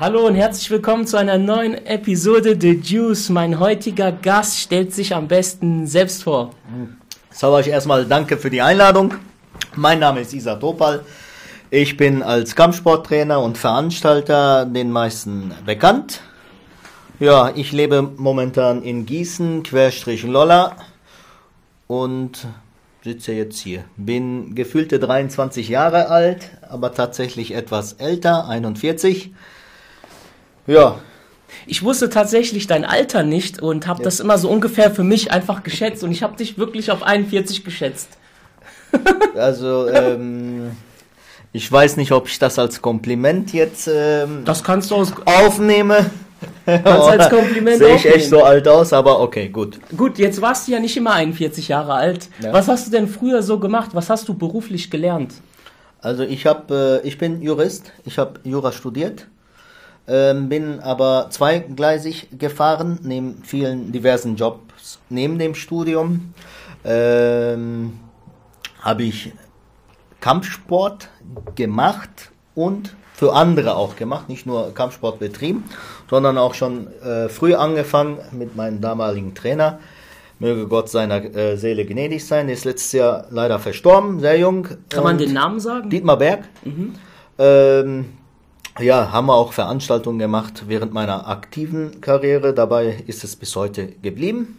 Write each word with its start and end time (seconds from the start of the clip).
Hallo 0.00 0.26
und 0.26 0.34
herzlich 0.34 0.70
willkommen 0.70 1.06
zu 1.06 1.18
einer 1.18 1.36
neuen 1.36 1.74
Episode 1.74 2.56
The 2.58 2.80
Juice. 2.82 3.28
Mein 3.28 3.60
heutiger 3.60 4.10
Gast 4.12 4.58
stellt 4.58 4.94
sich 4.94 5.14
am 5.14 5.28
besten 5.28 5.86
selbst 5.86 6.22
vor. 6.22 6.54
Sag 7.30 7.50
euch 7.50 7.68
erstmal 7.68 8.06
danke 8.06 8.38
für 8.38 8.48
die 8.48 8.62
Einladung. 8.62 9.12
Mein 9.76 9.98
Name 9.98 10.22
ist 10.22 10.32
Isa 10.32 10.54
Topal. 10.54 11.04
Ich 11.68 11.98
bin 11.98 12.22
als 12.22 12.56
Kampfsporttrainer 12.56 13.42
und 13.42 13.58
Veranstalter 13.58 14.64
den 14.64 14.90
meisten 14.90 15.52
bekannt. 15.66 16.22
Ja, 17.18 17.52
ich 17.54 17.70
lebe 17.70 18.00
momentan 18.00 18.82
in 18.82 19.04
Gießen, 19.04 19.64
Querstrich 19.64 20.22
Lolla 20.22 20.76
und 21.88 22.46
sitze 23.04 23.32
jetzt 23.32 23.58
hier. 23.58 23.84
Bin 23.98 24.54
gefühlte 24.54 24.98
23 24.98 25.68
Jahre 25.68 26.08
alt, 26.08 26.52
aber 26.66 26.94
tatsächlich 26.94 27.52
etwas 27.52 27.92
älter, 27.92 28.48
41. 28.48 29.34
Ja, 30.66 30.96
Ich 31.66 31.82
wusste 31.82 32.08
tatsächlich 32.10 32.66
dein 32.66 32.84
Alter 32.84 33.22
nicht 33.22 33.60
und 33.60 33.86
habe 33.86 34.02
das 34.02 34.20
immer 34.20 34.38
so 34.38 34.48
ungefähr 34.48 34.90
für 34.90 35.02
mich 35.04 35.32
einfach 35.32 35.62
geschätzt 35.62 36.02
und 36.04 36.12
ich 36.12 36.22
habe 36.22 36.36
dich 36.36 36.58
wirklich 36.58 36.90
auf 36.90 37.02
41 37.02 37.64
geschätzt. 37.64 38.08
also 39.36 39.88
ähm, 39.88 40.72
ich 41.52 41.70
weiß 41.70 41.96
nicht, 41.96 42.12
ob 42.12 42.28
ich 42.28 42.38
das 42.38 42.58
als 42.58 42.80
Kompliment 42.80 43.52
jetzt 43.52 43.88
ähm, 43.92 44.42
Das 44.44 44.62
kannst 44.62 44.90
du 44.90 44.96
aus 44.96 45.12
aufnehme. 45.24 46.10
Kannst 46.64 46.86
als 46.86 47.30
Kompliment 47.30 47.78
Sehe 47.78 47.88
ich 47.88 47.94
aufnehmen. 47.96 48.14
echt 48.16 48.28
so 48.30 48.42
alt 48.42 48.66
aus, 48.68 48.92
aber 48.92 49.20
okay, 49.20 49.48
gut. 49.48 49.78
Gut, 49.96 50.18
jetzt 50.18 50.40
warst 50.40 50.68
du 50.68 50.72
ja 50.72 50.80
nicht 50.80 50.96
immer 50.96 51.12
41 51.12 51.68
Jahre 51.68 51.94
alt. 51.94 52.28
Ja. 52.40 52.52
Was 52.52 52.68
hast 52.68 52.86
du 52.86 52.90
denn 52.92 53.08
früher 53.08 53.42
so 53.42 53.58
gemacht? 53.58 53.90
Was 53.92 54.08
hast 54.10 54.28
du 54.28 54.34
beruflich 54.34 54.90
gelernt? 54.90 55.34
Also 56.00 56.22
ich 56.22 56.46
habe, 56.46 57.00
äh, 57.04 57.06
ich 57.06 57.18
bin 57.18 57.42
Jurist, 57.42 57.92
ich 58.06 58.18
habe 58.18 58.40
Jura 58.44 58.72
studiert, 58.72 59.26
ähm, 60.10 60.48
bin 60.48 60.80
aber 60.80 61.28
zweigleisig 61.30 62.28
gefahren, 62.36 62.98
neben 63.02 63.44
vielen 63.44 63.92
diversen 63.92 64.34
Jobs 64.34 64.98
neben 65.08 65.38
dem 65.38 65.54
Studium. 65.54 66.34
Ähm, 66.84 68.00
habe 68.80 69.04
ich 69.04 69.32
Kampfsport 70.20 71.08
gemacht 71.54 72.32
und 72.54 72.96
für 73.14 73.34
andere 73.34 73.76
auch 73.76 73.96
gemacht, 73.96 74.28
nicht 74.28 74.46
nur 74.46 74.74
Kampfsport 74.74 75.20
betrieben, 75.20 75.64
sondern 76.08 76.38
auch 76.38 76.54
schon 76.54 76.88
äh, 77.02 77.28
früh 77.28 77.54
angefangen 77.54 78.18
mit 78.32 78.56
meinem 78.56 78.80
damaligen 78.80 79.34
Trainer. 79.34 79.78
Möge 80.38 80.66
Gott 80.66 80.88
seiner 80.88 81.22
äh, 81.22 81.56
Seele 81.56 81.84
gnädig 81.84 82.26
sein. 82.26 82.48
Ist 82.48 82.64
letztes 82.64 82.92
Jahr 82.92 83.26
leider 83.30 83.58
verstorben, 83.58 84.20
sehr 84.20 84.38
jung. 84.38 84.66
Kann 84.88 85.04
man 85.04 85.18
den 85.18 85.34
Namen 85.34 85.60
sagen? 85.60 85.90
Dietmar 85.90 86.16
Berg. 86.16 86.48
Ähm, 87.38 88.06
ja, 88.80 89.12
haben 89.12 89.26
wir 89.26 89.34
auch 89.34 89.52
Veranstaltungen 89.52 90.18
gemacht 90.18 90.64
während 90.66 90.92
meiner 90.92 91.28
aktiven 91.28 92.00
Karriere. 92.00 92.52
Dabei 92.54 93.02
ist 93.06 93.24
es 93.24 93.36
bis 93.36 93.54
heute 93.56 93.88
geblieben. 94.02 94.56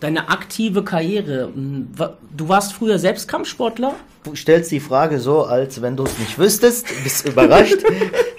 Deine 0.00 0.28
aktive 0.28 0.84
Karriere. 0.84 1.50
hm, 1.54 1.88
Du 2.36 2.48
warst 2.48 2.72
früher 2.74 2.98
selbst 2.98 3.28
Kampfsportler? 3.28 3.94
Du 4.24 4.34
stellst 4.34 4.70
die 4.70 4.80
Frage 4.80 5.18
so, 5.20 5.44
als 5.44 5.80
wenn 5.82 5.96
du 5.96 6.04
es 6.04 6.18
nicht 6.18 6.38
wüsstest, 6.38 6.86
bist 7.02 7.26
überrascht. 7.28 7.78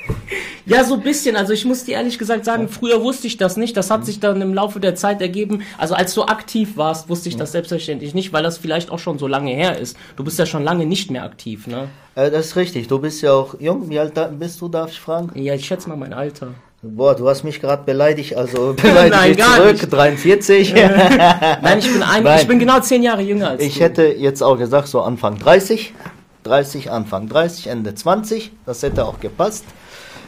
Ja, 0.66 0.84
so 0.84 0.96
ein 0.96 1.02
bisschen. 1.02 1.36
Also 1.36 1.54
ich 1.54 1.64
muss 1.66 1.84
dir 1.84 1.94
ehrlich 1.96 2.18
gesagt 2.18 2.46
sagen, 2.46 2.68
früher 2.70 3.02
wusste 3.04 3.28
ich 3.28 3.38
das 3.38 3.56
nicht. 3.58 3.78
Das 3.78 3.92
hat 3.92 4.06
sich 4.06 4.20
dann 4.20 4.42
im 4.42 4.54
Laufe 4.54 4.80
der 4.80 4.96
Zeit 4.96 5.22
ergeben. 5.22 5.62
Also 5.78 5.94
als 5.94 6.14
du 6.14 6.24
aktiv 6.24 6.76
warst, 6.76 7.08
wusste 7.10 7.30
ich 7.30 7.38
das 7.38 7.52
selbstverständlich 7.52 8.14
nicht, 8.16 8.34
weil 8.34 8.42
das 8.44 8.58
vielleicht 8.58 8.90
auch 8.90 9.00
schon 9.00 9.20
so 9.20 9.28
lange 9.28 9.52
her 9.52 9.78
ist. 9.78 9.96
Du 10.16 10.24
bist 10.24 10.40
ja 10.40 10.46
schon 10.46 10.64
lange 10.64 10.86
nicht 10.86 11.12
mehr 11.12 11.24
aktiv, 11.24 11.68
ne? 11.68 11.88
äh, 12.16 12.32
das 12.32 12.48
ist 12.48 12.56
richtig. 12.56 12.88
Du 12.88 13.00
bist 13.00 13.22
ja 13.22 13.34
auch 13.34 13.60
jung. 13.60 13.90
Wie 13.90 14.00
alt 14.00 14.14
bist 14.40 14.60
du, 14.62 14.68
darf 14.68 14.90
ich 14.92 15.00
fragen? 15.00 15.32
Ja, 15.40 15.54
ich 15.54 15.66
schätze 15.66 15.88
mal 15.90 15.98
mein 15.98 16.14
Alter. 16.14 16.48
Boah, 16.82 17.16
du 17.16 17.28
hast 17.28 17.44
mich 17.44 17.62
gerade 17.62 17.84
beleidigt, 17.84 18.36
also 18.36 18.74
beleidige 18.82 19.16
Nein, 19.16 19.32
ich 19.32 19.38
gar 19.38 19.56
zurück. 19.58 19.72
nicht. 19.74 19.92
43. 19.92 20.74
Nein, 20.76 21.80
ich 21.80 21.92
bin 21.92 22.04
ein, 22.04 22.24
Nein. 22.24 22.40
ich 22.42 22.48
bin 22.48 22.60
genau 22.60 22.80
zehn 22.80 23.02
Jahre 23.04 23.22
jünger 23.22 23.50
als 23.52 23.62
Ich 23.64 23.76
du. 23.76 23.80
hätte 23.82 24.04
jetzt 24.04 24.44
auch 24.44 24.58
gesagt, 24.58 24.88
so 24.88 25.02
Anfang 25.02 25.38
30. 25.40 25.94
30, 26.44 26.92
Anfang 26.92 27.28
30, 27.28 27.68
Ende 27.68 27.96
20. 27.96 28.52
Das 28.68 28.84
hätte 28.84 29.06
auch 29.06 29.20
gepasst. 29.20 29.66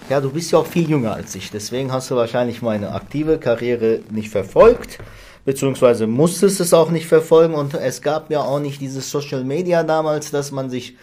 Ja, 0.10 0.22
du 0.22 0.30
bist 0.32 0.52
ja 0.52 0.60
auch 0.60 0.66
viel 0.66 0.90
jünger 0.90 1.14
als 1.14 1.36
ich. 1.36 1.52
Deswegen 1.52 1.92
hast 1.92 2.10
du 2.10 2.16
wahrscheinlich 2.16 2.62
meine 2.62 2.92
aktive 2.94 3.38
Karriere 3.40 4.00
nicht 4.10 4.30
verfolgt. 4.30 5.00
Beziehungsweise 5.44 6.08
musstest 6.08 6.60
es 6.62 6.74
auch 6.74 6.90
nicht 6.92 7.08
verfolgen. 7.08 7.54
Und 7.54 7.74
es 7.74 8.02
gab 8.02 8.32
ja 8.32 8.40
auch 8.42 8.60
nicht 8.60 8.80
dieses 8.80 9.10
Social 9.12 9.44
Media 9.44 9.84
damals, 9.84 10.32
dass 10.32 10.52
man 10.52 10.70
sich 10.70 10.96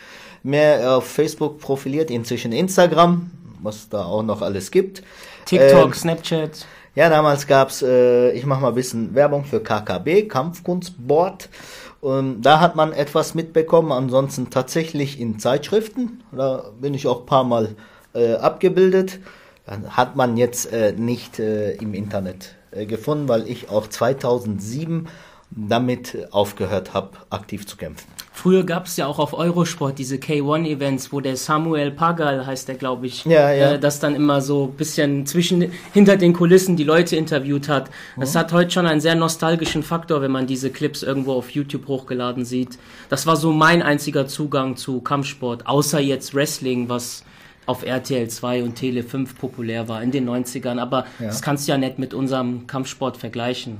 mehr 0.42 0.96
auf 0.96 1.06
Facebook 1.06 1.58
profiliert. 1.58 2.10
Inzwischen 2.10 2.52
Instagram, 2.52 3.30
was 3.62 3.88
da 3.90 4.04
auch 4.04 4.22
noch 4.22 4.40
alles 4.40 4.70
gibt. 4.70 5.02
TikTok, 5.44 5.86
Ähm, 5.86 5.92
Snapchat. 5.92 6.66
ja, 6.94 7.10
damals 7.10 7.46
gab's, 7.46 7.82
äh, 7.82 8.30
ich 8.32 8.46
mache 8.46 8.62
mal 8.62 8.68
ein 8.68 8.74
bisschen 8.74 9.14
Werbung 9.14 9.44
für 9.44 9.60
KKB, 9.60 10.28
Kampfkunstboard. 10.28 11.50
Und 12.00 12.42
da 12.42 12.60
hat 12.60 12.74
man 12.76 12.92
etwas 12.92 13.34
mitbekommen, 13.34 13.92
ansonsten 13.92 14.48
tatsächlich 14.50 15.20
in 15.20 15.38
Zeitschriften. 15.38 16.22
Da 16.32 16.64
bin 16.80 16.92
ich 16.94 17.06
auch 17.06 17.20
ein 17.20 17.26
paar 17.26 17.44
Mal 17.44 17.76
äh, 18.14 18.34
abgebildet. 18.34 19.20
Dann 19.66 19.96
hat 19.96 20.16
man 20.16 20.36
jetzt 20.36 20.72
äh, 20.72 20.92
nicht 20.92 21.38
äh, 21.38 21.72
im 21.72 21.94
Internet 21.94 22.54
äh, 22.70 22.86
gefunden, 22.86 23.28
weil 23.28 23.48
ich 23.48 23.70
auch 23.70 23.86
2007 23.86 25.08
damit 25.50 26.28
aufgehört 26.32 26.94
habe, 26.94 27.10
aktiv 27.30 27.66
zu 27.66 27.76
kämpfen. 27.76 28.06
Früher 28.36 28.64
gab 28.64 28.86
es 28.86 28.96
ja 28.96 29.06
auch 29.06 29.20
auf 29.20 29.32
Eurosport 29.32 29.96
diese 29.96 30.16
K1-Events, 30.16 31.12
wo 31.12 31.20
der 31.20 31.36
Samuel 31.36 31.92
Pagal, 31.92 32.44
heißt 32.44 32.66
der, 32.66 32.74
glaube 32.74 33.06
ich, 33.06 33.24
Ja, 33.24 33.52
ja. 33.52 33.72
Äh, 33.72 33.78
das 33.78 34.00
dann 34.00 34.16
immer 34.16 34.40
so 34.40 34.64
ein 34.64 34.76
bisschen 34.76 35.24
zwischen, 35.24 35.70
hinter 35.92 36.16
den 36.16 36.32
Kulissen 36.32 36.76
die 36.76 36.82
Leute 36.82 37.14
interviewt 37.14 37.68
hat. 37.68 37.90
Das 38.18 38.34
hat 38.34 38.52
heute 38.52 38.72
schon 38.72 38.86
einen 38.86 39.00
sehr 39.00 39.14
nostalgischen 39.14 39.84
Faktor, 39.84 40.20
wenn 40.20 40.32
man 40.32 40.48
diese 40.48 40.70
Clips 40.70 41.04
irgendwo 41.04 41.34
auf 41.34 41.50
YouTube 41.50 41.86
hochgeladen 41.86 42.44
sieht. 42.44 42.76
Das 43.08 43.24
war 43.26 43.36
so 43.36 43.52
mein 43.52 43.82
einziger 43.82 44.26
Zugang 44.26 44.76
zu 44.76 45.00
Kampfsport, 45.00 45.68
außer 45.68 46.00
jetzt 46.00 46.34
Wrestling, 46.34 46.88
was 46.88 47.22
auf 47.66 47.84
RTL 47.84 48.28
2 48.28 48.62
und 48.62 48.74
Tele 48.74 49.02
5 49.02 49.38
populär 49.38 49.88
war 49.88 50.02
in 50.02 50.10
den 50.10 50.28
90ern. 50.28 50.78
Aber 50.78 51.06
das 51.18 51.42
kannst 51.42 51.66
du 51.66 51.72
ja 51.72 51.78
nicht 51.78 51.98
mit 51.98 52.14
unserem 52.14 52.66
Kampfsport 52.66 53.16
vergleichen. 53.16 53.78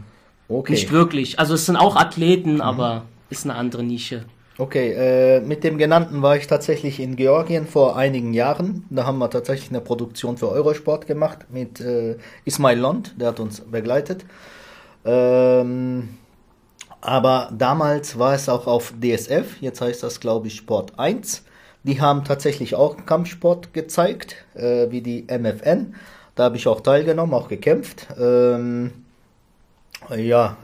Okay. 0.49 0.73
Nicht 0.73 0.93
wirklich. 0.93 1.39
Also 1.39 1.55
es 1.55 1.67
sind 1.67 1.77
auch 1.77 1.97
Athleten, 1.97 2.61
aber 2.61 3.05
ist 3.31 3.45
eine 3.45 3.55
andere 3.55 3.83
Nische. 3.83 4.25
Okay, 4.57 4.93
äh, 4.93 5.41
mit 5.41 5.65
dem 5.65 5.79
genannten 5.79 6.23
war 6.23 6.37
ich 6.37 6.47
tatsächlich 6.47 7.01
in 7.01 7.17
Georgien 7.17 7.67
vor 7.67 7.97
einigen 7.97 8.35
Jahren. 8.35 8.85
Da 8.89 9.05
haben 9.05 9.19
wir 9.19 9.29
tatsächlich 9.29 9.71
eine 9.71 9.81
Produktion 9.81 10.37
für 10.37 10.49
Eurosport 10.49 11.09
gemacht 11.09 11.47
mit 11.51 11.81
äh, 11.81 12.17
Ismail 12.45 12.79
Lond, 12.79 13.15
der 13.21 13.29
hat 13.29 13.41
uns 13.41 13.61
begleitet. 13.63 14.25
Ähm, 15.05 16.11
aber 17.01 17.51
damals 17.53 18.17
war 18.17 18.35
es 18.35 18.49
auch 18.49 18.69
auf 18.69 18.95
DSF, 19.03 19.61
jetzt 19.61 19.81
heißt 19.81 20.05
das 20.05 20.21
glaube 20.21 20.47
ich 20.47 20.55
Sport 20.55 21.01
1. 21.01 21.45
Die 21.85 22.01
haben 22.01 22.25
tatsächlich 22.25 22.75
auch 22.75 23.07
Kampfsport 23.07 23.73
gezeigt, 23.73 24.37
äh, 24.55 24.91
wie 24.91 25.03
die 25.03 25.27
MFN. 25.29 25.95
Da 26.35 26.45
habe 26.45 26.57
ich 26.57 26.67
auch 26.67 26.81
teilgenommen, 26.81 27.35
auch 27.35 27.49
gekämpft. 27.49 28.09
Ähm, 28.19 28.91
ja, 30.17 30.57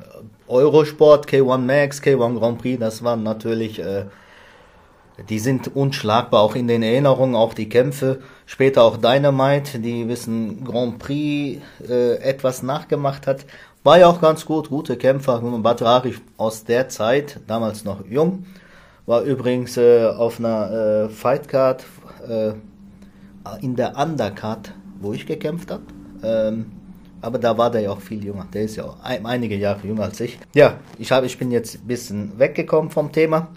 Eurosport, 0.48 1.28
K1 1.28 1.58
Max, 1.58 2.02
K1 2.02 2.38
Grand 2.38 2.58
Prix, 2.58 2.80
das 2.80 3.04
waren 3.04 3.22
natürlich, 3.22 3.78
äh, 3.78 4.06
die 5.28 5.38
sind 5.38 5.76
unschlagbar, 5.76 6.40
auch 6.40 6.54
in 6.54 6.66
den 6.66 6.82
Erinnerungen, 6.82 7.36
auch 7.36 7.54
die 7.54 7.68
Kämpfe. 7.68 8.20
Später 8.46 8.82
auch 8.82 8.96
Dynamite, 8.96 9.78
die 9.78 10.08
wissen 10.08 10.64
Grand 10.64 10.98
Prix 10.98 11.62
äh, 11.88 12.16
etwas 12.16 12.62
nachgemacht 12.62 13.26
hat. 13.26 13.44
War 13.84 13.98
ja 13.98 14.08
auch 14.08 14.20
ganz 14.20 14.44
gut, 14.44 14.70
gute 14.70 14.96
Kämpfer. 14.96 15.40
Badrari 15.40 16.14
aus 16.36 16.64
der 16.64 16.88
Zeit, 16.88 17.40
damals 17.46 17.84
noch 17.84 18.04
jung, 18.06 18.44
war 19.10 19.22
übrigens 19.22 19.76
äh, 19.76 20.04
auf 20.04 20.38
einer 20.38 20.70
äh, 20.70 21.08
Fightcard 21.08 21.84
äh, 22.28 22.52
in 23.60 23.74
der 23.74 23.96
Undercard, 23.98 24.72
wo 25.00 25.12
ich 25.12 25.26
gekämpft 25.26 25.72
habe. 25.72 25.82
Ähm, 26.22 26.66
aber 27.20 27.38
da 27.38 27.58
war 27.58 27.72
der 27.72 27.80
ja 27.80 27.90
auch 27.90 28.00
viel 28.00 28.24
jünger. 28.24 28.46
Der 28.54 28.62
ist 28.62 28.76
ja 28.76 28.84
auch 28.84 29.02
ein, 29.02 29.26
einige 29.26 29.56
Jahre 29.56 29.84
jünger 29.84 30.04
als 30.04 30.20
ich. 30.20 30.38
Ja, 30.54 30.78
ich, 30.96 31.10
hab, 31.10 31.24
ich 31.24 31.36
bin 31.36 31.50
jetzt 31.50 31.74
ein 31.74 31.88
bisschen 31.88 32.38
weggekommen 32.38 32.92
vom 32.92 33.10
Thema. 33.10 33.48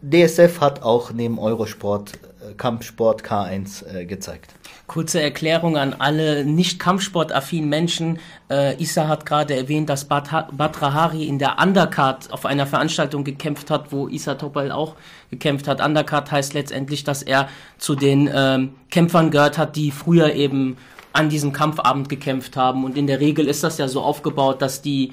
DSF 0.00 0.62
hat 0.62 0.82
auch 0.82 1.12
neben 1.12 1.38
Eurosport 1.38 2.12
Kampfsport 2.56 3.22
K1 3.22 3.86
äh, 3.86 4.04
gezeigt. 4.04 4.54
Kurze 4.86 5.20
Erklärung 5.20 5.76
an 5.76 5.94
alle 5.94 6.44
nicht 6.44 6.78
kampfsportaffinen 6.78 7.68
Menschen. 7.68 8.18
Äh, 8.50 8.80
Issa 8.82 9.08
hat 9.08 9.26
gerade 9.26 9.56
erwähnt, 9.56 9.88
dass 9.88 10.04
Batra 10.04 10.48
Batra 10.52 10.92
Hari 10.92 11.24
in 11.24 11.38
der 11.38 11.58
Undercard 11.60 12.32
auf 12.32 12.44
einer 12.46 12.66
Veranstaltung 12.66 13.24
gekämpft 13.24 13.70
hat, 13.70 13.92
wo 13.92 14.08
Issa 14.08 14.34
Topal 14.34 14.72
auch 14.72 14.96
gekämpft 15.30 15.68
hat. 15.68 15.84
Undercard 15.84 16.30
heißt 16.30 16.54
letztendlich, 16.54 17.04
dass 17.04 17.22
er 17.22 17.48
zu 17.78 17.94
den 17.94 18.30
ähm, 18.32 18.74
Kämpfern 18.90 19.30
gehört 19.30 19.58
hat, 19.58 19.76
die 19.76 19.90
früher 19.90 20.34
eben 20.34 20.76
an 21.12 21.28
diesem 21.28 21.52
Kampfabend 21.52 22.08
gekämpft 22.08 22.56
haben. 22.56 22.84
Und 22.84 22.96
in 22.96 23.06
der 23.06 23.20
Regel 23.20 23.46
ist 23.46 23.62
das 23.64 23.78
ja 23.78 23.88
so 23.88 24.02
aufgebaut, 24.02 24.62
dass 24.62 24.82
die 24.82 25.12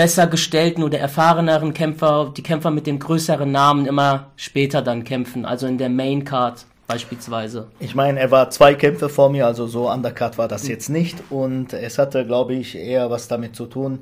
besser 0.00 0.28
gestellten 0.28 0.82
oder 0.82 0.98
erfahreneren 0.98 1.74
Kämpfer, 1.74 2.32
die 2.34 2.42
Kämpfer 2.42 2.70
mit 2.70 2.86
den 2.86 2.98
größeren 2.98 3.52
Namen 3.52 3.84
immer 3.84 4.30
später 4.34 4.80
dann 4.80 5.04
kämpfen, 5.04 5.44
also 5.44 5.66
in 5.66 5.76
der 5.76 5.90
Main 5.90 6.24
Card 6.24 6.64
beispielsweise. 6.86 7.66
Ich 7.80 7.94
meine, 7.94 8.18
er 8.18 8.30
war 8.30 8.48
zwei 8.48 8.72
Kämpfe 8.72 9.10
vor 9.10 9.28
mir, 9.28 9.44
also 9.44 9.66
so 9.66 9.90
undercut 9.90 10.38
war 10.38 10.48
das 10.48 10.66
jetzt 10.68 10.88
nicht. 10.88 11.18
Und 11.28 11.74
es 11.74 11.98
hatte, 11.98 12.24
glaube 12.24 12.54
ich, 12.54 12.76
eher 12.76 13.10
was 13.10 13.28
damit 13.28 13.54
zu 13.54 13.66
tun, 13.66 13.98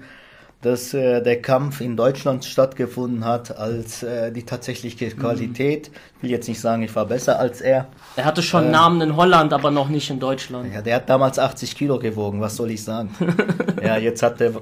dass 0.60 0.92
äh, 0.92 1.22
der 1.22 1.40
Kampf 1.40 1.80
in 1.80 1.96
Deutschland 1.96 2.44
stattgefunden 2.44 3.24
hat 3.24 3.56
als 3.56 4.02
äh, 4.02 4.32
die 4.32 4.42
tatsächliche 4.42 5.10
Qualität. 5.10 5.90
Ich 6.16 6.22
will 6.22 6.30
jetzt 6.30 6.48
nicht 6.48 6.60
sagen, 6.60 6.82
ich 6.82 6.94
war 6.96 7.06
besser 7.06 7.38
als 7.38 7.60
er. 7.60 7.86
Er 8.16 8.24
hatte 8.24 8.42
schon 8.42 8.66
äh, 8.66 8.70
Namen 8.70 9.00
in 9.00 9.16
Holland, 9.16 9.52
aber 9.52 9.70
noch 9.70 9.88
nicht 9.88 10.10
in 10.10 10.18
Deutschland. 10.18 10.72
Ja, 10.74 10.82
der 10.82 10.96
hat 10.96 11.08
damals 11.08 11.38
80 11.38 11.76
Kilo 11.76 11.98
gewogen, 11.98 12.40
was 12.40 12.56
soll 12.56 12.72
ich 12.72 12.82
sagen? 12.82 13.10
ja, 13.82 13.98
jetzt 13.98 14.22
hat 14.22 14.40
er 14.40 14.52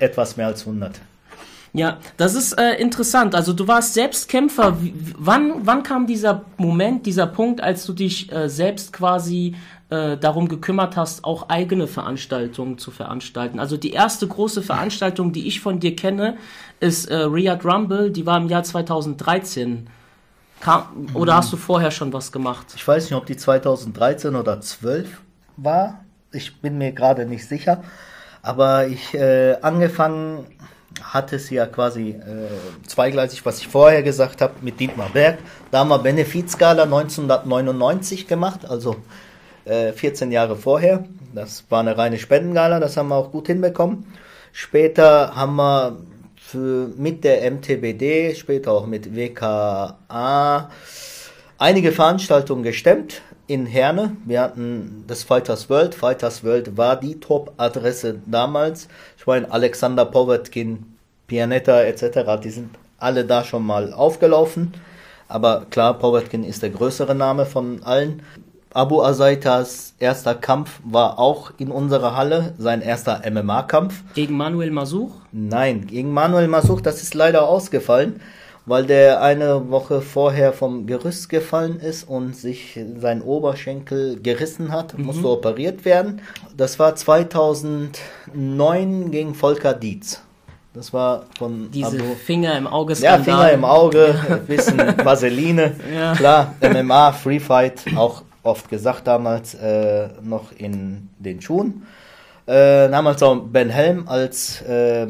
etwas 0.00 0.38
mehr 0.38 0.46
als 0.46 0.66
100. 0.66 1.00
Ja, 1.74 1.98
das 2.18 2.34
ist 2.34 2.52
äh, 2.58 2.74
interessant. 2.74 3.34
Also 3.34 3.54
du 3.54 3.66
warst 3.66 3.94
selbst 3.94 4.28
Kämpfer. 4.28 4.82
Wie, 4.82 4.94
wann, 5.18 5.66
wann 5.66 5.82
kam 5.82 6.06
dieser 6.06 6.44
Moment, 6.58 7.06
dieser 7.06 7.26
Punkt, 7.26 7.62
als 7.62 7.86
du 7.86 7.94
dich 7.94 8.30
äh, 8.30 8.48
selbst 8.48 8.92
quasi 8.92 9.54
äh, 9.92 10.16
darum 10.16 10.48
gekümmert 10.48 10.96
hast, 10.96 11.24
auch 11.24 11.50
eigene 11.50 11.86
Veranstaltungen 11.86 12.78
zu 12.78 12.90
veranstalten? 12.90 13.60
Also 13.60 13.76
die 13.76 13.92
erste 13.92 14.26
große 14.26 14.62
Veranstaltung, 14.62 15.32
die 15.32 15.46
ich 15.46 15.60
von 15.60 15.80
dir 15.80 15.94
kenne, 15.94 16.38
ist 16.80 17.10
äh, 17.10 17.16
Riyadh 17.16 17.64
Rumble. 17.64 18.10
Die 18.10 18.24
war 18.24 18.38
im 18.38 18.48
Jahr 18.48 18.64
2013. 18.64 19.88
Kam, 20.60 21.08
oder 21.14 21.36
hast 21.36 21.52
du 21.52 21.56
vorher 21.56 21.90
schon 21.90 22.12
was 22.12 22.32
gemacht? 22.32 22.66
Ich 22.74 22.86
weiß 22.86 23.04
nicht, 23.04 23.14
ob 23.14 23.26
die 23.26 23.36
2013 23.36 24.34
oder 24.34 24.60
12 24.60 25.20
war. 25.56 26.04
Ich 26.32 26.60
bin 26.60 26.78
mir 26.78 26.92
gerade 26.92 27.26
nicht 27.26 27.46
sicher. 27.46 27.82
Aber 28.42 28.86
ich 28.86 29.12
äh, 29.12 29.56
angefangen 29.60 30.46
hat 31.02 31.32
es 31.32 31.50
ja 31.50 31.66
quasi 31.66 32.10
äh, 32.10 32.48
zweigleisig, 32.86 33.44
was 33.44 33.58
ich 33.58 33.68
vorher 33.68 34.02
gesagt 34.02 34.40
habe, 34.40 34.54
mit 34.62 34.80
Dietmar 34.80 35.10
Berg. 35.10 35.38
Da 35.70 35.80
haben 35.80 35.88
wir 35.88 35.98
Benefizskala 35.98 36.84
1999 36.84 38.26
gemacht, 38.26 38.68
also 38.68 38.96
äh, 39.64 39.92
14 39.92 40.32
Jahre 40.32 40.56
vorher. 40.56 41.04
Das 41.34 41.64
war 41.70 41.80
eine 41.80 41.96
reine 41.96 42.18
Spendengala, 42.18 42.80
das 42.80 42.96
haben 42.96 43.08
wir 43.08 43.16
auch 43.16 43.30
gut 43.30 43.46
hinbekommen. 43.46 44.06
Später 44.52 45.34
haben 45.34 45.56
wir 45.56 45.96
für, 46.36 46.90
mit 46.96 47.24
der 47.24 47.50
MTBD, 47.50 48.34
später 48.34 48.72
auch 48.72 48.86
mit 48.86 49.16
WKA, 49.16 50.70
einige 51.58 51.92
Veranstaltungen 51.92 52.62
gestemmt 52.62 53.22
in 53.46 53.66
Herne. 53.66 54.16
Wir 54.24 54.42
hatten 54.42 55.04
das 55.06 55.22
Fighters 55.22 55.70
World. 55.70 55.94
Fighters 55.94 56.44
World 56.44 56.76
war 56.76 56.96
die 56.96 57.20
Top-Adresse 57.20 58.20
damals. 58.26 58.88
Ich 59.16 59.26
meine, 59.26 59.50
Alexander 59.50 60.04
Povetkin, 60.04 60.96
Pianetta 61.26 61.82
etc., 61.82 62.40
die 62.42 62.50
sind 62.50 62.70
alle 62.98 63.24
da 63.24 63.44
schon 63.44 63.64
mal 63.64 63.92
aufgelaufen. 63.92 64.74
Aber 65.28 65.66
klar, 65.70 65.98
Povetkin 65.98 66.44
ist 66.44 66.62
der 66.62 66.70
größere 66.70 67.14
Name 67.14 67.46
von 67.46 67.82
allen. 67.84 68.22
Abu 68.74 69.02
Azaitas 69.02 69.94
erster 69.98 70.34
Kampf 70.34 70.80
war 70.84 71.18
auch 71.18 71.52
in 71.58 71.70
unserer 71.70 72.16
Halle, 72.16 72.54
sein 72.58 72.82
erster 72.82 73.22
MMA-Kampf. 73.30 74.02
Gegen 74.14 74.36
Manuel 74.36 74.70
Masuch? 74.70 75.12
Nein, 75.30 75.86
gegen 75.86 76.12
Manuel 76.12 76.48
Masuch, 76.48 76.80
das 76.80 77.02
ist 77.02 77.14
leider 77.14 77.48
ausgefallen 77.48 78.20
weil 78.64 78.86
der 78.86 79.20
eine 79.22 79.70
Woche 79.70 80.02
vorher 80.02 80.52
vom 80.52 80.86
Gerüst 80.86 81.28
gefallen 81.28 81.80
ist 81.80 82.08
und 82.08 82.36
sich 82.36 82.78
sein 83.00 83.20
Oberschenkel 83.22 84.20
gerissen 84.22 84.70
hat, 84.70 84.96
mhm. 84.96 85.06
musste 85.06 85.28
operiert 85.28 85.84
werden. 85.84 86.20
Das 86.56 86.78
war 86.78 86.94
2009 86.94 89.10
gegen 89.10 89.34
Volker 89.34 89.74
Dietz. 89.74 90.22
Das 90.74 90.94
war 90.94 91.26
von 91.38 91.70
diese 91.70 91.98
Abu. 91.98 92.14
Finger 92.14 92.56
im 92.56 92.66
Auge. 92.66 92.94
Ja, 92.94 93.18
Finger 93.18 93.52
im 93.52 93.64
Auge, 93.64 94.14
ein 94.26 94.46
bisschen 94.46 94.78
Vaseline. 95.04 95.72
Ja. 95.94 96.14
Klar, 96.14 96.54
MMA, 96.62 97.12
Free 97.12 97.40
Fight, 97.40 97.82
auch 97.94 98.22
oft 98.42 98.68
gesagt 98.68 99.06
damals 99.06 99.54
äh, 99.54 100.08
noch 100.22 100.52
in 100.52 101.08
den 101.18 101.40
Schuhen. 101.40 101.86
Äh, 102.46 102.88
damals 102.88 103.22
auch 103.22 103.36
Ben 103.36 103.70
Helm 103.70 104.08
als 104.08 104.62
äh, 104.62 105.06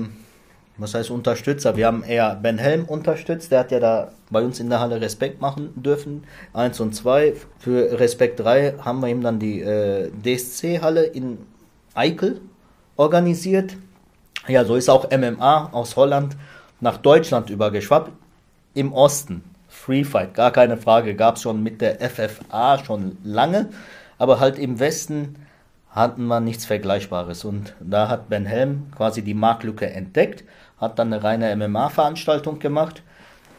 was 0.79 0.95
heißt 0.95 1.11
Unterstützer? 1.11 1.77
Wir 1.77 1.87
haben 1.87 2.03
eher 2.03 2.35
Ben 2.35 2.59
Helm 2.59 2.85
unterstützt, 2.85 3.53
der 3.53 3.61
hat 3.61 3.71
ja 3.71 3.81
da 3.81 4.11
bei 4.31 4.43
uns 4.43 4.59
in 4.59 4.71
der 4.71 4.81
Halle 4.81 5.01
Respekt 5.01 5.41
machen 5.41 5.71
dürfen. 5.77 6.25
Eins 6.53 6.81
und 6.81 6.95
zwei. 6.95 7.35
Für 7.59 8.01
Respekt 8.01 8.41
3 8.41 8.75
haben 8.83 9.01
wir 9.01 9.09
ihm 9.09 9.23
dann 9.23 9.39
die 9.39 9.61
äh, 9.61 10.11
DSC-Halle 10.11 11.05
in 11.05 11.39
Eikel 11.95 12.41
organisiert. 12.97 13.77
Ja, 14.49 14.65
so 14.65 14.75
ist 14.75 14.89
auch 14.89 15.11
MMA 15.11 15.71
aus 15.73 15.97
Holland 15.97 16.37
nach 16.81 16.97
Deutschland 16.97 17.51
übergeschwappt. 17.51 18.11
Im 18.75 18.93
Osten. 18.95 19.45
Free 19.85 20.05
Fight, 20.05 20.35
gar 20.35 20.53
keine 20.53 20.77
Frage, 20.77 21.17
gab 21.17 21.37
es 21.37 21.43
schon 21.43 21.63
mit 21.63 21.81
der 21.81 21.99
FFA 21.99 22.79
schon 22.85 23.19
lange. 23.25 23.71
Aber 24.17 24.39
halt 24.39 24.59
im 24.59 24.79
Westen 24.79 25.35
hatten 25.91 26.27
wir 26.27 26.39
nichts 26.39 26.65
Vergleichbares. 26.65 27.45
Und 27.45 27.75
da 27.81 28.09
hat 28.09 28.29
Ben 28.29 28.47
Helm 28.47 28.93
quasi 28.97 29.23
die 29.23 29.35
Marktlücke 29.35 29.91
entdeckt 29.91 30.45
hat 30.83 30.99
dann 30.99 31.13
eine 31.13 31.23
reine 31.23 31.55
MMA-Veranstaltung 31.57 32.59
gemacht. 32.59 33.03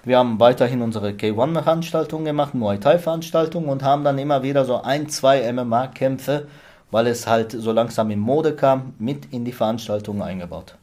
Wir 0.03 0.17
haben 0.17 0.41
weiterhin 0.41 0.81
unsere 0.81 1.11
K1-Veranstaltung 1.11 2.25
gemacht, 2.25 2.53
Muay 2.53 2.77
Thai-Veranstaltung 2.77 3.69
und 3.69 3.81
haben 3.81 4.03
dann 4.03 4.19
immer 4.19 4.43
wieder 4.43 4.65
so 4.65 4.81
ein, 4.81 5.07
zwei 5.07 5.51
MMA-Kämpfe, 5.51 6.47
weil 6.91 7.07
es 7.07 7.25
halt 7.25 7.53
so 7.53 7.71
langsam 7.71 8.11
in 8.11 8.19
Mode 8.19 8.55
kam, 8.55 8.93
mit 8.99 9.31
in 9.31 9.45
die 9.45 9.53
Veranstaltung 9.53 10.21
eingebaut. 10.21 10.75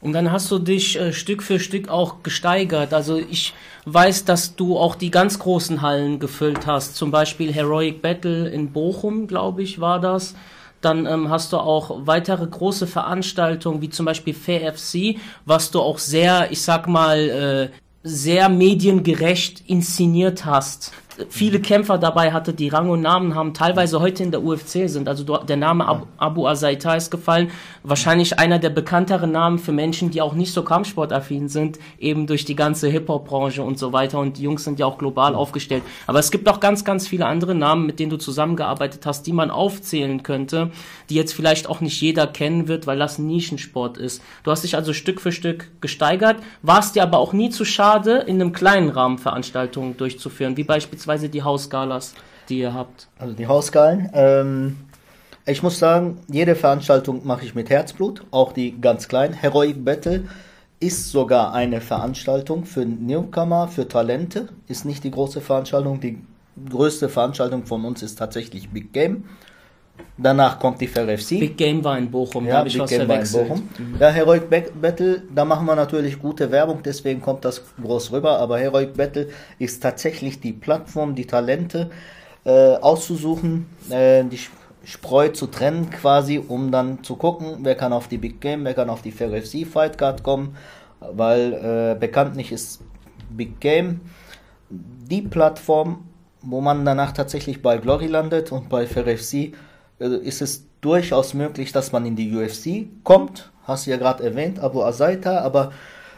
Und 0.00 0.12
dann 0.14 0.32
hast 0.32 0.50
du 0.50 0.58
dich 0.58 0.98
äh, 0.98 1.12
Stück 1.12 1.42
für 1.42 1.60
Stück 1.60 1.88
auch 1.88 2.22
gesteigert. 2.22 2.94
Also 2.94 3.18
ich 3.18 3.52
weiß, 3.84 4.24
dass 4.24 4.56
du 4.56 4.78
auch 4.78 4.94
die 4.94 5.10
ganz 5.10 5.38
großen 5.38 5.82
Hallen 5.82 6.18
gefüllt 6.18 6.66
hast. 6.66 6.96
Zum 6.96 7.10
Beispiel 7.10 7.52
Heroic 7.52 8.00
Battle 8.00 8.48
in 8.48 8.72
Bochum, 8.72 9.26
glaube 9.26 9.62
ich, 9.62 9.80
war 9.80 10.00
das. 10.00 10.34
Dann 10.80 11.04
ähm, 11.04 11.28
hast 11.28 11.52
du 11.52 11.58
auch 11.58 12.06
weitere 12.06 12.46
große 12.46 12.86
Veranstaltungen, 12.86 13.82
wie 13.82 13.90
zum 13.90 14.06
Beispiel 14.06 14.32
Fair 14.32 14.72
FC, 14.72 15.16
was 15.44 15.70
du 15.70 15.80
auch 15.80 15.98
sehr, 15.98 16.50
ich 16.50 16.62
sag 16.62 16.88
mal, 16.88 17.18
äh, 17.18 17.76
sehr 18.02 18.48
mediengerecht 18.48 19.64
inszeniert 19.66 20.46
hast 20.46 20.92
viele 21.28 21.60
Kämpfer 21.60 21.98
dabei 21.98 22.32
hatte, 22.32 22.52
die 22.54 22.68
Rang 22.68 22.88
und 22.90 23.02
Namen 23.02 23.34
haben, 23.34 23.54
teilweise 23.54 24.00
heute 24.00 24.22
in 24.22 24.30
der 24.30 24.42
UFC 24.42 24.88
sind. 24.88 25.08
Also 25.08 25.24
der 25.38 25.56
Name 25.56 25.86
Abu, 25.86 26.06
Abu 26.16 26.46
Azaita 26.46 26.94
ist 26.94 27.10
gefallen. 27.10 27.50
Wahrscheinlich 27.82 28.38
einer 28.38 28.58
der 28.58 28.70
bekannteren 28.70 29.32
Namen 29.32 29.58
für 29.58 29.72
Menschen, 29.72 30.10
die 30.10 30.22
auch 30.22 30.34
nicht 30.34 30.52
so 30.52 30.62
kampfsportaffin 30.62 31.48
sind, 31.48 31.78
eben 31.98 32.26
durch 32.26 32.44
die 32.44 32.56
ganze 32.56 32.88
Hip-Hop-Branche 32.88 33.62
und 33.62 33.78
so 33.78 33.92
weiter. 33.92 34.18
Und 34.18 34.38
die 34.38 34.42
Jungs 34.42 34.64
sind 34.64 34.78
ja 34.78 34.86
auch 34.86 34.98
global 34.98 35.34
aufgestellt. 35.34 35.82
Aber 36.06 36.18
es 36.18 36.30
gibt 36.30 36.48
auch 36.48 36.60
ganz, 36.60 36.84
ganz 36.84 37.06
viele 37.06 37.26
andere 37.26 37.54
Namen, 37.54 37.86
mit 37.86 38.00
denen 38.00 38.10
du 38.10 38.16
zusammengearbeitet 38.16 39.04
hast, 39.06 39.26
die 39.26 39.32
man 39.32 39.50
aufzählen 39.50 40.22
könnte, 40.22 40.70
die 41.10 41.14
jetzt 41.14 41.34
vielleicht 41.34 41.68
auch 41.68 41.80
nicht 41.80 42.00
jeder 42.00 42.26
kennen 42.26 42.68
wird, 42.68 42.86
weil 42.86 42.98
das 42.98 43.18
ein 43.18 43.26
Nischensport 43.26 43.98
ist. 43.98 44.22
Du 44.42 44.50
hast 44.50 44.64
dich 44.64 44.76
also 44.76 44.92
Stück 44.92 45.20
für 45.20 45.32
Stück 45.32 45.70
gesteigert, 45.80 46.36
warst 46.62 46.96
dir 46.96 47.02
aber 47.02 47.18
auch 47.18 47.32
nie 47.32 47.50
zu 47.50 47.64
schade, 47.64 48.24
in 48.26 48.40
einem 48.40 48.52
kleinen 48.52 48.90
Rahmen 48.90 49.18
Veranstaltungen 49.18 49.96
durchzuführen, 49.96 50.56
wie 50.56 50.64
beispielsweise 50.64 51.09
beziehungsweise 51.10 51.28
die 51.28 51.42
Hausgalas, 51.42 52.14
die 52.48 52.58
ihr 52.60 52.74
habt? 52.74 53.08
Also 53.18 53.34
die 53.34 53.46
Hausgalen. 53.46 54.10
Ähm, 54.14 54.76
ich 55.46 55.62
muss 55.62 55.78
sagen, 55.78 56.18
jede 56.28 56.54
Veranstaltung 56.54 57.26
mache 57.26 57.44
ich 57.44 57.54
mit 57.54 57.70
Herzblut, 57.70 58.24
auch 58.30 58.52
die 58.52 58.80
ganz 58.80 59.08
kleinen. 59.08 59.34
Heroic 59.34 59.84
Battle 59.84 60.24
ist 60.78 61.10
sogar 61.10 61.52
eine 61.52 61.80
Veranstaltung 61.80 62.64
für 62.64 62.84
Newcomer, 62.84 63.68
für 63.68 63.88
Talente. 63.88 64.48
Ist 64.68 64.84
nicht 64.84 65.04
die 65.04 65.10
große 65.10 65.40
Veranstaltung. 65.40 66.00
Die 66.00 66.18
größte 66.68 67.08
Veranstaltung 67.08 67.66
von 67.66 67.84
uns 67.84 68.02
ist 68.02 68.16
tatsächlich 68.16 68.70
Big 68.70 68.92
Game. 68.92 69.24
Danach 70.16 70.58
kommt 70.58 70.80
die 70.80 70.86
FRFC. 70.86 71.40
Big 71.40 71.56
Game 71.56 71.82
war 71.84 71.96
in 71.98 72.10
Bochum, 72.10 72.46
ja, 72.46 72.62
Big 72.62 72.72
Game 72.86 73.08
war 73.08 73.20
in 73.20 73.32
Bochum. 73.32 73.68
Mhm. 73.78 73.96
Ja, 73.98 74.08
Heroic 74.10 74.48
Battle, 74.48 75.22
da 75.34 75.44
machen 75.44 75.66
wir 75.66 75.76
natürlich 75.76 76.18
gute 76.18 76.50
Werbung, 76.50 76.82
deswegen 76.82 77.20
kommt 77.20 77.44
das 77.44 77.62
groß 77.82 78.12
rüber. 78.12 78.38
Aber 78.38 78.58
Heroic 78.58 78.94
Battle 78.94 79.28
ist 79.58 79.82
tatsächlich 79.82 80.40
die 80.40 80.52
Plattform, 80.52 81.14
die 81.14 81.26
Talente 81.26 81.90
äh, 82.44 82.76
auszusuchen, 82.76 83.66
äh, 83.90 84.24
die 84.24 84.38
Spreu 84.84 85.28
zu 85.28 85.46
trennen 85.46 85.90
quasi, 85.90 86.38
um 86.38 86.72
dann 86.72 87.04
zu 87.04 87.16
gucken, 87.16 87.58
wer 87.60 87.74
kann 87.74 87.92
auf 87.92 88.08
die 88.08 88.18
Big 88.18 88.40
Game, 88.40 88.64
wer 88.64 88.74
kann 88.74 88.90
auf 88.90 89.02
die 89.02 89.12
FRFC 89.12 89.66
Fight 89.66 89.98
Card 89.98 90.22
kommen, 90.22 90.56
weil 91.00 91.52
äh, 91.52 91.98
bekanntlich 91.98 92.50
ist 92.50 92.80
Big 93.30 93.60
Game 93.60 94.00
die 94.70 95.22
Plattform, 95.22 96.04
wo 96.42 96.60
man 96.60 96.84
danach 96.84 97.12
tatsächlich 97.12 97.60
bei 97.60 97.78
Glory 97.78 98.06
landet 98.06 98.52
und 98.52 98.68
bei 98.68 98.84
äh, 98.84 99.52
ist 100.00 100.42
es 100.42 100.66
durchaus 100.80 101.34
möglich, 101.34 101.72
dass 101.72 101.92
man 101.92 102.06
in 102.06 102.16
die 102.16 102.34
UFC 102.34 102.88
kommt. 103.04 103.52
Hast 103.64 103.86
du 103.86 103.90
ja 103.90 103.96
gerade 103.96 104.24
erwähnt, 104.24 104.58
Abu 104.58 104.82
Azaita, 104.82 105.40
aber 105.40 105.72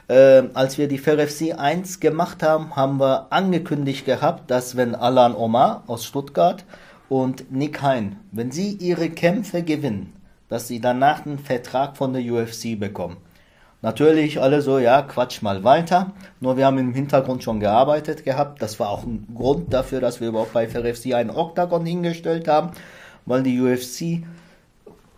äh, 0.09 0.45
als 0.55 0.79
wir 0.79 0.89
die 0.89 0.99
FRFC 0.99 1.59
1 1.59 2.01
gemacht 2.01 2.43
haben, 2.43 2.77
haben 2.77 2.99
wir 3.01 3.27
angekündigt 3.31 4.07
gehabt, 4.07 4.51
dass 4.51 4.77
wenn 4.77 4.95
Alan 4.95 5.35
Omar 5.35 5.85
aus 5.87 6.05
Stuttgart 6.05 6.65
und 7.09 7.53
Nick 7.53 7.83
Hein, 7.83 8.17
wenn 8.31 8.51
sie 8.51 8.73
ihre 8.73 9.11
Kämpfe 9.11 9.62
gewinnen, 9.62 10.12
dass 10.49 10.69
sie 10.69 10.81
danach 10.81 11.27
einen 11.27 11.39
Vertrag 11.39 11.97
von 11.97 12.12
der 12.12 12.23
UFC 12.23 12.79
bekommen. 12.79 13.17
Natürlich 13.83 14.41
alle 14.41 14.62
so, 14.62 14.79
ja, 14.79 15.03
quatsch 15.03 15.43
mal 15.43 15.65
weiter. 15.65 16.12
Nur 16.39 16.57
wir 16.57 16.67
haben 16.67 16.79
im 16.79 16.95
Hintergrund 16.95 17.43
schon 17.43 17.59
gearbeitet 17.59 18.25
gehabt. 18.25 18.62
Das 18.62 18.79
war 18.79 18.91
auch 18.91 19.03
ein 19.03 19.27
Grund 19.35 19.75
dafür, 19.75 20.01
dass 20.01 20.21
wir 20.21 20.29
überhaupt 20.29 20.53
bei 20.53 20.69
FRFC 20.69 21.15
einen 21.15 21.31
Octagon 21.31 21.85
hingestellt 21.85 22.47
haben, 22.47 22.71
weil 23.26 23.43
die 23.43 23.61
UFC 23.61 24.25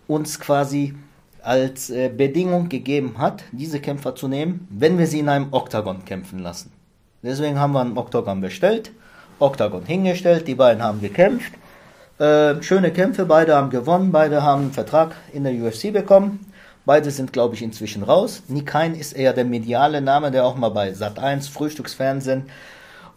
uns 0.07 0.39
quasi 0.39 0.93
als 1.41 1.89
äh, 1.89 2.09
Bedingung 2.09 2.69
gegeben 2.69 3.15
hat, 3.17 3.43
diese 3.51 3.79
Kämpfer 3.79 4.15
zu 4.15 4.27
nehmen, 4.27 4.67
wenn 4.71 4.97
wir 4.97 5.07
sie 5.07 5.19
in 5.19 5.29
einem 5.29 5.47
Octagon 5.51 6.03
kämpfen 6.03 6.39
lassen. 6.39 6.71
Deswegen 7.21 7.59
haben 7.59 7.73
wir 7.73 7.81
einen 7.81 7.97
Octagon 7.97 8.41
bestellt, 8.41 8.91
Octagon 9.39 9.85
hingestellt, 9.85 10.47
die 10.47 10.55
beiden 10.55 10.83
haben 10.83 11.01
gekämpft. 11.01 11.53
Äh, 12.17 12.61
schöne 12.63 12.91
Kämpfe, 12.91 13.25
beide 13.25 13.55
haben 13.55 13.69
gewonnen, 13.69 14.11
beide 14.11 14.41
haben 14.41 14.63
einen 14.63 14.71
Vertrag 14.71 15.15
in 15.33 15.43
der 15.43 15.53
UFC 15.53 15.91
bekommen. 15.91 16.51
Beide 16.85 17.09
sind, 17.09 17.33
glaube 17.33 17.55
ich, 17.55 17.63
inzwischen 17.63 18.03
raus. 18.03 18.43
Nikain 18.47 18.93
ist 18.93 19.13
eher 19.13 19.33
der 19.33 19.45
mediale 19.45 20.01
Name, 20.01 20.29
der 20.31 20.45
auch 20.45 20.55
mal 20.55 20.69
bei 20.69 20.91
Sat1 20.91 21.51
Frühstücksfernsehen 21.51 22.43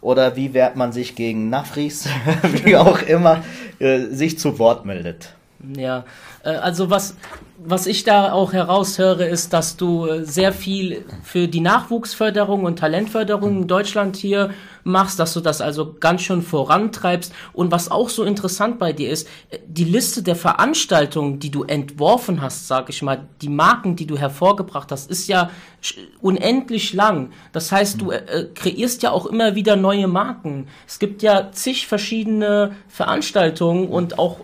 oder 0.01 0.35
wie 0.35 0.53
wehrt 0.53 0.75
man 0.75 0.91
sich 0.91 1.15
gegen 1.15 1.49
Nafris, 1.49 2.07
wie 2.63 2.75
auch 2.75 3.01
immer, 3.01 3.43
äh, 3.79 3.99
sich 4.07 4.39
zu 4.39 4.59
Wort 4.59 4.85
meldet. 4.85 5.33
Ja, 5.75 6.05
äh, 6.43 6.49
also 6.49 6.89
was, 6.89 7.15
was 7.63 7.87
ich 7.87 8.03
da 8.03 8.31
auch 8.31 8.53
heraushöre, 8.53 9.25
ist, 9.25 9.53
dass 9.53 9.75
du 9.75 10.05
äh, 10.05 10.25
sehr 10.25 10.53
viel 10.53 11.05
für 11.23 11.47
die 11.47 11.59
Nachwuchsförderung 11.59 12.63
und 12.63 12.79
Talentförderung 12.79 13.61
in 13.61 13.67
Deutschland 13.67 14.15
hier 14.15 14.51
machst, 14.83 15.19
dass 15.19 15.33
du 15.33 15.41
das 15.41 15.61
also 15.61 15.95
ganz 15.99 16.21
schön 16.21 16.41
vorantreibst. 16.41 17.33
Und 17.53 17.71
was 17.71 17.91
auch 17.91 18.09
so 18.09 18.23
interessant 18.23 18.79
bei 18.79 18.93
dir 18.93 19.09
ist, 19.09 19.27
äh, 19.49 19.59
die 19.67 19.83
Liste 19.83 20.23
der 20.23 20.35
Veranstaltungen, 20.35 21.39
die 21.39 21.51
du 21.51 21.63
entworfen 21.63 22.41
hast, 22.41 22.67
sag 22.67 22.89
ich 22.89 23.01
mal, 23.01 23.27
die 23.41 23.49
Marken, 23.49 23.95
die 23.95 24.07
du 24.07 24.17
hervorgebracht 24.17 24.91
hast, 24.91 25.09
ist 25.09 25.27
ja 25.27 25.49
unendlich 26.21 26.93
lang. 26.93 27.31
Das 27.51 27.71
heißt, 27.71 28.01
du 28.01 28.11
äh, 28.11 28.47
kreierst 28.55 29.03
ja 29.03 29.11
auch 29.11 29.25
immer 29.25 29.55
wieder 29.55 29.75
neue 29.75 30.07
Marken. 30.07 30.67
Es 30.87 30.99
gibt 30.99 31.21
ja 31.21 31.51
zig 31.51 31.87
verschiedene 31.87 32.75
Veranstaltungen 32.87 33.87
und 33.87 34.17
auch 34.17 34.39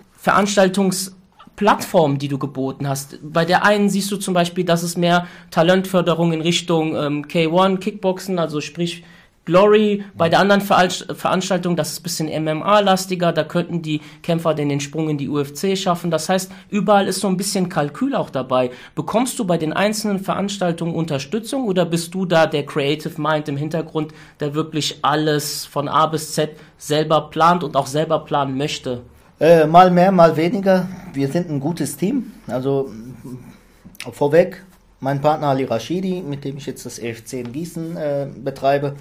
Veranstaltungsplattformen, 1.56 2.20
die 2.20 2.28
du 2.28 2.38
geboten 2.38 2.88
hast. 2.88 3.20
Bei 3.22 3.46
der 3.46 3.64
einen 3.64 3.90
siehst 3.90 4.12
du 4.12 4.18
zum 4.18 4.34
Beispiel, 4.34 4.66
dass 4.66 4.84
es 4.84 4.98
mehr 4.98 5.28
Talentförderung 5.52 6.34
in 6.34 6.42
Richtung 6.42 6.96
ähm, 6.96 7.26
K1, 7.26 7.78
Kickboxen, 7.78 8.40
also 8.40 8.62
sprich 8.62 9.04
Glory. 9.46 10.04
Bei 10.18 10.28
der 10.28 10.40
anderen 10.40 10.62
Veranstaltung, 10.62 11.76
das 11.76 11.92
ist 11.92 12.00
ein 12.00 12.04
bisschen 12.04 12.44
MMA-lastiger, 12.44 13.32
da 13.32 13.44
könnten 13.44 13.84
die 13.84 14.02
Kämpfer 14.24 14.56
denn 14.56 14.70
den 14.70 14.80
Sprung 14.80 15.08
in 15.08 15.20
die 15.20 15.30
UFC 15.30 15.78
schaffen. 15.78 16.10
Das 16.10 16.30
heißt, 16.30 16.52
überall 16.70 17.08
ist 17.08 17.20
so 17.20 17.28
ein 17.28 17.38
bisschen 17.38 17.70
Kalkül 17.70 18.16
auch 18.16 18.32
dabei. 18.32 18.72
Bekommst 18.96 19.38
du 19.38 19.46
bei 19.46 19.60
den 19.60 19.72
einzelnen 19.72 20.20
Veranstaltungen 20.20 20.96
Unterstützung 20.96 21.66
oder 21.66 21.86
bist 21.86 22.16
du 22.16 22.26
da 22.26 22.48
der 22.48 22.66
Creative 22.66 23.22
Mind 23.22 23.48
im 23.48 23.58
Hintergrund, 23.58 24.14
der 24.40 24.56
wirklich 24.56 24.98
alles 25.04 25.66
von 25.66 25.88
A 25.88 26.08
bis 26.08 26.34
Z 26.34 26.58
selber 26.80 27.30
plant 27.30 27.64
und 27.64 27.78
auch 27.78 27.88
selber 27.88 28.20
planen 28.20 28.58
möchte? 28.58 29.04
Äh, 29.40 29.66
mal 29.68 29.92
mehr, 29.92 30.12
mal 30.14 30.38
weniger. 30.38 30.88
Wir 31.14 31.28
sind 31.28 31.50
ein 31.50 31.60
gutes 31.60 31.98
Team. 31.98 32.32
Also 32.48 32.90
vorweg, 34.12 34.64
mein 35.02 35.20
Partner 35.20 35.48
Ali 35.48 35.66
Rashidi, 35.66 36.22
mit 36.22 36.46
dem 36.46 36.58
ich 36.58 36.66
jetzt 36.66 36.86
das 36.86 37.00
EFC 37.00 37.34
in 37.34 37.52
Gießen 37.52 37.98
äh, 37.98 38.28
betreibe, 38.34 38.96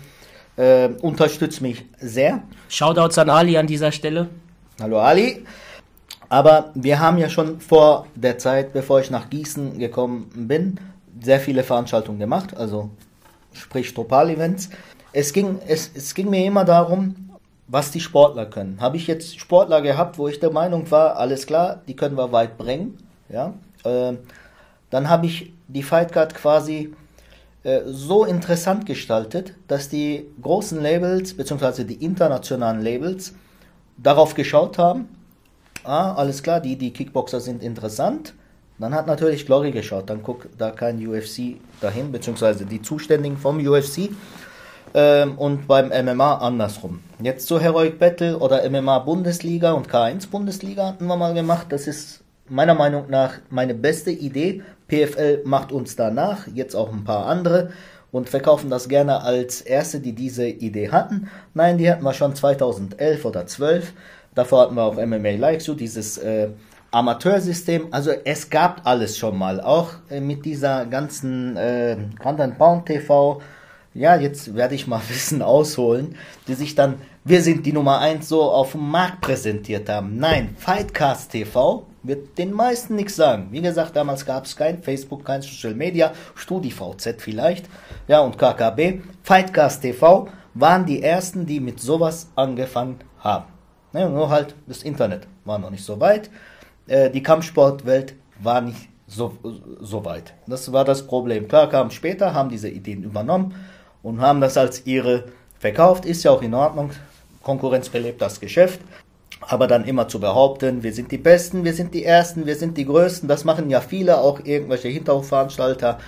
äh, 0.57 0.89
unterstützt 1.03 1.61
mich 1.61 1.85
sehr. 2.01 2.43
Shoutouts 2.69 3.17
an 3.19 3.31
Ali 3.31 3.57
an 3.57 3.69
dieser 3.69 3.93
Stelle. 3.93 4.29
Hallo 4.81 4.99
Ali. 4.99 5.45
Aber 6.29 6.73
wir 6.75 6.99
haben 6.99 7.19
ja 7.19 7.29
schon 7.29 7.61
vor 7.61 8.07
der 8.17 8.37
Zeit, 8.39 8.73
bevor 8.73 8.99
ich 8.99 9.11
nach 9.13 9.31
Gießen 9.31 9.79
gekommen 9.79 10.31
bin, 10.35 10.81
sehr 11.23 11.39
viele 11.39 11.63
Veranstaltungen 11.63 12.19
gemacht, 12.19 12.57
also 12.57 12.91
sprich 13.53 13.95
Topal-Events. 13.95 14.71
Es 15.13 15.33
ging, 15.33 15.61
es, 15.69 15.93
es 15.95 16.13
ging 16.13 16.29
mir 16.29 16.45
immer 16.45 16.65
darum, 16.65 17.24
was 17.67 17.91
die 17.91 18.01
Sportler 18.01 18.47
können. 18.47 18.81
Habe 18.81 18.97
ich 18.97 19.07
jetzt 19.07 19.39
Sportler 19.39 19.81
gehabt, 19.81 20.19
wo 20.19 20.29
ich 20.29 20.41
der 20.41 20.51
Meinung 20.51 20.91
war, 20.91 21.17
alles 21.17 21.47
klar, 21.47 21.81
die 21.89 21.97
können 21.97 22.17
wir 22.17 22.33
weit 22.33 22.59
bringen. 22.59 22.99
Ja? 23.29 23.55
Äh, 23.85 24.15
dann 24.91 25.09
habe 25.09 25.27
ich 25.27 25.53
die 25.69 25.83
Fightcard 25.83 26.35
quasi 26.35 26.95
äh, 27.63 27.81
so 27.87 28.25
interessant 28.25 28.87
gestaltet, 28.87 29.55
dass 29.69 29.89
die 29.89 30.27
großen 30.43 30.81
Labels, 30.81 31.35
beziehungsweise 31.35 31.85
die 31.85 32.05
internationalen 32.05 32.83
Labels, 32.83 33.35
darauf 33.97 34.35
geschaut 34.35 34.77
haben, 34.77 35.09
ah, 35.85 36.15
alles 36.15 36.43
klar, 36.43 36.61
die, 36.61 36.77
die 36.77 36.93
Kickboxer 36.93 37.41
sind 37.41 37.63
interessant. 37.63 38.35
Dann 38.79 38.93
hat 38.93 39.07
natürlich 39.07 39.47
Glory 39.47 39.71
geschaut, 39.71 40.11
dann 40.11 40.23
guckt 40.23 40.49
da 40.59 40.73
kein 40.73 41.07
UFC 41.07 41.57
dahin, 41.81 42.11
beziehungsweise 42.11 42.67
die 42.67 42.83
Zuständigen 42.83 43.39
vom 43.39 43.65
UFC 43.65 44.11
ähm, 44.95 45.37
und 45.37 45.67
beim 45.67 45.89
MMA 45.89 46.39
andersrum. 46.39 47.01
Jetzt 47.21 47.49
so 47.49 47.61
Heroic 47.61 47.99
Battle 47.99 48.39
oder 48.39 48.69
MMA 48.69 49.01
Bundesliga 49.01 49.73
und 49.73 49.89
K1 49.89 50.31
Bundesliga 50.31 50.87
hatten 50.87 51.07
wir 51.07 51.17
mal 51.17 51.35
gemacht. 51.35 51.67
Das 51.71 51.87
ist 51.87 52.23
meiner 52.49 52.75
Meinung 52.75 53.11
nach 53.11 53.35
meine 53.51 53.75
beste 53.75 54.11
Idee. 54.11 54.63
PFL 54.89 55.43
macht 55.45 55.73
uns 55.73 55.97
danach, 55.97 56.47
jetzt 56.47 56.75
auch 56.75 56.93
ein 56.93 57.05
paar 57.05 57.27
andere 57.27 57.71
und 58.13 58.29
verkaufen 58.29 58.71
das 58.71 58.89
gerne 58.89 59.23
als 59.23 59.61
erste, 59.61 59.99
die 59.99 60.13
diese 60.13 60.47
Idee 60.47 60.91
hatten. 60.91 61.29
Nein, 61.55 61.79
die 61.79 61.91
hatten 61.91 62.05
wir 62.05 62.15
schon 62.15 62.37
2011 62.37 63.25
oder 63.25 63.47
12. 63.47 63.93
Davor 64.35 64.63
hatten 64.63 64.77
wir 64.77 64.83
auch 64.83 64.95
MMA 64.95 65.33
Like 65.33 65.63
so 65.63 65.75
dieses 65.75 66.19
äh, 66.19 66.51
Amateursystem. 66.93 67.89
Also 67.91 68.13
es 68.25 68.51
gab 68.51 68.83
alles 68.85 69.19
schon 69.19 69.37
mal, 69.37 69.61
auch 69.61 69.95
äh, 70.11 70.21
mit 70.21 70.45
dieser 70.45 70.87
ganzen 70.87 71.57
äh, 71.57 71.97
Grand 72.21 72.57
Pound 72.57 72.87
TV 72.87 73.41
ja, 73.95 74.17
jetzt 74.17 74.55
werde 74.55 74.75
ich 74.75 74.87
mal 74.87 75.01
Wissen 75.09 75.41
ausholen, 75.41 76.17
die 76.49 76.55
sich 76.55 76.75
dann, 76.75 76.97
wir 77.25 77.43
sind 77.43 77.65
die 77.65 77.73
Nummer 77.73 78.01
1 78.01 78.29
so 78.29 78.43
auf 78.43 78.73
dem 78.73 78.91
Markt 78.91 79.21
präsentiert 79.21 79.89
haben. 79.89 80.19
Nein, 80.19 80.57
Fightcast 80.59 81.31
TV 81.31 81.87
wird 82.03 82.37
den 82.37 82.53
meisten 82.53 82.97
nichts 82.97 83.17
sagen. 83.17 83.49
Wie 83.51 83.63
gesagt, 83.63 83.97
damals 83.97 84.27
gab 84.27 84.45
es 84.45 84.57
kein 84.57 84.83
Facebook, 84.83 85.25
kein 85.25 85.41
Social 85.41 85.75
Media, 85.75 86.13
StudiVZ 86.35 87.15
vielleicht, 87.19 87.67
ja, 88.09 88.21
und 88.21 88.37
KKB. 88.37 89.01
Fightcast 89.23 89.81
TV 89.81 90.29
waren 90.53 90.85
die 90.85 91.03
ersten, 91.03 91.47
die 91.47 91.61
mit 91.61 91.81
sowas 91.81 92.29
angefangen 92.37 92.99
haben. 93.21 93.47
Ja, 93.93 94.09
nur 94.09 94.29
halt, 94.29 94.55
das 94.67 94.83
Internet 94.83 95.27
war 95.45 95.59
noch 95.59 95.71
nicht 95.71 95.85
so 95.85 96.01
weit. 96.01 96.29
Äh, 96.87 97.11
die 97.11 97.23
Kampfsportwelt 97.23 98.15
war 98.41 98.61
nicht 98.61 98.89
so, 99.07 99.39
so 99.81 100.05
weit. 100.05 100.35
Das 100.47 100.73
war 100.73 100.85
das 100.85 101.07
Problem. 101.07 101.49
Klar, 101.49 101.69
kamen 101.69 101.91
später, 101.91 102.35
haben 102.35 102.51
diese 102.51 102.69
Ideen 102.69 103.05
übernommen 103.05 103.55
und 104.05 104.21
haben 104.21 104.41
das 104.41 104.57
als 104.57 104.87
ihre 104.87 105.25
verkauft. 105.59 106.07
Ist 106.07 106.23
ja 106.23 106.31
auch 106.31 106.43
in 106.43 106.55
Ordnung. 106.55 106.91
Konkurrenz 107.43 107.89
belebt 107.89 108.23
das 108.23 108.39
Geschäft. 108.39 108.81
Aber 109.41 109.67
dann 109.67 109.85
immer 109.85 110.07
zu 110.07 110.21
behaupten, 110.21 110.83
wir 110.85 110.93
sind 110.93 111.11
die 111.11 111.19
Besten, 111.19 111.65
wir 111.65 111.75
sind 111.75 111.93
die 111.93 112.05
Ersten, 112.05 112.47
wir 112.47 112.55
sind 112.55 112.79
die 112.79 112.87
Größten, 112.87 113.29
das 113.29 113.45
machen 113.45 113.69
ja 113.69 113.81
viele, 113.81 114.19
auch 114.19 114.41
irgendwelche 114.45 114.89
Hinterhofveranstalter 114.89 115.99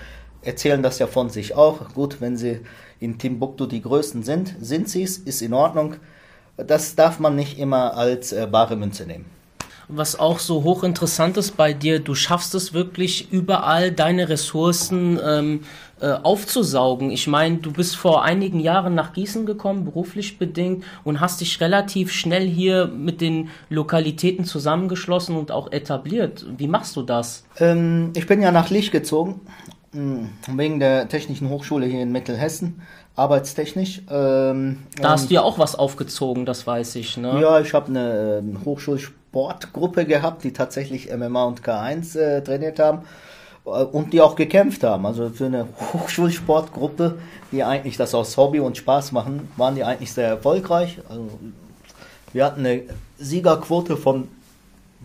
erzählen 0.40 0.82
das 0.82 1.00
ja 1.00 1.06
von 1.06 1.28
sich 1.28 1.54
auch. 1.54 1.92
Gut, 1.92 2.20
wenn 2.20 2.36
sie 2.36 2.60
in 3.00 3.18
Timbuktu 3.18 3.66
die 3.66 3.82
Größten 3.82 4.22
sind, 4.22 4.54
sind 4.60 4.88
sie 4.88 5.02
es, 5.02 5.18
ist 5.18 5.42
in 5.42 5.52
Ordnung. 5.52 5.96
Das 6.56 6.94
darf 6.94 7.18
man 7.18 7.34
nicht 7.34 7.58
immer 7.58 7.94
als 7.94 8.32
äh, 8.32 8.46
bare 8.46 8.76
Münze 8.76 9.06
nehmen 9.06 9.35
was 9.88 10.18
auch 10.18 10.38
so 10.38 10.64
hochinteressant 10.64 11.36
ist 11.36 11.56
bei 11.56 11.72
dir, 11.72 12.00
du 12.00 12.14
schaffst 12.14 12.54
es 12.54 12.72
wirklich 12.72 13.32
überall 13.32 13.92
deine 13.92 14.28
Ressourcen 14.28 15.18
ähm, 15.24 15.60
äh, 16.00 16.10
aufzusaugen. 16.10 17.10
Ich 17.10 17.26
meine, 17.26 17.58
du 17.58 17.72
bist 17.72 17.96
vor 17.96 18.24
einigen 18.24 18.60
Jahren 18.60 18.94
nach 18.94 19.12
Gießen 19.12 19.46
gekommen, 19.46 19.84
beruflich 19.84 20.38
bedingt, 20.38 20.84
und 21.04 21.20
hast 21.20 21.40
dich 21.40 21.60
relativ 21.60 22.12
schnell 22.12 22.46
hier 22.46 22.86
mit 22.86 23.20
den 23.20 23.48
Lokalitäten 23.70 24.44
zusammengeschlossen 24.44 25.36
und 25.36 25.50
auch 25.52 25.72
etabliert. 25.72 26.44
Wie 26.58 26.68
machst 26.68 26.96
du 26.96 27.02
das? 27.02 27.44
Ähm, 27.58 28.12
ich 28.16 28.26
bin 28.26 28.42
ja 28.42 28.50
nach 28.52 28.70
Licht 28.70 28.92
gezogen, 28.92 29.40
hm, 29.92 30.30
wegen 30.48 30.80
der 30.80 31.08
Technischen 31.08 31.48
Hochschule 31.48 31.86
hier 31.86 32.02
in 32.02 32.12
Mittelhessen 32.12 32.82
arbeitstechnisch. 33.16 34.02
Ähm, 34.10 34.80
da 35.00 35.10
hast 35.10 35.30
du 35.30 35.34
ja 35.34 35.42
auch 35.42 35.58
was 35.58 35.74
aufgezogen, 35.74 36.44
das 36.44 36.66
weiß 36.66 36.96
ich. 36.96 37.16
Ne? 37.16 37.40
Ja, 37.40 37.60
ich 37.60 37.72
habe 37.72 37.88
eine 37.88 38.42
äh, 38.44 38.64
Hochschulsportgruppe 39.36 40.06
gehabt, 40.06 40.44
die 40.44 40.52
tatsächlich 40.52 41.14
MMA 41.14 41.44
und 41.44 41.62
K1 41.62 42.18
äh, 42.18 42.42
trainiert 42.42 42.78
haben 42.78 43.02
äh, 43.66 43.68
und 43.68 44.12
die 44.12 44.20
auch 44.20 44.34
gekämpft 44.34 44.82
haben. 44.82 45.06
Also 45.06 45.28
für 45.30 45.46
eine 45.46 45.68
Hochschulsportgruppe, 45.92 47.18
die 47.52 47.62
eigentlich 47.62 47.96
das 47.96 48.14
aus 48.14 48.36
Hobby 48.36 48.60
und 48.60 48.76
Spaß 48.76 49.12
machen, 49.12 49.48
waren 49.56 49.74
die 49.74 49.84
eigentlich 49.84 50.12
sehr 50.12 50.28
erfolgreich. 50.28 50.98
Also 51.08 51.28
wir 52.32 52.44
hatten 52.44 52.60
eine 52.60 52.82
Siegerquote 53.18 53.96
von, 53.96 54.28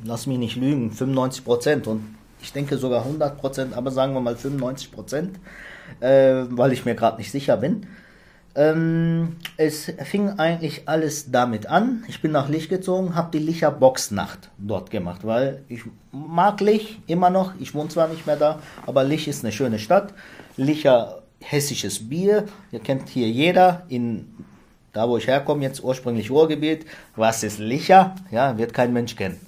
lass 0.03 0.27
mich 0.27 0.37
nicht 0.37 0.55
lügen, 0.55 0.91
95 0.91 1.43
Prozent 1.43 1.87
und 1.87 2.15
ich 2.41 2.53
denke 2.53 2.77
sogar 2.77 3.03
100 3.03 3.37
Prozent, 3.37 3.73
aber 3.75 3.91
sagen 3.91 4.13
wir 4.13 4.21
mal 4.21 4.35
95 4.35 4.91
Prozent, 4.91 5.39
äh, 5.99 6.43
weil 6.49 6.71
ich 6.71 6.85
mir 6.85 6.95
gerade 6.95 7.17
nicht 7.17 7.31
sicher 7.31 7.57
bin. 7.57 7.85
Ähm, 8.55 9.37
es 9.57 9.91
fing 10.03 10.29
eigentlich 10.39 10.87
alles 10.87 11.31
damit 11.31 11.67
an. 11.67 12.03
Ich 12.07 12.21
bin 12.21 12.31
nach 12.31 12.49
Lich 12.49 12.69
gezogen, 12.69 13.15
habe 13.15 13.31
die 13.31 13.43
Licher 13.43 13.71
Boxnacht 13.71 14.49
dort 14.57 14.91
gemacht, 14.91 15.25
weil 15.25 15.63
ich 15.69 15.81
mag 16.11 16.59
Lich 16.59 16.99
immer 17.07 17.29
noch. 17.29 17.53
Ich 17.59 17.73
wohne 17.73 17.89
zwar 17.89 18.07
nicht 18.07 18.25
mehr 18.25 18.35
da, 18.35 18.59
aber 18.85 19.03
Lich 19.03 19.27
ist 19.27 19.43
eine 19.43 19.51
schöne 19.51 19.79
Stadt. 19.79 20.13
Licher 20.57 21.21
hessisches 21.39 22.09
Bier, 22.09 22.45
ihr 22.71 22.79
kennt 22.79 23.09
hier 23.09 23.29
jeder 23.29 23.83
in 23.89 24.27
da 24.93 25.07
wo 25.07 25.17
ich 25.17 25.27
herkomme, 25.27 25.63
jetzt 25.63 25.83
ursprünglich 25.83 26.29
Ruhrgebiet, 26.29 26.85
was 27.15 27.43
ist 27.43 27.59
Licher? 27.59 28.15
Ja, 28.29 28.57
wird 28.57 28.73
kein 28.73 28.93
Mensch 28.93 29.15
kennen. 29.15 29.39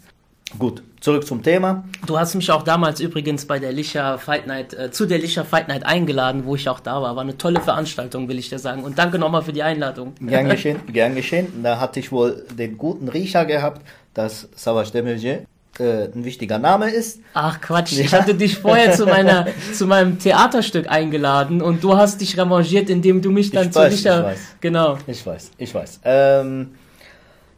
Gut, 0.59 0.83
zurück 0.99 1.25
zum 1.25 1.41
Thema. 1.41 1.83
Du 2.05 2.19
hast 2.19 2.35
mich 2.35 2.51
auch 2.51 2.63
damals 2.63 2.99
übrigens 2.99 3.45
bei 3.45 3.59
der 3.59 3.71
Licher 3.71 4.19
Fight 4.19 4.45
Night, 4.45 4.73
äh, 4.73 4.91
zu 4.91 5.05
der 5.05 5.17
Licher 5.17 5.45
Fight 5.45 5.67
Night 5.67 5.85
eingeladen, 5.85 6.45
wo 6.45 6.55
ich 6.55 6.69
auch 6.69 6.79
da 6.79 7.01
war. 7.01 7.15
War 7.15 7.23
eine 7.23 7.37
tolle 7.37 7.59
Veranstaltung, 7.59 8.27
will 8.27 8.37
ich 8.37 8.49
dir 8.49 8.59
sagen. 8.59 8.83
Und 8.83 8.99
danke 8.99 9.17
nochmal 9.17 9.41
für 9.41 9.53
die 9.53 9.63
Einladung. 9.63 10.13
Gern 10.21 10.49
geschehen, 10.49 10.79
gern 10.91 11.15
geschehen. 11.15 11.47
Da 11.63 11.79
hatte 11.79 11.99
ich 11.99 12.11
wohl 12.11 12.45
den 12.57 12.77
guten 12.77 13.09
Riecher 13.09 13.45
gehabt, 13.45 13.81
dass 14.13 14.47
Savage 14.55 14.91
Demirje 14.91 15.47
äh, 15.79 16.05
ein 16.05 16.23
wichtiger 16.23 16.59
Name 16.59 16.91
ist. 16.91 17.19
Ach 17.33 17.59
Quatsch, 17.59 17.93
ja. 17.93 18.05
ich 18.05 18.13
hatte 18.13 18.35
dich 18.35 18.57
vorher 18.57 18.91
zu 18.91 19.05
meiner 19.05 19.47
zu 19.73 19.87
meinem 19.87 20.19
Theaterstück 20.19 20.87
eingeladen 20.87 21.61
und 21.61 21.83
du 21.83 21.97
hast 21.97 22.21
dich 22.21 22.37
revanchiert, 22.37 22.91
indem 22.91 23.21
du 23.23 23.31
mich 23.31 23.49
dann 23.49 23.67
ich 23.67 23.71
zu 23.71 23.79
weiß, 23.79 23.91
Licher. 23.91 24.19
Ich 24.19 24.25
weiß. 24.25 24.39
Genau. 24.61 24.97
Ich 25.07 25.25
weiß, 25.25 25.51
ich 25.57 25.73
weiß. 25.73 25.99
Ähm, 26.03 26.75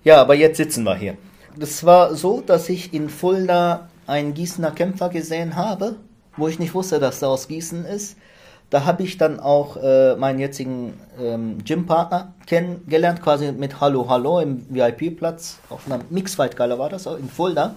ja, 0.05 0.21
aber 0.21 0.35
jetzt 0.35 0.57
sitzen 0.57 0.83
wir 0.83 0.95
hier. 0.95 1.17
Das 1.57 1.85
war 1.85 2.15
so, 2.15 2.41
dass 2.41 2.69
ich 2.69 2.93
in 2.93 3.09
Fulda 3.09 3.87
einen 4.07 4.33
Gießener 4.33 4.71
Kämpfer 4.71 5.09
gesehen 5.09 5.55
habe, 5.55 5.95
wo 6.37 6.47
ich 6.47 6.59
nicht 6.59 6.73
wusste, 6.73 6.99
dass 6.99 7.21
er 7.21 7.29
aus 7.29 7.47
Gießen 7.47 7.85
ist. 7.85 8.17
Da 8.69 8.83
habe 8.85 9.03
ich 9.03 9.17
dann 9.17 9.39
auch 9.39 9.77
äh, 9.77 10.15
meinen 10.15 10.39
jetzigen 10.39 10.93
ähm, 11.21 11.59
Gympartner 11.63 12.33
kennengelernt, 12.47 13.21
quasi 13.21 13.51
mit 13.51 13.79
Hallo 13.79 14.09
Hallo 14.09 14.39
im 14.39 14.65
VIP-Platz 14.69 15.59
auf 15.69 15.85
einer 15.85 15.99
Mixfight-Gala 16.09 16.77
war 16.77 16.89
das, 16.89 17.05
in 17.05 17.29
Fulda. 17.29 17.75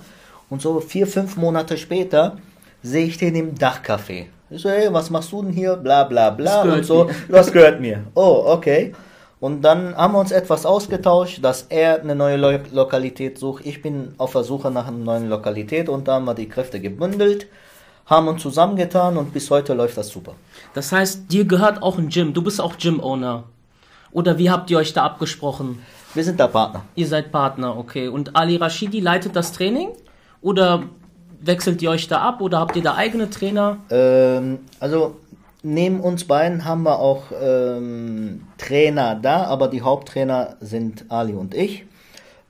Und 0.50 0.62
so 0.62 0.80
vier, 0.80 1.06
fünf 1.06 1.36
Monate 1.36 1.76
später 1.76 2.38
sehe 2.82 3.06
ich 3.06 3.18
den 3.18 3.34
im 3.36 3.54
Dachcafé. 3.54 4.26
Ich 4.50 4.62
so, 4.62 4.70
hey, 4.70 4.88
was 4.90 5.10
machst 5.10 5.30
du 5.30 5.42
denn 5.42 5.52
hier? 5.52 5.76
Bla 5.76 6.04
bla 6.04 6.30
bla 6.30 6.62
und 6.62 6.84
so. 6.84 7.04
mir. 7.04 7.14
Das 7.28 7.52
gehört 7.52 7.80
mir. 7.80 8.04
Oh, 8.14 8.44
okay. 8.46 8.94
Und 9.40 9.62
dann 9.62 9.96
haben 9.96 10.14
wir 10.14 10.20
uns 10.20 10.32
etwas 10.32 10.66
ausgetauscht, 10.66 11.38
dass 11.42 11.62
er 11.68 12.00
eine 12.00 12.16
neue 12.16 12.36
Lo 12.36 12.58
Lokalität 12.72 13.38
sucht. 13.38 13.64
Ich 13.64 13.82
bin 13.82 14.14
auf 14.18 14.32
der 14.32 14.42
Suche 14.42 14.70
nach 14.70 14.88
einer 14.88 14.96
neuen 14.96 15.28
Lokalität 15.28 15.88
und 15.88 16.08
da 16.08 16.14
haben 16.14 16.24
wir 16.24 16.34
die 16.34 16.48
Kräfte 16.48 16.80
gebündelt, 16.80 17.46
haben 18.06 18.26
uns 18.26 18.42
zusammengetan 18.42 19.16
und 19.16 19.32
bis 19.32 19.50
heute 19.50 19.74
läuft 19.74 19.96
das 19.96 20.08
super. 20.08 20.34
Das 20.74 20.90
heißt, 20.90 21.30
dir 21.30 21.44
gehört 21.44 21.82
auch 21.82 21.98
ein 21.98 22.08
Gym. 22.08 22.34
Du 22.34 22.42
bist 22.42 22.60
auch 22.60 22.76
Gym-Owner. 22.78 23.44
Oder 24.10 24.38
wie 24.38 24.50
habt 24.50 24.70
ihr 24.70 24.78
euch 24.78 24.92
da 24.92 25.04
abgesprochen? 25.04 25.82
Wir 26.14 26.24
sind 26.24 26.40
da 26.40 26.46
Partner. 26.46 26.82
Ihr 26.94 27.06
seid 27.06 27.30
Partner, 27.30 27.76
okay. 27.76 28.08
Und 28.08 28.34
Ali 28.34 28.56
Rashidi 28.56 29.00
leitet 29.00 29.36
das 29.36 29.52
Training? 29.52 29.90
Oder 30.40 30.84
wechselt 31.40 31.82
ihr 31.82 31.90
euch 31.90 32.08
da 32.08 32.22
ab? 32.22 32.40
Oder 32.40 32.58
habt 32.58 32.74
ihr 32.74 32.82
da 32.82 32.94
eigene 32.94 33.28
Trainer? 33.30 33.76
Ähm, 33.90 34.60
also 34.80 35.16
neben 35.62 36.00
uns 36.00 36.24
beiden 36.24 36.64
haben 36.64 36.82
wir 36.82 36.98
auch 36.98 37.24
ähm, 37.40 38.46
Trainer 38.58 39.14
da, 39.14 39.44
aber 39.44 39.68
die 39.68 39.82
Haupttrainer 39.82 40.56
sind 40.60 41.06
Ali 41.08 41.34
und 41.34 41.54
ich. 41.54 41.84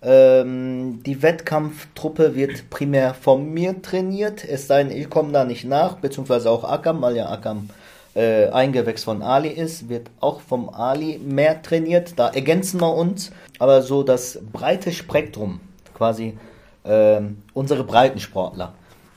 Ähm, 0.01 1.03
die 1.05 1.23
Wettkampftruppe 1.23 2.37
wird 2.37 2.71
primär 2.71 3.15
von 3.15 3.53
mir 3.53 3.83
trainiert, 3.83 4.45
es 4.45 4.69
sei 4.69 4.85
denn, 4.85 4.97
ich 4.97 5.11
komme 5.11 5.33
da 5.33 5.45
nicht 5.45 5.65
nach, 5.65 5.97
beziehungsweise 5.97 6.51
auch 6.51 6.63
Akam, 6.63 7.03
weil 7.03 7.17
ja 7.17 7.29
Akam 7.29 7.69
äh, 8.15 8.49
ein 8.51 8.73
Gewächs 8.73 9.03
von 9.05 9.23
Ali 9.23 9.49
ist, 9.49 9.89
wird 9.89 10.09
auch 10.21 10.41
vom 10.41 10.69
Ali 10.69 11.19
mehr 11.19 11.63
trainiert. 11.63 12.13
Da 12.17 12.29
ergänzen 12.29 12.81
wir 12.81 12.95
uns, 12.95 13.33
aber 13.59 13.83
so 13.83 14.05
das 14.05 14.39
breite 14.53 14.93
Spektrum, 14.93 15.61
quasi 15.95 16.39
ähm, 16.85 17.43
unsere 17.53 17.83
Breitensportler, 17.83 18.75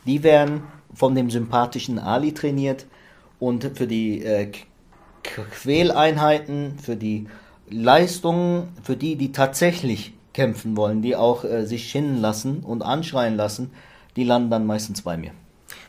die 0.08 0.24
werden 0.24 0.64
von 0.96 1.14
dem 1.14 1.30
sympathischen 1.30 2.00
Ali 2.00 2.34
trainiert 2.34 2.86
und 3.42 3.76
für 3.76 3.88
die 3.88 4.24
äh, 4.24 4.52
Quäleinheiten, 5.24 6.78
für 6.78 6.96
die 6.96 7.28
Leistungen, 7.70 8.70
für 8.84 8.96
die, 8.96 9.16
die 9.16 9.32
tatsächlich 9.32 10.14
kämpfen 10.34 10.78
wollen, 10.78 11.02
die 11.02 11.16
auch 11.16 11.44
äh, 11.44 11.66
sich 11.66 11.90
schinnen 11.90 12.22
lassen 12.22 12.60
und 12.60 12.84
anschreien 12.84 13.36
lassen, 13.36 13.72
die 14.16 14.24
landen 14.24 14.52
dann 14.52 14.66
meistens 14.66 15.02
bei 15.02 15.18
mir. 15.18 15.32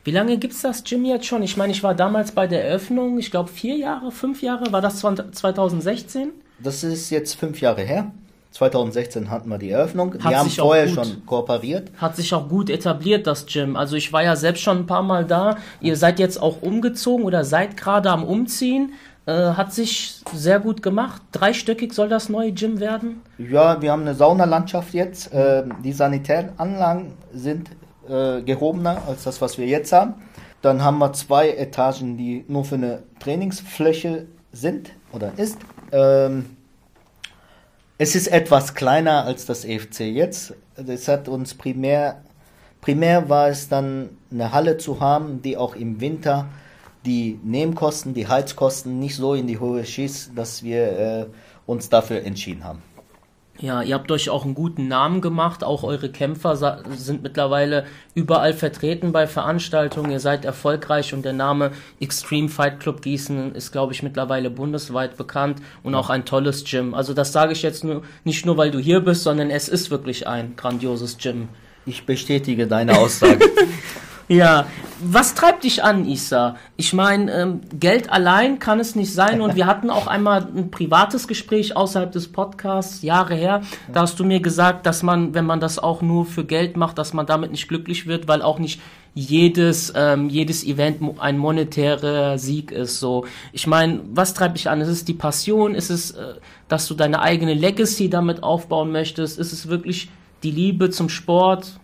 Wie 0.03 0.11
lange 0.11 0.39
gibt's 0.39 0.63
das 0.63 0.83
Gym 0.83 1.05
jetzt 1.05 1.27
schon? 1.27 1.43
Ich 1.43 1.57
meine, 1.57 1.73
ich 1.73 1.83
war 1.83 1.95
damals 1.95 2.33
bei 2.33 2.47
der 2.47 2.65
Eröffnung, 2.65 3.19
ich 3.19 3.31
glaube 3.31 3.51
vier 3.51 3.77
Jahre, 3.77 4.11
fünf 4.11 4.43
Jahre, 4.43 4.73
war 4.73 4.81
das 4.81 5.05
20- 5.05 5.33
2016? 5.33 6.31
Das 6.59 6.83
ist 6.83 7.11
jetzt 7.11 7.35
fünf 7.35 7.61
Jahre 7.61 7.83
her. 7.83 8.13
2016 8.53 9.31
hatten 9.31 9.49
wir 9.49 9.59
die 9.59 9.71
Eröffnung. 9.71 10.15
Hat 10.15 10.31
wir 10.31 10.39
haben 10.39 10.51
vorher 10.51 10.87
gut- 10.87 10.95
schon 10.95 11.27
kooperiert. 11.27 11.91
Hat 11.97 12.17
sich 12.17 12.33
auch 12.35 12.49
gut 12.49 12.71
etabliert, 12.71 13.27
das 13.27 13.47
Gym. 13.47 13.77
Also 13.77 13.97
ich 13.97 14.13
war 14.13 14.23
ja 14.23 14.37
selbst 14.37 14.63
schon 14.63 14.79
ein 14.79 14.87
paar 14.87 15.03
Mal 15.03 15.25
da. 15.25 15.57
Ihr 15.81 15.97
seid 15.97 16.19
jetzt 16.19 16.41
auch 16.41 16.63
umgezogen 16.63 17.25
oder 17.25 17.45
seid 17.45 17.77
gerade 17.77 18.11
am 18.11 18.25
Umziehen. 18.25 18.93
Äh, 19.25 19.33
hat 19.33 19.73
sich 19.73 20.17
sehr 20.35 20.59
gut 20.61 20.83
gemacht. 20.83 21.23
Dreistöckig 21.33 21.93
soll 21.93 22.09
das 22.09 22.29
neue 22.29 22.53
Gym 22.53 22.81
werden. 22.81 23.23
Ja, 23.39 23.81
wir 23.81 23.93
haben 23.93 24.03
eine 24.03 24.15
Saunalandschaft 24.15 24.93
jetzt. 24.95 25.31
Ähm, 25.33 25.75
die 25.85 25.93
Sanitäranlagen 25.93 27.13
sind 27.33 27.71
äh, 28.09 28.43
gehobener 28.43 28.99
als 29.07 29.23
das, 29.25 29.41
was 29.41 29.59
wir 29.59 29.67
jetzt 29.67 29.93
haben. 29.93 30.15
Dann 30.61 30.83
haben 30.83 30.99
wir 30.99 31.13
zwei 31.13 31.51
Etagen, 31.51 32.17
die 32.17 32.45
nur 32.49 32.65
für 32.65 32.75
eine 32.75 33.03
Trainingsfläche 33.21 34.27
sind 34.53 34.91
oder 35.13 35.33
ist. 35.37 35.59
Ähm, 35.93 36.47
es 38.03 38.17
ist 38.17 38.27
etwas 38.27 38.75
kleiner 38.75 39.27
als 39.27 39.47
das 39.47 39.65
EFC 39.65 40.01
jetzt. 40.01 40.55
Das 40.75 41.07
hat 41.07 41.29
uns 41.29 41.55
primär, 41.55 42.21
primär 42.81 43.29
war 43.29 43.49
es 43.49 43.69
dann 43.69 44.09
eine 44.29 44.53
Halle 44.53 44.77
zu 44.77 44.99
haben, 44.99 45.41
die 45.41 45.57
auch 45.57 45.77
im 45.77 46.01
Winter 46.01 46.49
die 47.07 47.39
Nebenkosten, 47.45 48.13
die 48.13 48.27
Heizkosten 48.27 48.99
nicht 48.99 49.15
so 49.15 49.35
in 49.35 49.47
die 49.47 49.61
Höhe 49.61 49.85
schießt, 49.85 50.33
dass 50.35 50.65
wir 50.65 50.99
äh, 50.99 51.27
uns 51.65 51.91
dafür 51.91 52.25
entschieden 52.25 52.65
haben. 52.65 52.83
Ja, 53.61 53.83
ihr 53.83 53.95
habt 53.95 54.11
euch 54.11 54.31
auch 54.31 54.45
einen 54.45 54.55
guten 54.55 54.89
Namen 54.89 55.21
gemacht. 55.21 55.63
Auch 55.63 55.85
eure 55.85 56.11
Kämpfer 56.11 56.83
sind 56.97 57.23
mittlerweile 57.23 57.85
überall 58.15 58.55
vertreten 58.55 59.13
bei 59.13 59.27
Veranstaltungen. 59.27 60.11
Ihr 60.11 60.21
seid 60.21 60.45
erfolgreich 60.45 61.15
und 61.15 61.25
der 61.25 61.35
Name 61.35 61.71
Extreme 62.01 62.49
Fight 62.49 62.81
Club 62.81 63.03
Gießen 63.03 63.55
ist, 63.55 63.71
glaube 63.71 63.93
ich, 63.93 64.03
mittlerweile 64.03 64.51
bundesweit 64.51 65.17
bekannt 65.17 65.61
und 65.83 65.95
auch 65.95 66.11
ein 66.11 66.25
tolles 66.25 66.65
Gym. 66.65 66.95
Also 66.95 67.15
das 67.15 67.33
sage 67.33 67.53
ich 67.53 67.63
jetzt 67.63 67.85
nur, 67.85 68.03
nicht 68.25 68.47
nur, 68.47 68.57
weil 68.57 68.71
du 68.71 68.79
hier 68.79 69.01
bist, 69.01 69.23
sondern 69.23 69.51
es 69.51 69.69
ist 69.69 69.91
wirklich 69.91 70.27
ein 70.27 70.57
grandioses 70.57 71.19
Gym. 71.19 71.49
Ich 71.85 72.07
bestätige 72.07 72.67
deine 72.67 72.99
Aussage. 72.99 73.39
Ja, 74.29 74.67
was 75.01 75.35
treibt 75.35 75.65
dich 75.65 75.83
an, 75.83 76.07
Isa? 76.07 76.57
Ich 76.77 76.93
meine, 76.93 77.33
ähm, 77.33 77.61
Geld 77.79 78.11
allein 78.11 78.59
kann 78.59 78.81
es 78.81 78.95
nicht 78.95 79.13
sein 79.13 79.41
und 79.41 79.57
wir 79.57 79.67
hatten 79.67 79.91
auch 79.91 80.07
einmal 80.07 80.47
ein 80.57 80.71
privates 80.71 81.27
Gespräch 81.27 81.77
außerhalb 81.77 82.13
des 82.13 82.31
Podcasts, 82.31 83.03
Jahre 83.03 83.35
her. 83.35 83.63
Da 83.93 84.03
hast 84.03 84.19
du 84.21 84.25
mir 84.25 84.41
gesagt, 84.41 84.87
dass 84.87 85.03
man, 85.03 85.35
wenn 85.35 85.45
man 85.45 85.61
das 85.61 85.79
auch 85.79 86.03
nur 86.03 86.25
für 86.25 86.45
Geld 86.45 86.77
macht, 86.77 86.99
dass 86.99 87.13
man 87.13 87.27
damit 87.27 87.51
nicht 87.51 87.69
glücklich 87.69 88.07
wird, 88.07 88.29
weil 88.29 88.43
auch 88.43 88.59
nicht 88.59 88.81
jedes, 89.15 89.93
ähm, 89.95 90.29
jedes 90.29 90.65
Event 90.65 91.01
ein 91.19 91.37
monetärer 91.37 92.39
Sieg 92.39 92.71
ist. 92.71 93.01
So, 93.01 93.27
ich 93.53 93.67
meine, 93.67 94.01
was 94.15 94.35
treibt 94.35 94.57
dich 94.57 94.71
an? 94.71 94.81
Ist 94.81 94.89
es 94.89 95.05
die 95.05 95.15
Passion? 95.15 95.75
Ist 95.75 95.91
es, 95.91 96.13
äh, 96.13 96.35
dass 96.69 96.87
du 96.89 96.95
deine 96.95 97.21
eigene 97.21 97.55
Legacy 97.55 98.09
damit 98.09 98.43
aufbauen 98.43 98.93
möchtest? 98.93 99.39
Ist 99.39 99.53
es 99.53 99.69
wirklich 99.69 100.11
die 100.43 100.51
Liebe 100.51 100.91
zum 100.91 101.09
Sport? 101.09 101.79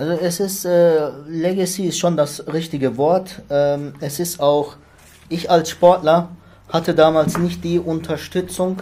Also 0.00 0.12
es 0.12 0.40
ist, 0.40 0.64
äh, 0.64 1.10
Legacy 1.28 1.84
ist 1.84 1.98
schon 1.98 2.16
das 2.16 2.46
richtige 2.50 2.96
Wort. 2.96 3.42
Ähm, 3.50 3.92
es 4.00 4.18
ist 4.18 4.40
auch, 4.40 4.76
ich 5.28 5.50
als 5.50 5.68
Sportler 5.68 6.30
hatte 6.70 6.94
damals 6.94 7.36
nicht 7.36 7.62
die 7.64 7.78
Unterstützung 7.78 8.80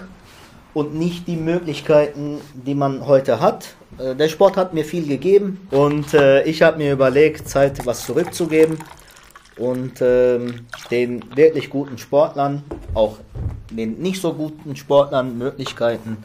und 0.75 0.95
nicht 0.95 1.27
die 1.27 1.35
Möglichkeiten, 1.35 2.41
die 2.55 2.77
man 2.77 3.05
heute 3.05 3.41
hat. 3.41 3.75
Äh, 3.99 4.15
der 4.15 4.29
Sport 4.29 4.57
hat 4.57 4.75
mir 4.75 4.85
viel 4.85 5.09
gegeben 5.09 5.67
und 5.73 6.15
äh, 6.15 6.45
ich 6.45 6.63
habe 6.63 6.79
mir 6.79 6.93
überlegt, 6.93 7.49
Zeit 7.49 7.85
was 7.85 8.07
zurückzugeben 8.07 8.79
und 9.57 10.01
ähm, 10.01 10.67
den 10.93 11.37
wirklich 11.37 11.69
guten 11.69 11.99
Sportlern, 11.99 12.63
auch 12.95 13.17
den 13.71 13.99
nicht 13.99 14.23
so 14.23 14.35
guten 14.35 14.77
Sportlern 14.77 15.37
Möglichkeiten 15.37 16.19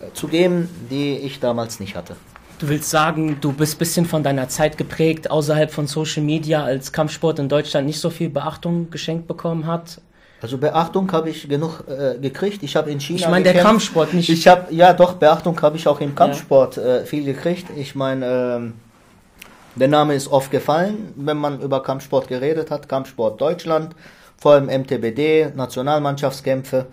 äh, 0.00 0.12
zu 0.12 0.26
geben, 0.26 0.68
die 0.90 1.18
ich 1.18 1.38
damals 1.38 1.78
nicht 1.78 1.94
hatte. 1.94 2.16
Du 2.64 2.70
willst 2.70 2.88
sagen, 2.88 3.36
du 3.42 3.52
bist 3.52 3.74
ein 3.74 3.78
bisschen 3.78 4.06
von 4.06 4.22
deiner 4.22 4.48
Zeit 4.48 4.78
geprägt, 4.78 5.30
außerhalb 5.30 5.70
von 5.70 5.86
Social 5.86 6.22
Media, 6.22 6.64
als 6.64 6.92
Kampfsport 6.92 7.38
in 7.38 7.50
Deutschland 7.50 7.86
nicht 7.86 8.00
so 8.00 8.08
viel 8.08 8.30
Beachtung 8.30 8.88
geschenkt 8.88 9.28
bekommen 9.28 9.66
hat. 9.66 10.00
Also 10.40 10.56
Beachtung 10.56 11.12
habe 11.12 11.28
ich 11.28 11.46
genug 11.46 11.84
äh, 11.86 12.18
gekriegt. 12.18 12.62
Ich 12.62 12.74
habe 12.74 12.90
in 12.90 13.00
China. 13.00 13.18
Ich 13.18 13.28
meine, 13.28 13.44
der. 13.44 13.62
Kampfsport 13.62 14.14
nicht. 14.14 14.30
Ich 14.30 14.48
habe 14.48 14.72
ja 14.72 14.94
doch 14.94 15.12
Beachtung 15.12 15.60
habe 15.60 15.76
ich 15.76 15.86
auch 15.86 16.00
im 16.00 16.14
Kampfsport 16.14 16.78
äh, 16.78 17.04
viel 17.04 17.26
gekriegt. 17.26 17.66
Ich 17.76 17.94
meine, 17.94 18.24
ähm, 18.56 18.72
der 19.74 19.88
Name 19.88 20.14
ist 20.14 20.28
oft 20.28 20.50
gefallen, 20.50 21.12
wenn 21.16 21.36
man 21.36 21.60
über 21.60 21.82
Kampfsport 21.82 22.28
geredet 22.28 22.70
hat. 22.70 22.88
Kampfsport 22.88 23.42
Deutschland, 23.42 23.94
vor 24.38 24.52
allem 24.52 24.68
MTBD, 24.68 25.52
Nationalmannschaftskämpfe. 25.54 26.86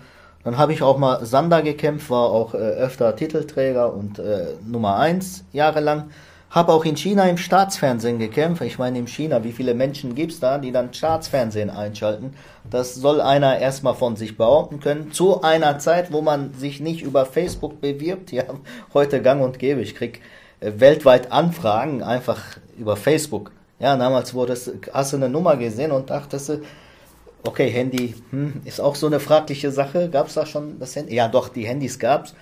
Dann 0.44 0.58
habe 0.58 0.74
ich 0.74 0.82
auch 0.82 0.98
mal 0.98 1.26
Sander 1.26 1.62
gekämpft, 1.62 2.10
war 2.10 2.30
auch 2.30 2.54
äh, 2.54 2.58
öfter 2.58 3.16
Titelträger 3.16 3.94
und 3.94 4.20
äh, 4.20 4.48
Nummer 4.66 4.98
1 4.98 5.46
jahrelang. 5.54 6.10
Habe 6.50 6.74
auch 6.74 6.84
in 6.84 6.98
China 6.98 7.30
im 7.30 7.38
Staatsfernsehen 7.38 8.20
gekämpft. 8.20 8.62
Ich 8.64 8.78
meine, 8.78 9.00
in 9.00 9.08
China, 9.08 9.46
wie 9.46 9.54
viele 9.54 9.74
Menschen 9.74 10.16
gibt 10.16 10.34
es 10.34 10.42
da, 10.42 10.58
die 10.58 10.74
dann 10.74 10.94
Staatsfernsehen 10.94 11.70
einschalten? 11.70 12.34
Das 12.70 12.96
soll 12.96 13.22
einer 13.22 13.60
erstmal 13.60 13.96
von 13.96 14.18
sich 14.18 14.36
behaupten 14.36 14.82
können. 14.82 15.14
Zu 15.14 15.44
einer 15.44 15.80
Zeit, 15.80 16.12
wo 16.12 16.22
man 16.22 16.54
sich 16.54 16.82
nicht 16.82 17.04
über 17.04 17.26
Facebook 17.26 17.80
bewirbt. 17.80 18.32
Ja, 18.32 18.44
heute 18.94 19.22
gang 19.22 19.42
und 19.42 19.60
gäbe. 19.60 19.82
Ich 19.82 19.96
krieg 19.96 20.22
äh, 20.60 20.72
weltweit 20.76 21.32
Anfragen 21.32 22.04
einfach 22.04 22.42
über 22.78 22.98
Facebook. 22.98 23.52
Ja, 23.80 23.96
damals 23.96 24.34
wurde 24.34 24.54
es, 24.54 24.72
hast 24.94 25.14
du 25.14 25.18
eine 25.18 25.30
Nummer 25.30 25.56
gesehen 25.56 25.92
und 25.92 26.10
dachtest 26.10 26.50
du, 26.50 26.62
okay, 27.44 27.70
Handy 27.70 28.16
hm, 28.30 28.62
ist 28.66 28.80
auch 28.80 28.96
so 28.96 29.08
eine 29.08 29.20
fragliche 29.20 29.72
Sache. 29.72 30.10
Gab 30.10 30.28
es 30.28 30.36
da 30.36 30.46
schon 30.46 30.80
das 30.80 30.96
Handy? 30.96 31.16
Ja, 31.16 31.28
doch, 31.28 31.50
die 31.50 31.66
Handys 31.66 32.00
gab's. 32.00 32.34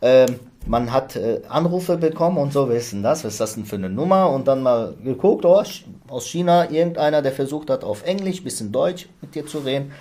Ähm, 0.00 0.40
man 0.66 0.92
hat 0.92 1.16
äh, 1.16 1.42
Anrufe 1.48 1.96
bekommen 1.96 2.38
und 2.38 2.52
so, 2.52 2.68
wer 2.68 2.76
ist 2.76 2.92
denn 2.92 3.02
das? 3.02 3.24
Was 3.24 3.34
ist 3.34 3.40
das 3.40 3.54
denn 3.54 3.64
für 3.64 3.76
eine 3.76 3.88
Nummer? 3.88 4.30
Und 4.30 4.48
dann 4.48 4.62
mal 4.62 4.94
geguckt, 5.02 5.44
oh, 5.44 5.62
aus 6.08 6.26
China, 6.26 6.70
irgendeiner, 6.70 7.22
der 7.22 7.32
versucht 7.32 7.70
hat, 7.70 7.84
auf 7.84 8.04
Englisch, 8.04 8.42
bisschen 8.42 8.72
Deutsch 8.72 9.08
mit 9.20 9.34
dir 9.34 9.46
zu 9.46 9.58
reden. 9.58 9.92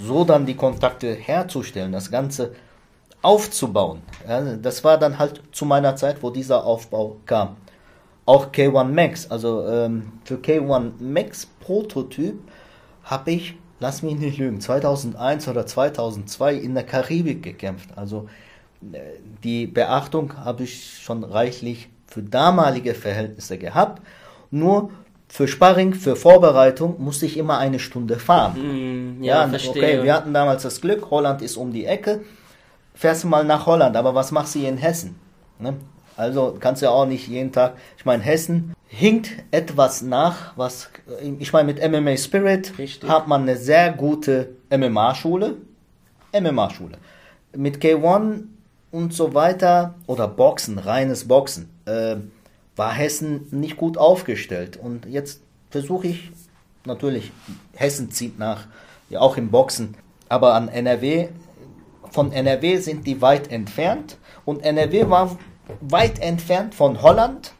So 0.00 0.24
dann 0.24 0.46
die 0.46 0.54
Kontakte 0.54 1.12
herzustellen, 1.12 1.90
das 1.92 2.10
Ganze 2.10 2.52
aufzubauen. 3.22 4.02
Ja, 4.28 4.40
das 4.40 4.84
war 4.84 4.96
dann 4.96 5.18
halt 5.18 5.42
zu 5.52 5.64
meiner 5.64 5.96
Zeit, 5.96 6.22
wo 6.22 6.30
dieser 6.30 6.64
Aufbau 6.64 7.16
kam. 7.26 7.56
Auch 8.26 8.52
K1 8.52 8.84
Max, 8.84 9.30
also 9.30 9.66
ähm, 9.66 10.12
für 10.24 10.36
K1 10.36 10.92
Max 11.00 11.46
Prototyp 11.60 12.38
habe 13.02 13.30
ich, 13.32 13.56
lass 13.80 14.02
mich 14.02 14.18
nicht 14.18 14.38
lügen, 14.38 14.60
2001 14.60 15.48
oder 15.48 15.66
2002 15.66 16.54
in 16.54 16.74
der 16.74 16.84
Karibik 16.84 17.42
gekämpft. 17.42 17.90
Also 17.96 18.28
die 19.42 19.66
Beachtung 19.66 20.36
habe 20.44 20.64
ich 20.64 20.98
schon 21.02 21.24
reichlich 21.24 21.88
für 22.06 22.22
damalige 22.22 22.94
Verhältnisse 22.94 23.58
gehabt. 23.58 24.02
Nur 24.50 24.90
für 25.28 25.46
Sparring, 25.46 25.92
für 25.92 26.16
Vorbereitung 26.16 27.02
musste 27.02 27.26
ich 27.26 27.36
immer 27.36 27.58
eine 27.58 27.78
Stunde 27.78 28.18
fahren. 28.18 29.18
Mm, 29.18 29.22
ja, 29.22 29.42
ja 29.42 29.48
verstehe. 29.48 29.72
okay, 29.72 30.02
wir 30.02 30.14
hatten 30.14 30.32
damals 30.32 30.62
das 30.62 30.80
Glück, 30.80 31.10
Holland 31.10 31.42
ist 31.42 31.56
um 31.56 31.72
die 31.72 31.84
Ecke. 31.84 32.22
Fährst 32.94 33.24
du 33.24 33.28
mal 33.28 33.44
nach 33.44 33.66
Holland, 33.66 33.96
aber 33.96 34.14
was 34.14 34.32
machst 34.32 34.54
du 34.54 34.60
hier 34.60 34.70
in 34.70 34.78
Hessen? 34.78 35.16
Ne? 35.58 35.74
Also 36.18 36.56
kannst 36.58 36.82
du 36.82 36.86
ja 36.86 36.90
auch 36.90 37.06
nicht 37.06 37.28
jeden 37.28 37.52
Tag. 37.52 37.76
Ich 37.96 38.04
meine, 38.04 38.24
Hessen 38.24 38.74
hinkt 38.88 39.30
etwas 39.52 40.02
nach, 40.02 40.56
was 40.56 40.90
ich 41.38 41.52
meine, 41.52 41.72
mit 41.72 41.80
MMA 41.80 42.16
Spirit 42.16 42.76
Richtig. 42.76 43.08
hat 43.08 43.28
man 43.28 43.42
eine 43.42 43.56
sehr 43.56 43.92
gute 43.92 44.48
MMA-Schule. 44.68 45.58
MMA-Schule. 46.32 46.98
Mit 47.56 47.78
K1 47.78 48.46
und 48.90 49.14
so 49.14 49.32
weiter 49.32 49.94
oder 50.08 50.26
Boxen, 50.26 50.78
reines 50.78 51.28
Boxen, 51.28 51.70
äh, 51.84 52.16
war 52.74 52.92
Hessen 52.92 53.46
nicht 53.52 53.76
gut 53.76 53.96
aufgestellt. 53.96 54.76
Und 54.76 55.06
jetzt 55.06 55.40
versuche 55.70 56.08
ich, 56.08 56.32
natürlich, 56.84 57.30
Hessen 57.76 58.10
zieht 58.10 58.40
nach, 58.40 58.66
ja 59.08 59.20
auch 59.20 59.36
im 59.36 59.52
Boxen, 59.52 59.94
aber 60.28 60.54
an 60.54 60.66
NRW, 60.66 61.28
von 62.10 62.32
NRW 62.32 62.78
sind 62.78 63.06
die 63.06 63.22
weit 63.22 63.52
entfernt 63.52 64.18
und 64.44 64.64
NRW 64.64 65.08
war 65.08 65.38
weit 65.80 66.20
entfernt 66.20 66.74
von 66.74 67.02
Holland. 67.02 67.52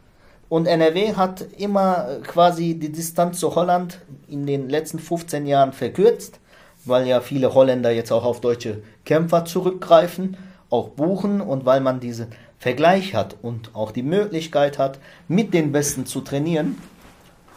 Und 0.49 0.67
NRW 0.67 1.15
hat 1.15 1.43
immer 1.59 2.21
quasi 2.27 2.75
die 2.75 2.91
Distanz 2.91 3.39
zu 3.39 3.55
Holland 3.55 4.01
in 4.29 4.47
den 4.47 4.69
letzten 4.69 4.99
15 4.99 5.47
Jahren 5.47 5.73
verkürzt, 5.73 6.41
weil 6.85 7.07
ja 7.07 7.21
viele 7.21 7.53
Holländer 7.53 7.91
jetzt 7.91 8.13
auch 8.13 8.25
auf 8.25 8.41
deutsche 8.41 8.83
Kämpfer 9.05 9.45
zurückgreifen 9.45 10.37
auch 10.71 10.91
buchen 10.91 11.41
und 11.41 11.65
weil 11.65 11.81
man 11.81 12.01
diesen 12.01 12.29
Vergleich 12.59 13.15
hat 13.15 13.37
und 13.43 13.75
auch 13.75 13.93
die 13.93 14.03
Möglichkeit 14.03 14.79
hat, 14.79 14.99
mit 15.29 15.55
den 15.55 15.73
Besten 15.73 16.07
zu 16.07 16.21
trainieren, 16.21 16.79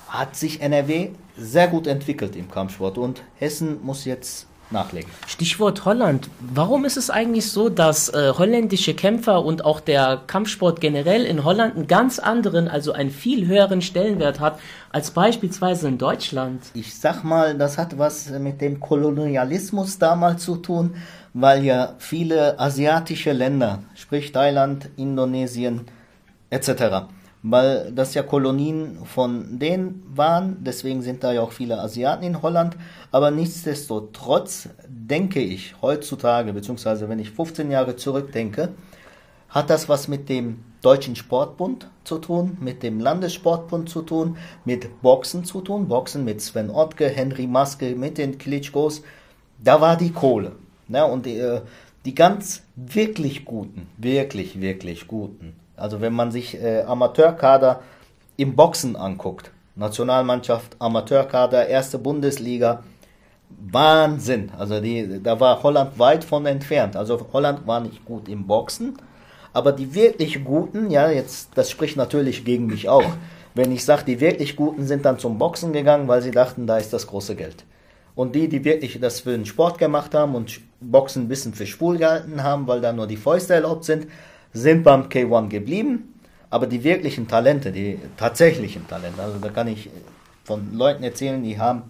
hat 0.08 0.36
sich 0.36 0.62
NRW 0.62 1.10
sehr 1.38 1.68
gut 1.68 1.88
entwickelt 1.88 2.36
im 2.36 2.52
Kampfsport. 2.52 2.98
Und 2.98 3.24
Hessen 3.36 3.84
muss 3.84 4.06
jetzt 4.06 4.48
nachlegen. 4.72 5.10
Stichwort 5.28 5.86
Holland. 5.86 6.30
Warum 6.40 6.86
ist 6.86 6.98
es 6.98 7.10
eigentlich 7.10 7.52
so, 7.52 7.70
dass 7.70 8.10
äh, 8.10 8.34
holländische 8.38 8.94
Kämpfer 8.94 9.44
und 9.44 9.66
auch 9.66 9.80
der 9.80 10.22
Kampfsport 10.28 10.82
generell 10.82 11.26
in 11.26 11.44
Holland 11.44 11.76
einen 11.76 11.88
ganz 11.88 12.20
anderen, 12.20 12.68
also 12.68 12.92
einen 12.92 13.12
viel 13.12 13.48
höheren 13.48 13.82
Stellenwert 13.82 14.40
hat 14.40 14.60
als 14.92 15.12
beispielsweise 15.12 15.88
in 15.88 15.98
Deutschland? 15.98 16.62
Ich 16.74 16.96
sag 16.96 17.24
mal, 17.24 17.58
das 17.58 17.78
hat 17.78 17.98
was 17.98 18.30
mit 18.30 18.62
dem 18.62 18.80
Kolonialismus 18.80 20.00
damals 20.00 20.44
zu 20.44 20.58
tun 20.58 20.96
weil 21.34 21.64
ja 21.64 21.96
viele 21.98 22.60
asiatische 22.60 23.32
Länder, 23.32 23.84
sprich 23.96 24.32
Thailand, 24.32 24.90
Indonesien 24.98 25.82
etc., 26.50 27.08
weil 27.44 27.92
das 27.92 28.14
ja 28.14 28.24
Kolonien 28.24 29.00
von 29.06 29.58
denen 29.58 30.04
waren, 30.14 30.58
deswegen 30.64 31.02
sind 31.02 31.24
da 31.24 31.32
ja 31.32 31.42
auch 31.42 31.52
viele 31.52 31.80
Asiaten 31.80 32.24
in 32.24 32.42
Holland, 32.42 32.78
aber 33.12 33.32
nichtsdestotrotz 33.32 34.70
denke 34.88 35.40
ich 35.40 35.76
heutzutage, 35.82 36.54
beziehungsweise 36.54 37.10
wenn 37.10 37.20
ich 37.20 37.32
15 37.32 37.72
Jahre 37.72 37.96
zurückdenke, 37.96 38.70
hat 39.50 39.70
das 39.70 39.90
was 39.90 40.08
mit 40.08 40.30
dem 40.30 40.64
Deutschen 40.82 41.16
Sportbund 41.16 41.88
zu 42.04 42.18
tun, 42.18 42.58
mit 42.60 42.84
dem 42.84 43.00
Landessportbund 43.00 43.90
zu 43.90 44.02
tun, 44.02 44.38
mit 44.66 45.02
Boxen 45.02 45.44
zu 45.44 45.62
tun, 45.62 45.88
Boxen 45.88 46.26
mit 46.26 46.42
Sven 46.42 46.70
Ottke, 46.70 47.10
Henry 47.10 47.48
Maske, 47.48 47.96
mit 47.96 48.18
den 48.18 48.38
Klitschkos, 48.38 49.04
da 49.64 49.82
war 49.82 49.98
die 49.98 50.12
Kohle. 50.12 50.54
Ne? 50.88 51.06
Und 51.06 51.26
die, 51.26 51.38
äh, 51.38 51.62
die 52.06 52.16
ganz 52.16 52.64
wirklich 52.76 53.46
guten, 53.46 53.88
wirklich, 53.98 54.60
wirklich 54.60 55.08
guten, 55.08 55.54
also 55.82 56.02
wenn 56.02 56.14
man 56.14 56.32
sich 56.32 56.62
äh, 56.62 56.84
Amateurkader 56.84 57.82
im 58.38 58.56
Boxen 58.56 58.96
anguckt, 58.96 59.52
Nationalmannschaft, 59.76 60.76
Amateurkader, 60.80 61.68
erste 61.68 61.98
Bundesliga, 61.98 62.84
Wahnsinn. 63.50 64.52
Also 64.58 64.80
die, 64.80 65.22
da 65.22 65.40
war 65.40 65.62
Holland 65.64 66.00
weit 66.00 66.24
von 66.24 66.46
entfernt. 66.46 66.96
Also 66.96 67.28
Holland 67.34 67.68
war 67.68 67.82
nicht 67.82 68.06
gut 68.06 68.30
im 68.30 68.48
Boxen, 68.48 68.98
aber 69.54 69.72
die 69.72 69.94
wirklich 69.94 70.44
Guten, 70.44 70.90
ja, 70.90 71.10
jetzt, 71.10 71.50
das 71.56 71.70
spricht 71.70 71.98
natürlich 71.98 72.46
gegen 72.46 72.68
mich 72.68 72.88
auch. 72.88 73.12
Wenn 73.54 73.72
ich 73.72 73.84
sage, 73.84 74.06
die 74.06 74.20
wirklich 74.22 74.56
Guten 74.56 74.88
sind 74.88 75.04
dann 75.04 75.20
zum 75.20 75.38
Boxen 75.38 75.74
gegangen, 75.74 76.08
weil 76.08 76.22
sie 76.22 76.32
dachten, 76.32 76.68
da 76.68 76.78
ist 76.78 76.94
das 76.94 77.08
große 77.08 77.36
Geld. 77.36 77.66
Und 78.16 78.36
die, 78.36 78.48
die 78.48 78.64
wirklich 78.64 79.00
das 79.00 79.22
für 79.22 79.32
den 79.32 79.46
Sport 79.46 79.78
gemacht 79.78 80.14
haben 80.14 80.36
und 80.36 80.60
Boxen 80.80 81.24
ein 81.24 81.28
bisschen 81.28 81.54
für 81.54 81.66
schwul 81.66 81.98
gehalten 81.98 82.44
haben, 82.44 82.68
weil 82.68 82.82
da 82.82 82.94
nur 82.94 83.08
die 83.08 83.18
Fäuste 83.18 83.54
erlaubt 83.54 83.86
sind, 83.86 84.08
sind 84.54 84.84
beim 84.84 85.04
K1 85.04 85.50
geblieben. 85.50 86.14
Aber 86.50 86.68
die 86.68 86.84
wirklichen 86.84 87.28
Talente, 87.28 87.72
die 87.72 87.98
tatsächlichen 88.18 88.88
Talente, 88.88 89.22
also 89.22 89.38
da 89.40 89.50
kann 89.50 89.68
ich 89.68 89.90
von 90.44 90.74
Leuten 90.74 91.04
erzählen, 91.04 91.42
die 91.42 91.58
haben, 91.58 91.84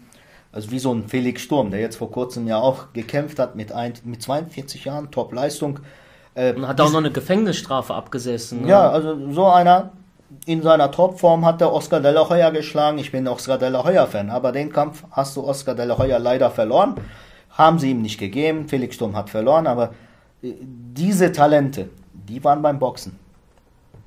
also 0.51 0.69
wie 0.69 0.77
so 0.77 0.93
ein 0.93 1.07
Felix 1.07 1.41
Sturm, 1.41 1.71
der 1.71 1.79
jetzt 1.79 1.95
vor 1.95 2.11
kurzem 2.11 2.47
ja 2.47 2.59
auch 2.59 2.93
gekämpft 2.93 3.39
hat 3.39 3.55
mit, 3.55 3.71
ein, 3.71 3.93
mit 4.03 4.21
42 4.21 4.85
Jahren, 4.85 5.09
Top-Leistung. 5.09 5.79
Äh, 6.35 6.53
und 6.53 6.67
hat 6.67 6.79
auch 6.79 6.91
noch 6.91 6.99
eine 6.99 7.11
Gefängnisstrafe 7.11 7.95
abgesessen. 7.95 8.61
Ne? 8.61 8.69
Ja, 8.69 8.89
also 8.89 9.31
so 9.31 9.47
einer, 9.47 9.93
in 10.45 10.61
seiner 10.61 10.91
Topform 10.91 11.43
hat 11.45 11.59
der 11.59 11.73
Oscar 11.73 11.99
de 11.99 12.11
la 12.11 12.29
Hoya 12.29 12.51
geschlagen. 12.51 12.99
Ich 12.99 13.11
bin 13.11 13.27
Oscar 13.27 13.57
de 13.57 13.69
la 13.69 13.83
Hoya 13.83 14.05
Fan, 14.05 14.29
aber 14.29 14.51
den 14.51 14.71
Kampf 14.71 15.03
hast 15.11 15.35
du 15.35 15.43
Oscar 15.43 15.73
de 15.73 15.85
la 15.85 15.97
Hoya 15.97 16.17
leider 16.17 16.51
verloren. 16.51 16.95
Haben 17.49 17.79
sie 17.79 17.91
ihm 17.91 18.01
nicht 18.01 18.19
gegeben. 18.19 18.67
Felix 18.67 18.95
Sturm 18.95 19.15
hat 19.15 19.29
verloren, 19.29 19.65
aber 19.65 19.93
äh, 20.43 20.53
diese 20.61 21.31
Talente, 21.31 21.89
die 22.31 22.43
waren 22.43 22.61
beim 22.61 22.79
Boxen, 22.79 23.19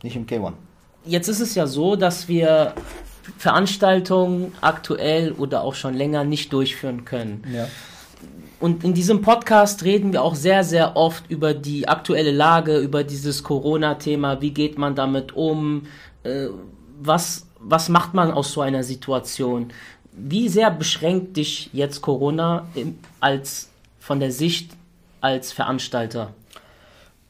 nicht 0.03 0.17
im 0.17 0.27
K1. 0.27 0.53
Jetzt 1.05 1.29
ist 1.29 1.41
es 1.41 1.55
ja 1.55 1.67
so, 1.67 1.97
dass 1.97 2.29
wir 2.29 2.75
Veranstaltungen 3.39 4.53
aktuell 4.61 5.33
oder 5.33 5.63
auch 5.63 5.75
schon 5.75 5.95
länger 5.95 6.25
nicht 6.25 6.53
durchführen 6.53 7.05
können. 7.05 7.45
Ja. 7.53 7.69
Und 8.61 8.85
in 8.85 8.95
diesem 8.95 9.21
Podcast 9.21 9.85
reden 9.85 10.13
wir 10.13 10.23
auch 10.23 10.35
sehr, 10.35 10.65
sehr 10.65 10.97
oft 10.97 11.31
über 11.31 11.53
die 11.53 11.87
aktuelle 11.87 12.31
Lage, 12.31 12.79
über 12.79 13.05
dieses 13.05 13.43
Corona-Thema. 13.43 14.41
Wie 14.41 14.53
geht 14.53 14.79
man 14.79 14.95
damit 14.95 15.33
um? 15.33 15.83
äh, 16.25 16.49
was, 17.01 17.47
was 17.61 17.89
macht 17.89 18.15
man 18.15 18.33
aus 18.33 18.53
so 18.53 18.61
einer 18.61 18.83
Situation? 18.83 19.73
Wie 20.13 20.49
sehr 20.49 20.71
beschränkt 20.71 21.37
dich 21.37 21.71
jetzt 21.73 22.03
Corona 22.03 22.67
im, 22.75 22.99
als 23.21 23.69
von 24.01 24.21
der 24.21 24.33
Sicht 24.33 24.73
als 25.21 25.53
Veranstalter? 25.53 26.33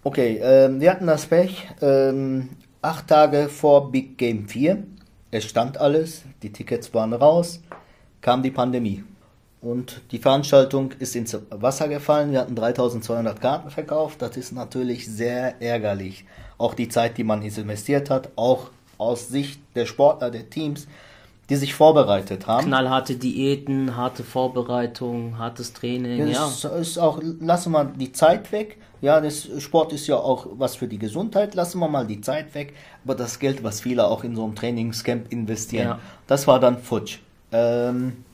Okay, 0.04 0.38
ähm, 0.42 0.80
wir 0.82 0.90
hatten 0.90 1.06
das 1.06 1.24
Pech. 1.24 1.66
Ähm, 1.80 2.50
acht 2.82 3.08
Tage 3.08 3.48
vor 3.48 3.90
Big 3.90 4.18
Game 4.18 4.46
4. 4.46 4.84
Es 5.30 5.44
stand 5.44 5.78
alles, 5.78 6.22
die 6.42 6.52
Tickets 6.52 6.92
waren 6.92 7.14
raus, 7.14 7.62
kam 8.20 8.42
die 8.42 8.50
Pandemie. 8.50 9.02
Und 9.62 10.02
die 10.10 10.18
Veranstaltung 10.18 10.92
ist 10.98 11.16
ins 11.16 11.36
Wasser 11.48 11.88
gefallen. 11.88 12.32
Wir 12.32 12.40
hatten 12.40 12.54
3200 12.54 13.40
Karten 13.40 13.70
verkauft. 13.70 14.20
Das 14.20 14.36
ist 14.36 14.52
natürlich 14.52 15.10
sehr 15.10 15.60
ärgerlich. 15.62 16.26
Auch 16.58 16.74
die 16.74 16.90
Zeit, 16.90 17.16
die 17.16 17.24
man 17.24 17.40
investiert 17.40 18.10
hat, 18.10 18.28
auch 18.36 18.70
aus 18.98 19.28
Sicht 19.28 19.58
der 19.74 19.86
Sportler, 19.86 20.30
der 20.30 20.50
Teams, 20.50 20.86
die 21.48 21.56
sich 21.56 21.74
vorbereitet 21.74 22.46
haben. 22.46 22.66
Knallharte 22.66 23.16
Diäten, 23.16 23.96
harte 23.96 24.22
Vorbereitung, 24.22 25.38
hartes 25.38 25.72
Training, 25.72 26.28
ja. 26.28 26.40
Das 26.40 26.64
ist 26.64 26.98
auch, 26.98 27.20
lassen 27.40 27.72
wir 27.72 27.86
die 27.86 28.12
Zeit 28.12 28.52
weg. 28.52 28.76
Ja, 29.04 29.20
das 29.20 29.48
Sport 29.58 29.92
ist 29.92 30.06
ja 30.06 30.16
auch 30.16 30.46
was 30.52 30.76
für 30.76 30.88
die 30.88 30.98
Gesundheit. 30.98 31.54
Lassen 31.54 31.78
wir 31.78 31.88
mal 31.88 32.06
die 32.06 32.22
Zeit 32.22 32.54
weg. 32.54 32.72
Aber 33.04 33.14
das 33.14 33.38
Geld, 33.38 33.62
was 33.62 33.82
viele 33.82 34.06
auch 34.06 34.24
in 34.24 34.34
so 34.34 34.44
einem 34.44 34.54
Trainingscamp 34.54 35.30
investieren, 35.30 35.88
Ja. 35.88 35.98
das 36.26 36.46
war 36.46 36.58
dann 36.58 36.78
futsch. 36.78 37.18
Ähm, 37.52 38.24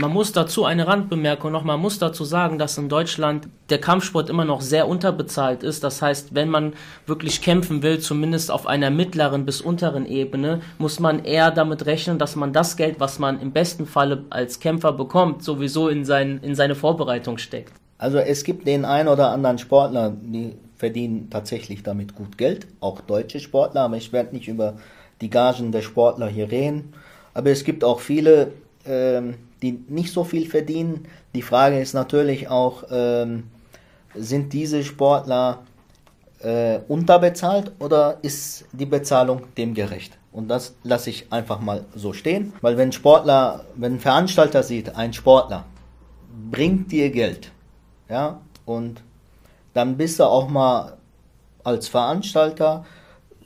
Man 0.00 0.12
muss 0.12 0.32
dazu 0.32 0.64
eine 0.64 0.86
Randbemerkung 0.86 1.50
noch, 1.52 1.64
man 1.64 1.80
muss 1.80 1.98
dazu 1.98 2.24
sagen, 2.24 2.58
dass 2.58 2.78
in 2.78 2.88
Deutschland 2.88 3.48
der 3.70 3.80
Kampfsport 3.80 4.30
immer 4.30 4.44
noch 4.44 4.60
sehr 4.60 4.86
unterbezahlt 4.88 5.64
ist. 5.64 5.82
Das 5.82 6.00
heißt, 6.00 6.32
wenn 6.32 6.48
man 6.48 6.74
wirklich 7.06 7.42
kämpfen 7.42 7.82
will, 7.82 7.98
zumindest 7.98 8.52
auf 8.52 8.68
einer 8.68 8.90
mittleren 8.90 9.44
bis 9.44 9.60
unteren 9.60 10.06
Ebene, 10.06 10.60
muss 10.78 11.00
man 11.00 11.24
eher 11.24 11.50
damit 11.50 11.86
rechnen, 11.86 12.18
dass 12.20 12.36
man 12.36 12.52
das 12.52 12.76
Geld, 12.76 13.00
was 13.00 13.18
man 13.18 13.40
im 13.40 13.50
besten 13.50 13.84
Falle 13.84 14.24
als 14.30 14.60
Kämpfer 14.60 14.92
bekommt, 14.92 15.42
sowieso 15.42 15.88
in, 15.88 16.04
sein, 16.04 16.38
in 16.42 16.54
seine 16.54 16.76
Vorbereitung 16.76 17.36
steckt. 17.36 17.72
Also 18.00 18.16
es 18.16 18.44
gibt 18.44 18.66
den 18.66 18.86
einen 18.86 19.10
oder 19.10 19.28
anderen 19.28 19.58
Sportler, 19.58 20.16
die 20.22 20.56
verdienen 20.78 21.28
tatsächlich 21.28 21.82
damit 21.82 22.14
gut 22.14 22.38
Geld, 22.38 22.66
auch 22.80 23.02
deutsche 23.02 23.40
Sportler, 23.40 23.82
aber 23.82 23.98
ich 23.98 24.10
werde 24.10 24.34
nicht 24.34 24.48
über 24.48 24.76
die 25.20 25.28
Gagen 25.28 25.70
der 25.70 25.82
Sportler 25.82 26.26
hier 26.26 26.50
reden. 26.50 26.94
Aber 27.34 27.50
es 27.50 27.62
gibt 27.62 27.84
auch 27.84 28.00
viele, 28.00 28.52
ähm, 28.86 29.34
die 29.60 29.84
nicht 29.88 30.14
so 30.14 30.24
viel 30.24 30.48
verdienen. 30.48 31.08
Die 31.34 31.42
Frage 31.42 31.78
ist 31.78 31.92
natürlich 31.92 32.48
auch, 32.48 32.84
ähm, 32.90 33.50
sind 34.14 34.54
diese 34.54 34.82
Sportler 34.82 35.58
äh, 36.42 36.78
unterbezahlt 36.88 37.72
oder 37.80 38.16
ist 38.22 38.64
die 38.72 38.86
Bezahlung 38.86 39.42
dem 39.58 39.74
gerecht? 39.74 40.16
Und 40.32 40.48
das 40.48 40.74
lasse 40.84 41.10
ich 41.10 41.30
einfach 41.30 41.60
mal 41.60 41.84
so 41.94 42.14
stehen, 42.14 42.54
weil 42.62 42.78
wenn 42.78 42.92
Sportler, 42.92 43.66
wenn 43.74 43.96
ein 43.96 44.00
Veranstalter 44.00 44.62
sieht, 44.62 44.96
ein 44.96 45.12
Sportler 45.12 45.66
bringt 46.50 46.90
dir 46.90 47.10
Geld, 47.10 47.52
ja, 48.10 48.40
und 48.66 49.02
dann 49.74 49.96
bist 49.96 50.18
du 50.18 50.24
auch 50.24 50.48
mal 50.48 50.94
als 51.64 51.88
Veranstalter, 51.88 52.84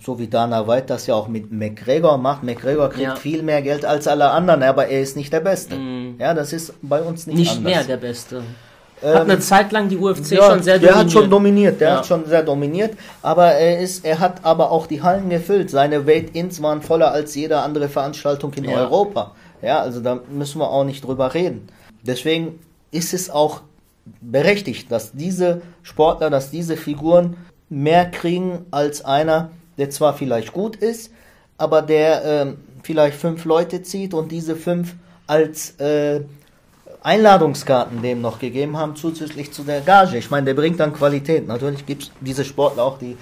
so 0.01 0.19
wie 0.19 0.27
Dana 0.29 0.67
White 0.69 0.87
das 0.89 1.07
ja 1.07 1.15
auch 1.15 1.29
mit 1.29 1.51
McGregor 1.53 2.19
macht. 2.19 2.43
McGregor 2.43 2.89
kriegt 2.91 3.03
Ja. 3.09 3.17
viel 3.17 3.43
mehr 3.43 3.63
Geld 3.63 3.85
als 3.85 4.07
alle 4.07 4.31
anderen, 4.31 4.63
aber 4.63 4.87
er 4.89 5.01
ist 5.01 5.17
nicht 5.17 5.33
der 5.33 5.41
Beste. 5.41 5.77
Ja, 6.19 6.35
das 6.35 6.53
ist 6.53 6.75
bei 6.83 7.01
uns 7.03 7.27
nicht, 7.27 7.39
Nicht 7.39 7.57
anders. 7.57 7.65
mehr 7.73 7.85
der 7.85 7.97
Beste. 7.97 8.43
Hat 9.03 9.23
eine 9.23 9.39
Zeit 9.39 9.71
lang 9.73 9.89
die 9.89 9.99
UFC 9.99 10.33
Ja, 10.37 10.51
schon 10.51 10.63
sehr 10.63 10.79
der 10.79 10.95
hat 10.95 11.11
schon 11.11 11.29
dominiert, 11.29 11.81
der 11.81 11.89
Ja. 11.91 11.97
hat 11.99 12.07
schon 12.07 12.25
sehr 12.27 12.43
dominiert, 12.43 12.97
aber 13.23 13.47
er 13.53 13.81
ist, 13.81 14.05
er 14.05 14.19
hat 14.19 14.45
aber 14.45 14.71
auch 14.71 14.87
die 14.87 15.03
Hallen 15.03 15.29
gefüllt. 15.29 15.69
Seine 15.71 16.07
Wait-ins 16.07 16.63
waren 16.63 16.81
voller 16.81 17.11
als 17.13 17.35
jede 17.35 17.59
andere 17.59 17.89
Veranstaltung 17.89 18.55
in 18.55 18.65
Ja. 18.65 18.77
Europa. 18.79 19.33
Ja, 19.61 19.81
also 19.81 20.01
da 20.01 20.21
müssen 20.31 20.59
wir 20.59 20.71
auch 20.71 20.85
nicht 20.85 21.05
drüber 21.05 21.35
reden. 21.35 21.69
Deswegen 22.03 22.61
ist 22.93 23.13
es 23.13 23.29
auch 23.31 23.61
berechtigt, 24.21 24.91
dass 24.91 25.13
diese 25.13 25.63
Sportler, 25.83 26.31
dass 26.31 26.51
diese 26.51 26.77
Figuren 26.77 27.37
mehr 27.69 28.11
kriegen 28.11 28.67
als 28.71 29.05
einer, 29.05 29.51
der 29.79 29.91
zwar 29.91 30.15
vielleicht 30.15 30.53
gut 30.53 30.77
ist, 30.77 31.11
aber 31.57 31.83
der 31.83 32.25
ähm, 32.25 32.57
vielleicht 32.83 33.19
fünf 33.19 33.45
Leute 33.45 33.83
zieht 33.83 34.15
und 34.15 34.31
diese 34.31 34.57
fünf 34.57 34.95
als 35.27 35.79
äh, 35.81 36.23
Einladungskarten 37.03 38.03
dem 38.03 38.21
noch 38.21 38.39
gegeben 38.39 38.77
haben, 38.77 38.97
zusätzlich 38.97 39.53
zu 39.53 39.63
der 39.63 39.81
Gage. 39.81 40.17
Ich 40.17 40.31
meine, 40.31 40.47
der 40.47 40.55
bringt 40.55 40.81
dann 40.81 40.95
Qualität. 40.95 41.47
Natürlich 41.47 41.85
gibt 41.87 42.05
es 42.05 42.11
diese 42.21 42.45
Sportler 42.45 42.83
auch, 42.83 42.99
die, 42.99 43.17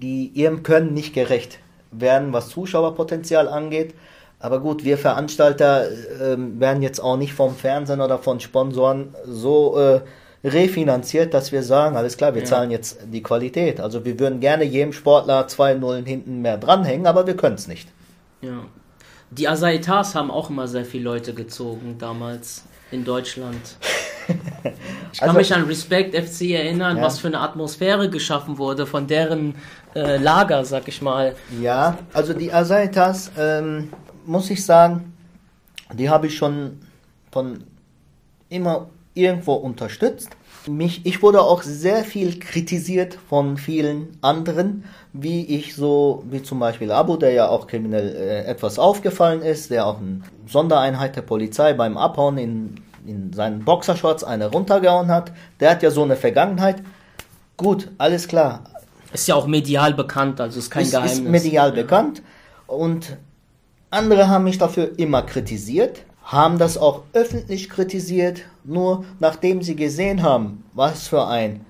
die 0.00 0.28
ihrem 0.34 0.62
Können 0.62 0.94
nicht 0.94 1.12
gerecht 1.12 1.58
werden, 1.90 2.32
was 2.32 2.48
Zuschauerpotenzial 2.48 3.48
angeht. 3.48 3.94
Aber 4.40 4.60
gut, 4.60 4.84
wir 4.84 4.96
Veranstalter 4.98 5.86
ähm, 6.22 6.58
werden 6.58 6.82
jetzt 6.82 6.98
auch 6.98 7.16
nicht 7.18 7.34
vom 7.34 7.54
Fernsehen 7.54 8.00
oder 8.00 8.18
von 8.18 8.40
Sponsoren 8.40 9.14
so 9.26 9.78
äh, 9.78 10.00
refinanziert, 10.42 11.34
dass 11.34 11.52
wir 11.52 11.62
sagen, 11.62 11.96
alles 11.96 12.16
klar, 12.16 12.34
wir 12.34 12.42
Ja. 12.42 12.48
zahlen 12.48 12.70
jetzt 12.70 12.98
die 13.12 13.22
Qualität. 13.22 13.80
Also 13.80 14.04
wir 14.06 14.18
würden 14.18 14.40
gerne 14.40 14.64
jedem 14.64 14.92
Sportler 14.94 15.46
zwei 15.48 15.74
Nullen 15.74 16.06
hinten 16.06 16.40
mehr 16.40 16.56
dranhängen, 16.56 17.06
aber 17.06 17.26
wir 17.26 17.36
können 17.36 17.56
es 17.56 17.68
nicht. 17.68 17.88
Ja. 18.40 18.64
Die 19.30 19.46
Asaitas 19.46 20.14
haben 20.14 20.30
auch 20.30 20.48
immer 20.50 20.66
sehr 20.66 20.84
viele 20.86 21.04
Leute 21.04 21.34
gezogen 21.34 21.96
damals 21.98 22.64
in 22.90 23.04
Deutschland. 23.04 23.60
Ich 25.12 25.18
kann 25.18 25.30
Also- 25.30 25.38
mich 25.38 25.52
an 25.54 25.64
Respect 25.64 26.14
FC 26.14 26.52
erinnern, 26.52 26.98
Ja. 26.98 27.02
was 27.02 27.18
für 27.18 27.26
eine 27.26 27.40
Atmosphäre 27.40 28.08
geschaffen 28.10 28.58
wurde 28.58 28.86
von 28.86 29.08
deren 29.08 29.56
äh, 29.96 30.18
Lager, 30.18 30.64
sag 30.64 30.86
ich 30.86 31.02
mal. 31.02 31.34
Ja, 31.60 31.98
also 32.12 32.32
die 32.32 32.52
Asaitas, 32.52 33.32
ähm, 33.36 33.90
muss 34.26 34.50
ich 34.50 34.64
sagen, 34.64 35.12
die 35.92 36.08
habe 36.08 36.26
ich 36.26 36.36
schon 36.36 36.80
von 37.30 37.64
immer 38.48 38.88
irgendwo 39.14 39.54
unterstützt. 39.54 40.30
Mich, 40.66 41.06
ich 41.06 41.22
wurde 41.22 41.40
auch 41.40 41.62
sehr 41.62 42.04
viel 42.04 42.38
kritisiert 42.38 43.18
von 43.28 43.56
vielen 43.56 44.18
anderen, 44.20 44.84
wie 45.12 45.44
ich 45.46 45.74
so, 45.74 46.22
wie 46.30 46.42
zum 46.42 46.58
Beispiel 46.58 46.92
Abu, 46.92 47.16
der 47.16 47.32
ja 47.32 47.48
auch 47.48 47.66
kriminell 47.66 48.14
äh, 48.14 48.44
etwas 48.44 48.78
aufgefallen 48.78 49.40
ist, 49.40 49.70
der 49.70 49.86
auch 49.86 49.98
eine 49.98 50.20
Sondereinheit 50.46 51.16
der 51.16 51.22
Polizei 51.22 51.72
beim 51.72 51.96
Abhauen 51.96 52.36
in, 52.36 52.74
in 53.06 53.32
seinen 53.32 53.64
Boxershorts 53.64 54.22
eine 54.22 54.48
runtergehauen 54.48 55.08
hat. 55.10 55.32
Der 55.60 55.70
hat 55.70 55.82
ja 55.82 55.90
so 55.90 56.02
eine 56.02 56.16
Vergangenheit. 56.16 56.82
Gut, 57.56 57.88
alles 57.96 58.28
klar. 58.28 58.64
Ist 59.12 59.28
ja 59.28 59.34
auch 59.34 59.46
medial 59.46 59.94
bekannt, 59.94 60.40
also 60.40 60.58
ist 60.58 60.70
kein 60.70 60.82
ist, 60.82 60.92
Geheimnis. 60.92 61.18
ist 61.18 61.24
medial 61.24 61.70
ja. 61.70 61.82
bekannt. 61.82 62.22
Und 62.66 63.16
andere 63.90 64.28
haben 64.28 64.44
mich 64.44 64.58
dafür 64.58 64.98
immer 64.98 65.22
kritisiert, 65.22 66.04
haben 66.24 66.58
das 66.58 66.78
auch 66.78 67.02
öffentlich 67.12 67.68
kritisiert, 67.68 68.42
nur 68.64 69.04
nachdem 69.18 69.62
sie 69.62 69.76
gesehen 69.76 70.22
haben, 70.22 70.64
was 70.74 71.08
für 71.08 71.26
ein, 71.26 71.64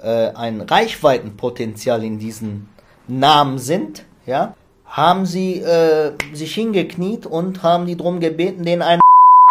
äh, 0.00 0.28
ein 0.28 0.60
Reichweitenpotenzial 0.60 2.04
in 2.04 2.18
diesen 2.18 2.68
Namen 3.06 3.58
sind, 3.58 4.04
ja, 4.26 4.54
haben 4.84 5.26
sie 5.26 5.60
äh, 5.60 6.12
sich 6.34 6.54
hingekniet 6.54 7.26
und 7.26 7.62
haben 7.62 7.86
die 7.86 7.96
drum 7.96 8.20
gebeten, 8.20 8.64
den 8.64 8.82
einen 8.82 9.00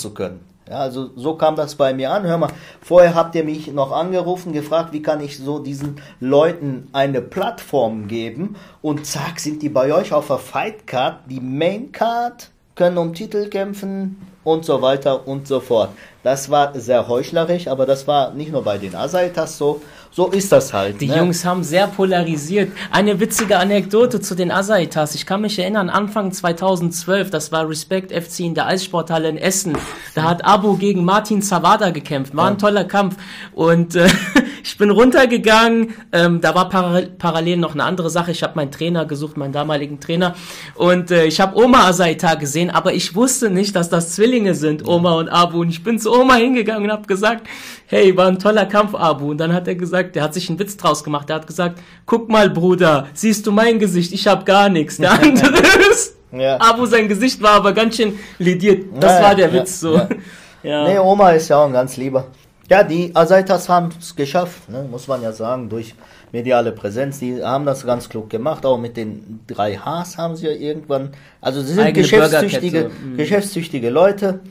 zu 0.02 0.14
können. 0.14 0.47
Ja, 0.70 0.80
also 0.80 1.12
so 1.16 1.36
kam 1.36 1.56
das 1.56 1.76
bei 1.76 1.94
mir 1.94 2.12
an. 2.12 2.24
Hör 2.24 2.38
mal, 2.38 2.52
vorher 2.82 3.16
habt 3.16 3.36
ihr 3.36 3.44
mich 3.44 3.72
noch 3.72 3.92
angerufen, 3.92 4.52
gefragt, 4.52 4.92
wie 4.92 5.02
kann 5.02 5.22
ich 5.22 5.38
so 5.38 5.60
diesen 5.60 6.02
Leuten 6.20 6.90
eine 6.92 7.22
Plattform 7.22 8.08
geben 8.08 8.56
und 8.82 9.06
zack, 9.06 9.40
sind 9.40 9.62
die 9.62 9.70
bei 9.70 9.94
euch 9.94 10.14
auf 10.14 10.28
der 10.28 10.40
Fightcard, 10.40 11.22
die 11.30 11.40
Maincard, 11.40 12.50
können 12.76 12.98
um 12.98 13.14
Titel 13.14 13.50
kämpfen 13.50 14.22
und 14.44 14.64
so 14.64 14.82
weiter 14.82 15.28
und 15.28 15.48
so 15.48 15.60
fort. 15.60 15.90
Das 16.24 16.50
war 16.50 16.78
sehr 16.80 17.08
heuchlerisch, 17.08 17.68
aber 17.68 17.86
das 17.86 18.08
war 18.08 18.34
nicht 18.34 18.52
nur 18.52 18.64
bei 18.64 18.78
den 18.78 18.96
Asaitas 18.96 19.58
so, 19.58 19.82
so 20.18 20.26
ist 20.30 20.52
das 20.52 20.74
halt. 20.74 21.00
Die 21.00 21.10
ne? 21.10 21.18
Jungs 21.18 21.46
haben 21.46 21.64
sehr 21.64 21.86
polarisiert. 21.86 22.72
Eine 22.90 23.20
witzige 23.20 23.60
Anekdote 23.60 24.20
zu 24.20 24.34
den 24.34 24.50
Asaitas. 24.50 25.14
Ich 25.14 25.28
kann 25.28 25.42
mich 25.42 25.60
erinnern, 25.60 25.92
Anfang 25.92 26.32
2012, 26.32 27.30
das 27.30 27.52
war 27.52 27.70
Respect 27.70 28.12
FC 28.12 28.40
in 28.40 28.56
der 28.56 28.66
Eissporthalle 28.66 29.30
in 29.30 29.38
Essen. 29.38 29.78
Da 30.16 30.24
hat 30.24 30.44
Abu 30.44 30.76
gegen 30.76 31.06
Martin 31.06 31.44
Zawada 31.44 31.92
gekämpft. 31.92 32.36
War 32.36 32.48
ein 32.48 32.58
toller 32.58 32.86
Kampf. 32.86 33.16
Und 33.54 33.96
äh, 33.96 34.08
ich 34.64 34.76
bin 34.80 34.90
runtergegangen. 34.90 35.94
Ähm, 36.12 36.42
da 36.42 36.56
war 36.56 36.70
para 36.70 37.04
parallel 37.20 37.58
noch 37.58 37.76
eine 37.76 37.84
andere 37.84 38.10
Sache. 38.10 38.32
Ich 38.32 38.42
habe 38.42 38.54
meinen 38.56 38.72
Trainer 38.72 39.06
gesucht, 39.06 39.38
meinen 39.38 39.54
damaligen 39.54 40.00
Trainer. 40.00 40.34
Und 40.74 41.12
äh, 41.12 41.26
ich 41.26 41.40
habe 41.40 41.56
Oma 41.56 41.86
Asaita 41.90 42.34
gesehen, 42.34 42.72
aber 42.72 42.92
ich 42.96 43.14
wusste 43.14 43.52
nicht, 43.52 43.76
dass 43.76 43.90
das 43.90 44.14
Zwillinge 44.14 44.56
sind, 44.56 44.88
Oma 44.88 45.14
und 45.14 45.30
Abu. 45.30 45.62
Und 45.62 45.70
ich 45.70 45.84
bin 45.84 46.00
zu 46.00 46.12
Oma 46.12 46.38
hingegangen 46.38 46.86
und 46.86 46.92
habe 46.92 47.06
gesagt, 47.06 47.46
hey, 47.88 48.16
war 48.16 48.28
ein 48.28 48.38
toller 48.38 48.66
Kampf, 48.66 48.94
Abu. 48.94 49.32
Und 49.32 49.40
dann 49.40 49.54
hat 49.54 49.68
er 49.68 49.76
gesagt, 49.76 50.16
der 50.16 50.24
hat 50.24 50.34
sich 50.34 50.50
einen 50.50 50.60
Witz 50.60 50.78
draus 50.78 51.04
gemacht. 51.04 51.30
Der 51.30 51.38
hat 51.38 51.48
gesagt, 51.48 51.80
guck 52.06 52.30
mal, 52.30 52.50
Bruder, 52.50 53.08
siehst 53.14 53.48
du 53.48 53.52
mein 53.52 53.80
Gesicht? 53.80 54.14
Ich 54.14 54.28
hab 54.28 54.46
gar 54.46 54.70
nichts. 54.70 54.98
Der 54.98 55.12
andere 55.22 55.58
ist, 55.92 56.16
Ja. 56.32 56.58
Abu, 56.60 56.86
sein 56.86 57.08
Gesicht 57.08 57.42
war 57.42 57.54
aber 57.54 57.74
ganz 57.74 57.96
schön 57.96 58.20
lediert. 58.38 58.86
Das 59.00 59.20
Ja, 59.20 59.24
war 59.24 59.36
der 59.36 59.48
ja, 59.48 59.54
Witz 59.54 59.80
so. 59.80 59.96
ja. 60.64 60.88
Nee, 60.88 61.00
Oma 61.00 61.32
ist 61.32 61.48
ja 61.48 61.62
auch 61.62 61.68
ein 61.68 61.74
ganz 61.74 61.98
lieber. 61.98 62.28
Ja, 62.70 62.84
die 62.84 63.16
Asaitas 63.16 63.70
haben 63.70 63.90
es 63.98 64.14
geschafft, 64.14 64.70
ne, 64.70 64.86
muss 64.92 65.08
man 65.08 65.22
ja 65.22 65.32
sagen, 65.32 65.70
durch 65.70 65.96
mediale 66.34 66.74
Präsenz. 66.74 67.20
Die 67.20 67.42
haben 67.42 67.66
das 67.66 67.86
ganz 67.86 68.10
klug 68.10 68.30
gemacht, 68.30 68.66
auch 68.66 68.78
mit 68.78 68.98
den 68.98 69.40
drei 69.48 69.78
Hs 69.78 70.18
haben 70.18 70.36
sie 70.36 70.48
ja 70.48 70.52
irgendwann. 70.52 71.12
Also 71.40 71.62
sie 71.62 71.74
sind 71.74 71.94
geschäftstüchtige, 71.94 72.90
mhm. 72.90 73.16
geschäftstüchtige 73.16 73.90
Leute, 73.90 74.42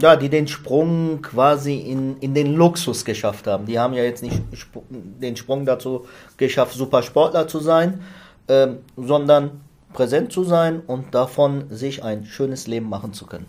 ja, 0.00 0.16
die 0.16 0.28
den 0.28 0.48
Sprung 0.48 1.22
quasi 1.22 1.76
in, 1.76 2.18
in 2.18 2.34
den 2.34 2.54
Luxus 2.54 3.04
geschafft 3.04 3.46
haben. 3.46 3.66
Die 3.66 3.78
haben 3.78 3.94
ja 3.94 4.02
jetzt 4.02 4.22
nicht 4.22 4.42
den 4.92 5.36
Sprung 5.36 5.64
dazu 5.64 6.06
geschafft, 6.36 6.74
super 6.74 7.02
Sportler 7.02 7.48
zu 7.48 7.60
sein, 7.60 8.00
ähm, 8.48 8.78
sondern 8.96 9.62
präsent 9.92 10.32
zu 10.32 10.44
sein 10.44 10.80
und 10.86 11.14
davon 11.14 11.64
sich 11.70 12.04
ein 12.04 12.26
schönes 12.26 12.66
Leben 12.66 12.88
machen 12.88 13.12
zu 13.14 13.26
können. 13.26 13.46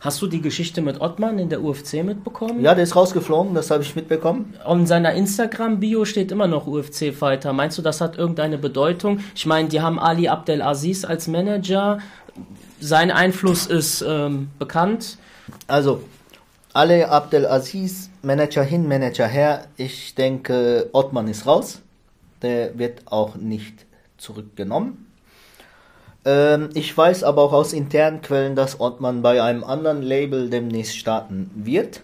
Hast 0.00 0.20
du 0.20 0.26
die 0.26 0.40
Geschichte 0.40 0.82
mit 0.82 1.00
Ottmann 1.00 1.38
in 1.38 1.48
der 1.48 1.62
UFC 1.62 2.04
mitbekommen? 2.04 2.60
Ja, 2.60 2.74
der 2.74 2.84
ist 2.84 2.96
rausgeflogen, 2.96 3.54
das 3.54 3.70
habe 3.70 3.82
ich 3.82 3.94
mitbekommen. 3.94 4.54
In 4.68 4.86
seiner 4.86 5.14
Instagram-Bio 5.14 6.04
steht 6.04 6.30
immer 6.32 6.46
noch 6.46 6.66
UFC-Fighter. 6.66 7.52
Meinst 7.52 7.78
du, 7.78 7.82
das 7.82 8.00
hat 8.00 8.16
irgendeine 8.16 8.58
Bedeutung? 8.58 9.20
Ich 9.34 9.46
meine, 9.46 9.68
die 9.68 9.80
haben 9.80 9.98
Ali 9.98 10.28
Abdelaziz 10.28 11.04
als 11.04 11.26
Manager. 11.26 12.00
sein 12.80 13.10
Einfluss 13.10 13.66
ist 13.66 14.04
ähm, 14.06 14.48
bekannt. 14.58 15.16
Also, 15.66 16.02
alle 16.72 17.08
Abdelaziz, 17.08 18.10
Manager 18.22 18.62
hin, 18.62 18.88
Manager 18.88 19.26
her. 19.26 19.66
Ich 19.76 20.14
denke, 20.14 20.88
Ottmann 20.92 21.28
ist 21.28 21.46
raus. 21.46 21.80
Der 22.42 22.78
wird 22.78 23.02
auch 23.06 23.36
nicht 23.36 23.86
zurückgenommen. 24.18 25.06
Ähm, 26.24 26.70
ich 26.74 26.96
weiß 26.96 27.22
aber 27.22 27.42
auch 27.42 27.52
aus 27.52 27.72
internen 27.72 28.22
Quellen, 28.22 28.56
dass 28.56 28.80
Ottmann 28.80 29.22
bei 29.22 29.42
einem 29.42 29.62
anderen 29.64 30.02
Label 30.02 30.50
demnächst 30.50 30.96
starten 30.96 31.50
wird. 31.54 32.00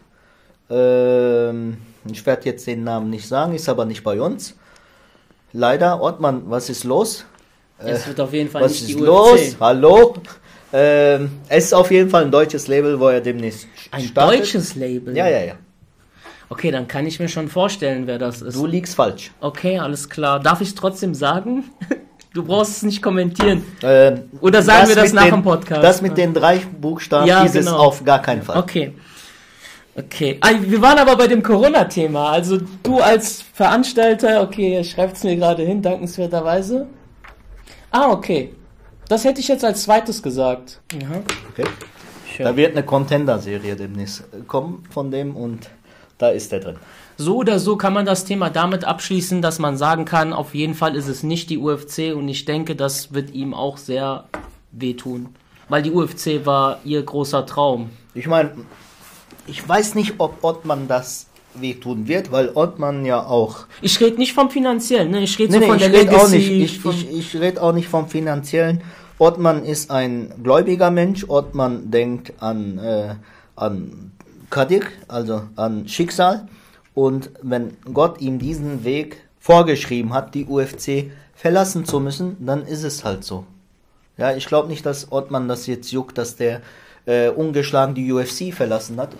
Ähm, 0.68 1.78
ich 2.10 2.24
werde 2.26 2.44
jetzt 2.46 2.66
den 2.66 2.84
Namen 2.84 3.10
nicht 3.10 3.26
sagen, 3.26 3.54
ist 3.54 3.68
aber 3.68 3.84
nicht 3.84 4.04
bei 4.04 4.20
uns. 4.20 4.54
Leider, 5.52 6.00
Ottmann, 6.00 6.42
was 6.46 6.70
ist 6.70 6.84
los? 6.84 7.24
Es 7.78 8.06
wird 8.06 8.20
auf 8.20 8.32
jeden 8.32 8.50
Fall 8.50 8.62
Was 8.62 8.72
nicht 8.72 8.82
ist 8.82 8.90
die 8.90 8.96
UFC. 8.96 9.06
los? 9.06 9.56
Hallo? 9.58 10.14
Ähm, 10.72 11.30
es 11.48 11.64
ist 11.66 11.72
auf 11.74 11.90
jeden 11.90 12.10
Fall 12.10 12.24
ein 12.24 12.30
deutsches 12.30 12.68
Label, 12.68 12.98
wo 13.00 13.08
er 13.08 13.20
demnächst 13.20 13.66
Ein 13.90 14.02
startet. 14.02 14.40
deutsches 14.40 14.74
Label? 14.76 15.16
Ja, 15.16 15.28
ja, 15.28 15.40
ja. 15.44 15.54
Okay, 16.48 16.70
dann 16.70 16.88
kann 16.88 17.06
ich 17.06 17.20
mir 17.20 17.28
schon 17.28 17.48
vorstellen, 17.48 18.06
wer 18.06 18.18
das 18.18 18.42
ist. 18.42 18.56
Du 18.56 18.66
liegst 18.66 18.94
falsch. 18.96 19.30
Okay, 19.40 19.78
alles 19.78 20.08
klar. 20.08 20.40
Darf 20.40 20.60
ich 20.60 20.68
es 20.68 20.74
trotzdem 20.74 21.14
sagen? 21.14 21.64
Du 22.32 22.44
brauchst 22.44 22.76
es 22.76 22.82
nicht 22.84 23.02
kommentieren. 23.02 23.64
Ähm, 23.82 24.30
Oder 24.40 24.62
sagen 24.62 24.86
wir 24.86 24.94
das 24.94 25.12
nach 25.12 25.24
den, 25.24 25.34
dem 25.34 25.42
Podcast? 25.42 25.82
Das 25.82 26.00
mit 26.00 26.16
den 26.16 26.32
drei 26.32 26.58
Buchstaben 26.58 27.26
Ja, 27.26 27.42
ist 27.42 27.56
es 27.56 27.66
genau. 27.66 27.78
auf 27.78 28.04
gar 28.04 28.22
keinen 28.22 28.42
Fall. 28.42 28.56
Okay. 28.56 28.94
Okay. 29.96 30.38
Ah, 30.40 30.50
wir 30.60 30.80
waren 30.80 30.98
aber 30.98 31.16
bei 31.16 31.26
dem 31.26 31.42
Corona-Thema. 31.42 32.30
Also 32.30 32.58
du 32.84 33.00
als 33.00 33.42
Veranstalter, 33.42 34.42
okay, 34.42 34.84
schreibt 34.84 35.16
es 35.16 35.24
mir 35.24 35.34
gerade 35.34 35.64
hin, 35.64 35.82
dankenswerterweise. 35.82 36.86
Ah, 37.90 38.10
okay. 38.12 38.54
Das 39.10 39.24
hätte 39.24 39.40
ich 39.40 39.48
jetzt 39.48 39.64
als 39.64 39.82
zweites 39.82 40.22
gesagt. 40.22 40.80
Ja. 40.92 41.08
Okay. 41.50 41.68
Schön. 42.32 42.46
Da 42.46 42.56
wird 42.56 42.76
eine 42.76 42.84
Contender-Serie 42.84 43.74
demnächst 43.74 44.22
kommen 44.46 44.84
von 44.88 45.10
dem 45.10 45.34
und 45.34 45.68
da 46.16 46.28
ist 46.28 46.52
der 46.52 46.60
drin. 46.60 46.76
So 47.16 47.38
oder 47.38 47.58
so 47.58 47.76
kann 47.76 47.92
man 47.92 48.06
das 48.06 48.24
Thema 48.24 48.50
damit 48.50 48.84
abschließen, 48.84 49.42
dass 49.42 49.58
man 49.58 49.76
sagen 49.76 50.04
kann, 50.04 50.32
auf 50.32 50.54
jeden 50.54 50.74
Fall 50.74 50.94
ist 50.94 51.08
es 51.08 51.24
nicht 51.24 51.50
die 51.50 51.58
UFC 51.58 52.14
und 52.14 52.28
ich 52.28 52.44
denke, 52.44 52.76
das 52.76 53.12
wird 53.12 53.34
ihm 53.34 53.52
auch 53.52 53.78
sehr 53.78 54.26
wehtun. 54.70 55.30
Weil 55.68 55.82
die 55.82 55.90
UFC 55.90 56.46
war 56.46 56.78
ihr 56.84 57.02
großer 57.02 57.46
Traum. 57.46 57.90
Ich 58.14 58.28
meine, 58.28 58.52
ich 59.48 59.68
weiß 59.68 59.96
nicht, 59.96 60.14
ob 60.18 60.44
Ottmann 60.44 60.86
das 60.86 61.26
wehtun 61.54 62.06
wird, 62.06 62.30
weil 62.30 62.50
Ottmann 62.54 63.04
ja 63.04 63.26
auch 63.26 63.66
Ich 63.82 64.00
rede 64.00 64.18
nicht 64.18 64.34
vom 64.34 64.50
finanziellen, 64.50 65.10
ne? 65.10 65.20
ich 65.20 65.36
rede 65.36 65.52
Nee, 65.52 65.58
so 65.58 65.60
nee, 65.60 65.66
von 65.66 65.76
ich 65.76 65.82
der 65.82 65.90
Legacy. 65.90 66.16
auch 66.16 66.28
nicht. 66.28 66.50
Ich, 66.50 66.84
ich, 66.84 67.10
ich 67.10 67.40
rede 67.40 67.60
auch 67.60 67.72
nicht 67.72 67.88
vom 67.88 68.08
finanziellen. 68.08 68.82
Ottmann 69.20 69.66
ist 69.66 69.90
ein 69.90 70.32
gläubiger 70.42 70.90
Mensch. 70.90 71.26
Ottmann 71.28 71.90
denkt 71.90 72.32
an, 72.40 72.78
äh, 72.78 73.14
an 73.54 74.12
Kadir, 74.48 74.80
also 75.08 75.42
an 75.56 75.86
Schicksal. 75.88 76.48
Und 76.94 77.30
wenn 77.42 77.76
Gott 77.92 78.22
ihm 78.22 78.38
diesen 78.38 78.82
Weg 78.82 79.18
vorgeschrieben 79.38 80.14
hat, 80.14 80.34
die 80.34 80.46
UFC 80.46 81.10
verlassen 81.34 81.84
zu 81.84 82.00
müssen, 82.00 82.38
dann 82.46 82.66
ist 82.66 82.82
es 82.82 83.04
halt 83.04 83.22
so. 83.22 83.44
Ja, 84.16 84.34
ich 84.34 84.46
glaube 84.46 84.68
nicht, 84.68 84.86
dass 84.86 85.12
Ottmann 85.12 85.48
das 85.48 85.66
jetzt 85.66 85.92
juckt, 85.92 86.16
dass 86.16 86.36
der 86.36 86.62
äh, 87.04 87.28
ungeschlagen 87.28 87.94
die 87.94 88.10
UFC 88.10 88.54
verlassen 88.54 88.98
hat. 88.98 89.10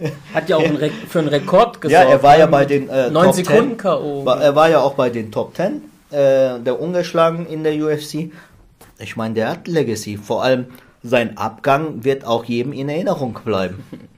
Hat 0.34 0.50
ja 0.50 0.56
auch 0.56 0.64
einen 0.64 0.92
für 1.08 1.20
einen 1.20 1.28
Rekord 1.28 1.80
gesorgt. 1.80 2.04
Ja, 2.04 2.10
er 2.10 2.22
war 2.22 2.38
ja 2.38 2.44
ne? 2.44 2.52
bei 2.52 2.66
den 2.66 2.90
äh, 2.90 3.10
9 3.10 3.24
Top 3.24 3.34
Sekunden 3.34 3.68
10. 3.70 3.76
K.O. 3.78 4.24
Er 4.26 4.54
war 4.54 4.68
ja 4.68 4.80
auch 4.80 4.94
bei 4.94 5.08
den 5.08 5.32
Top 5.32 5.56
10, 5.56 5.82
äh, 6.10 6.60
der 6.60 6.78
ungeschlagen 6.78 7.46
in 7.46 7.64
der 7.64 7.74
UFC. 7.74 8.30
Ich 9.02 9.16
meine, 9.16 9.34
der 9.34 9.50
hat 9.50 9.68
Legacy. 9.68 10.16
Vor 10.16 10.42
allem 10.42 10.66
sein 11.02 11.36
Abgang 11.36 12.04
wird 12.04 12.24
auch 12.24 12.44
jedem 12.44 12.72
in 12.72 12.88
Erinnerung 12.88 13.38
bleiben. 13.44 13.84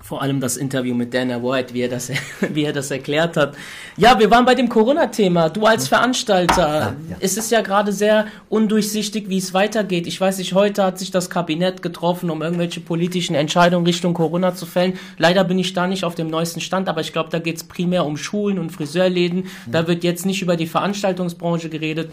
Vor 0.00 0.22
allem 0.22 0.40
das 0.40 0.56
Interview 0.56 0.94
mit 0.94 1.12
Dana 1.12 1.42
White, 1.42 1.74
wie 1.74 1.82
er 1.82 1.88
das, 1.88 2.10
wie 2.40 2.62
er 2.62 2.72
das 2.72 2.90
erklärt 2.90 3.36
hat. 3.36 3.54
Ja, 3.96 4.18
wir 4.18 4.30
waren 4.30 4.46
bei 4.46 4.54
dem 4.54 4.68
Corona-Thema. 4.68 5.50
Du 5.50 5.66
als 5.66 5.88
Veranstalter, 5.88 6.94
ja. 7.10 7.16
es 7.18 7.36
ist 7.36 7.50
ja 7.50 7.62
gerade 7.62 7.92
sehr 7.92 8.26
undurchsichtig, 8.48 9.28
wie 9.28 9.36
es 9.38 9.52
weitergeht. 9.52 10.06
Ich 10.06 10.18
weiß 10.18 10.38
nicht, 10.38 10.54
heute 10.54 10.84
hat 10.84 10.98
sich 10.98 11.10
das 11.10 11.28
Kabinett 11.28 11.82
getroffen, 11.82 12.30
um 12.30 12.40
irgendwelche 12.42 12.80
politischen 12.80 13.34
Entscheidungen 13.34 13.84
Richtung 13.84 14.14
Corona 14.14 14.54
zu 14.54 14.66
fällen. 14.66 14.94
Leider 15.18 15.42
bin 15.44 15.58
ich 15.58 15.74
da 15.74 15.86
nicht 15.86 16.04
auf 16.04 16.14
dem 16.14 16.28
neuesten 16.28 16.60
Stand, 16.60 16.88
aber 16.88 17.00
ich 17.00 17.12
glaube, 17.12 17.30
da 17.30 17.40
geht 17.40 17.56
es 17.56 17.64
primär 17.64 18.06
um 18.06 18.16
Schulen 18.16 18.58
und 18.60 18.70
Friseurläden. 18.70 19.48
Da 19.66 19.88
wird 19.88 20.04
jetzt 20.04 20.24
nicht 20.24 20.40
über 20.40 20.56
die 20.56 20.68
Veranstaltungsbranche 20.68 21.68
geredet. 21.68 22.10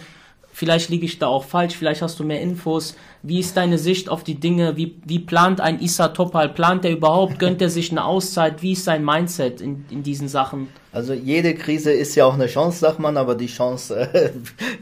Vielleicht 0.56 0.90
liege 0.90 1.04
ich 1.04 1.20
da 1.20 1.28
auch 1.28 1.44
falsch, 1.44 1.76
vielleicht 1.76 2.02
hast 2.02 2.18
du 2.18 2.24
mehr 2.24 2.40
Infos. 2.40 2.96
Wie 3.22 3.42
ist 3.42 3.58
deine 3.58 3.78
Sicht 3.78 4.08
auf 4.08 4.24
die 4.24 4.36
Dinge? 4.36 4.78
Wie, 4.78 4.96
wie 5.04 5.20
plant 5.20 5.60
ein 5.60 5.82
Issa 5.82 6.08
Topal? 6.08 6.48
Plant 6.48 6.86
er 6.86 6.92
überhaupt? 6.92 7.40
Gönnt 7.40 7.62
er 7.62 7.70
sich 7.70 7.92
eine 7.92 8.06
Auszeit? 8.06 8.62
Wie 8.62 8.72
ist 8.72 8.86
sein 8.86 9.04
Mindset 9.04 9.60
in, 9.60 9.84
in 9.90 10.02
diesen 10.02 10.30
Sachen? 10.30 10.70
Also 10.94 11.12
jede 11.12 11.56
Krise 11.56 11.92
ist 11.92 12.16
ja 12.16 12.24
auch 12.24 12.36
eine 12.36 12.48
Chance, 12.48 12.80
sagt 12.80 13.00
man, 13.00 13.18
aber 13.18 13.36
die 13.36 13.48
Chance 13.48 14.10
äh, 14.14 14.32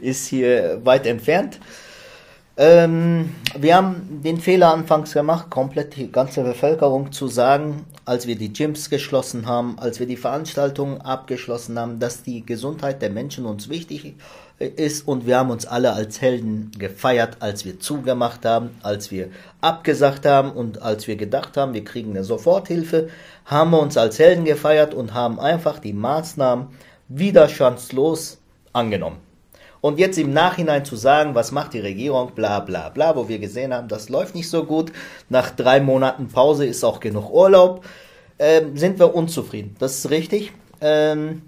ist 0.00 0.28
hier 0.28 0.80
weit 0.84 1.08
entfernt. 1.08 1.58
Ähm, 2.56 3.34
wir 3.58 3.74
haben 3.74 4.20
den 4.22 4.38
Fehler 4.38 4.72
anfangs 4.72 5.12
gemacht, 5.12 5.50
komplett 5.50 5.96
die 5.96 6.12
ganze 6.12 6.44
Bevölkerung 6.44 7.10
zu 7.10 7.26
sagen, 7.26 7.84
als 8.04 8.28
wir 8.28 8.36
die 8.36 8.52
Gyms 8.52 8.90
geschlossen 8.90 9.46
haben, 9.46 9.76
als 9.80 9.98
wir 9.98 10.06
die 10.06 10.16
Veranstaltungen 10.16 11.00
abgeschlossen 11.00 11.76
haben, 11.80 11.98
dass 11.98 12.22
die 12.22 12.46
Gesundheit 12.46 13.02
der 13.02 13.10
Menschen 13.10 13.44
uns 13.44 13.68
wichtig 13.68 14.04
äh, 14.04 14.12
ist 14.58 15.06
und 15.06 15.26
wir 15.26 15.38
haben 15.38 15.50
uns 15.50 15.66
alle 15.66 15.92
als 15.92 16.20
Helden 16.20 16.70
gefeiert, 16.78 17.38
als 17.40 17.64
wir 17.64 17.80
zugemacht 17.80 18.44
haben, 18.44 18.70
als 18.82 19.10
wir 19.10 19.28
abgesagt 19.60 20.26
haben 20.26 20.52
und 20.52 20.80
als 20.80 21.08
wir 21.08 21.16
gedacht 21.16 21.56
haben, 21.56 21.74
wir 21.74 21.84
kriegen 21.84 22.10
eine 22.10 22.24
Soforthilfe, 22.24 23.08
haben 23.44 23.70
wir 23.72 23.80
uns 23.80 23.96
als 23.96 24.18
Helden 24.18 24.44
gefeiert 24.44 24.94
und 24.94 25.12
haben 25.12 25.40
einfach 25.40 25.80
die 25.80 25.92
Maßnahmen 25.92 26.68
widerstandslos 27.08 28.38
angenommen. 28.72 29.18
Und 29.80 29.98
jetzt 29.98 30.18
im 30.18 30.32
Nachhinein 30.32 30.84
zu 30.84 30.96
sagen, 30.96 31.34
was 31.34 31.52
macht 31.52 31.74
die 31.74 31.80
Regierung, 31.80 32.32
bla 32.34 32.60
bla 32.60 32.88
bla, 32.88 33.16
wo 33.16 33.28
wir 33.28 33.38
gesehen 33.38 33.74
haben, 33.74 33.88
das 33.88 34.08
läuft 34.08 34.34
nicht 34.34 34.48
so 34.48 34.64
gut, 34.64 34.92
nach 35.28 35.50
drei 35.50 35.80
Monaten 35.80 36.28
Pause 36.28 36.64
ist 36.64 36.84
auch 36.84 37.00
genug 37.00 37.30
Urlaub, 37.30 37.84
ähm, 38.38 38.76
sind 38.76 38.98
wir 38.98 39.14
unzufrieden. 39.14 39.76
Das 39.78 39.98
ist 39.98 40.10
richtig. 40.10 40.52
Ähm, 40.80 41.42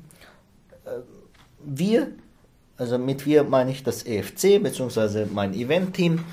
äh, 0.85 0.91
wir, 1.65 2.09
also 2.77 2.99
mit 2.99 3.27
wir 3.27 3.45
meine 3.45 3.71
ich 3.71 3.83
das 3.83 4.05
EFC, 4.05 4.63
beziehungsweise 4.63 5.29
mein 5.33 5.55
Event-Team, 5.55 6.25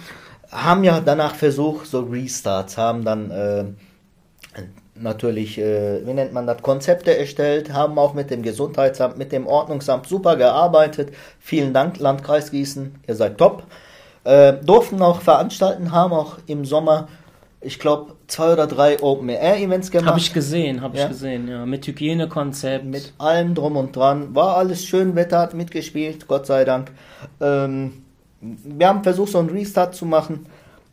haben 0.52 0.84
ja 0.84 1.00
danach 1.00 1.36
versucht, 1.36 1.88
so 1.88 2.02
Restarts, 2.02 2.78
haben 2.78 3.04
dann 3.04 3.32
äh, 3.32 3.66
natürlich, 4.96 5.58
äh, 5.58 6.06
wie 6.06 6.14
nennt 6.14 6.34
man 6.34 6.46
das, 6.46 6.62
Konzepte 6.62 7.18
erstellt, 7.18 7.74
haben 7.74 7.98
auch 7.98 8.14
mit 8.14 8.30
dem 8.30 8.44
Gesundheitsamt, 8.44 9.18
mit 9.18 9.32
dem 9.32 9.48
Ordnungsamt 9.48 10.08
super 10.08 10.36
gearbeitet. 10.36 11.14
Vielen 11.40 11.74
Dank, 11.74 12.00
Landkreis 12.00 12.52
Gießen, 12.52 12.96
ihr 13.08 13.16
seid 13.16 13.38
top. 13.38 13.64
Äh, 14.24 14.54
durften 14.64 15.02
auch 15.02 15.22
veranstalten, 15.22 15.92
haben 15.92 16.14
auch 16.14 16.38
im 16.48 16.66
Sommer, 16.66 17.08
ich 17.63 17.80
glaube, 17.80 18.15
zwei 18.28 18.54
oder 18.54 18.67
drei 18.67 19.02
Open-Air-Events 19.02 19.91
gemacht. 19.91 20.08
Habe 20.10 20.19
ich 20.19 20.34
gesehen, 20.34 20.82
habe 20.82 20.97
Ja. 20.97 21.04
ich 21.04 21.10
gesehen, 21.10 21.47
ja. 21.47 21.65
Mit 21.65 21.86
Hygienekonzept. 21.88 22.86
Mit 22.86 23.13
allem 23.17 23.56
drum 23.56 23.78
und 23.78 23.95
dran. 23.95 24.36
War 24.36 24.58
alles 24.58 24.86
schön, 24.86 25.15
Wetter 25.15 25.39
hat 25.39 25.54
mitgespielt, 25.54 26.28
Gott 26.28 26.45
sei 26.45 26.65
Dank. 26.65 26.91
Ähm, 27.41 28.04
wir 28.41 28.88
haben 28.88 29.04
versucht, 29.04 29.32
so 29.32 29.39
einen 29.39 29.49
Restart 29.49 29.95
zu 29.95 30.06
machen. 30.06 30.45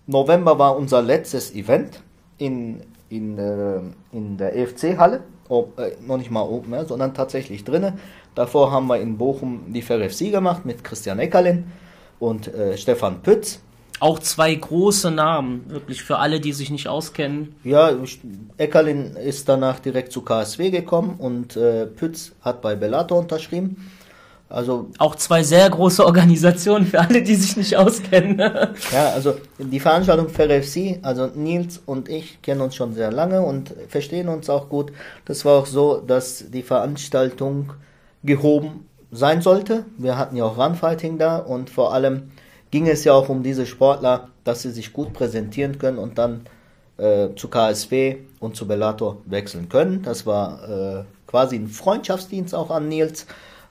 November 0.07 0.59
war 0.59 0.77
unser 0.77 1.03
letztes 1.03 1.55
Event 1.55 2.01
in, 2.39 2.83
in, 3.09 3.39
äh, 3.39 3.81
in 4.13 4.37
der 4.37 4.57
EFC-Halle. 4.57 5.21
Oh, 5.49 5.67
äh, 5.77 5.91
noch 6.07 6.17
nicht 6.17 6.31
mal 6.31 6.43
oben, 6.43 6.73
ja, 6.73 6.85
sondern 6.85 7.13
tatsächlich 7.15 7.65
drinnen. 7.65 7.95
Davor 8.37 8.71
haben 8.71 8.87
wir 8.87 9.01
in 9.01 9.19
Bochum 9.19 9.73
die 9.73 9.83
FRFC 9.83 10.31
gemacht 10.31 10.65
mit 10.65 10.85
Christian 10.85 11.19
Eckerlin 11.19 11.65
und 12.21 12.53
äh, 12.55 12.77
Stefan 12.79 13.23
Pütz. 13.23 13.61
Auch 14.01 14.19
zwei 14.19 14.55
große 14.55 15.11
Namen, 15.11 15.65
wirklich 15.69 16.03
für 16.03 16.19
alle, 16.19 16.41
die 16.41 16.53
sich 16.53 16.71
nicht 16.71 16.89
auskennen. 16.89 17.55
Ja, 17.65 17.93
Eckerlin 18.57 19.15
ist 19.15 19.49
danach 19.49 19.79
direkt 19.79 20.11
zu 20.11 20.23
KSW 20.23 20.71
gekommen 20.71 21.17
und 21.19 21.57
äh, 21.57 21.87
Pütz 21.87 22.33
hat 22.41 22.63
bei 22.63 22.75
Bellator 22.75 23.19
unterschrieben. 23.19 23.91
Also 24.49 24.89
Auch 24.99 25.15
zwei 25.15 25.43
sehr 25.45 25.71
große 25.71 26.05
Organisationen 26.07 26.87
für 26.87 26.99
alle, 27.01 27.23
die 27.23 27.35
sich 27.37 27.57
nicht 27.57 27.77
auskennen. 27.77 28.39
Ja, 28.93 29.11
also 29.11 29.35
die 29.59 29.81
Veranstaltung 29.81 30.29
für 30.29 30.49
FC, 30.49 30.99
also 31.03 31.27
Nils 31.27 31.81
und 31.87 32.09
ich 32.09 32.43
kennen 32.43 32.61
uns 32.61 32.75
schon 32.75 32.95
sehr 32.95 33.13
lange 33.13 33.43
und 33.43 33.73
verstehen 33.89 34.29
uns 34.29 34.51
auch 34.51 34.69
gut. 34.69 34.93
Das 35.25 35.45
war 35.45 35.59
auch 35.61 35.67
so, 35.67 36.01
dass 36.05 36.51
die 36.51 36.63
Veranstaltung 36.63 37.75
gehoben 38.25 38.87
sein 39.13 39.43
sollte. 39.43 39.85
Wir 39.99 40.19
hatten 40.19 40.37
ja 40.37 40.45
auch 40.45 40.59
Runfighting 40.59 41.19
da 41.19 41.39
und 41.39 41.71
vor 41.71 41.93
allem 41.95 42.31
ging 42.71 42.87
es 42.87 43.05
ja 43.05 43.13
auch 43.13 43.29
um 43.29 43.43
diese 43.43 43.67
Sportler, 43.67 44.29
dass 44.45 44.63
sie 44.63 44.71
sich 44.71 44.93
gut 44.93 45.13
präsentieren 45.13 45.79
können 45.79 45.99
und 45.99 46.19
dann 46.19 46.47
äh, 46.97 47.35
zu 47.35 47.49
KSW 47.49 48.19
und 48.39 48.57
zu 48.57 48.67
Bellator 48.67 49.19
wechseln 49.27 49.69
können. 49.69 50.03
Das 50.03 50.27
war 50.27 50.69
äh, 50.69 51.05
quasi 51.27 51.57
ein 51.57 51.69
Freundschaftsdienst 51.69 52.55
auch 52.55 52.71
an 52.71 52.89
Nils. 52.89 53.27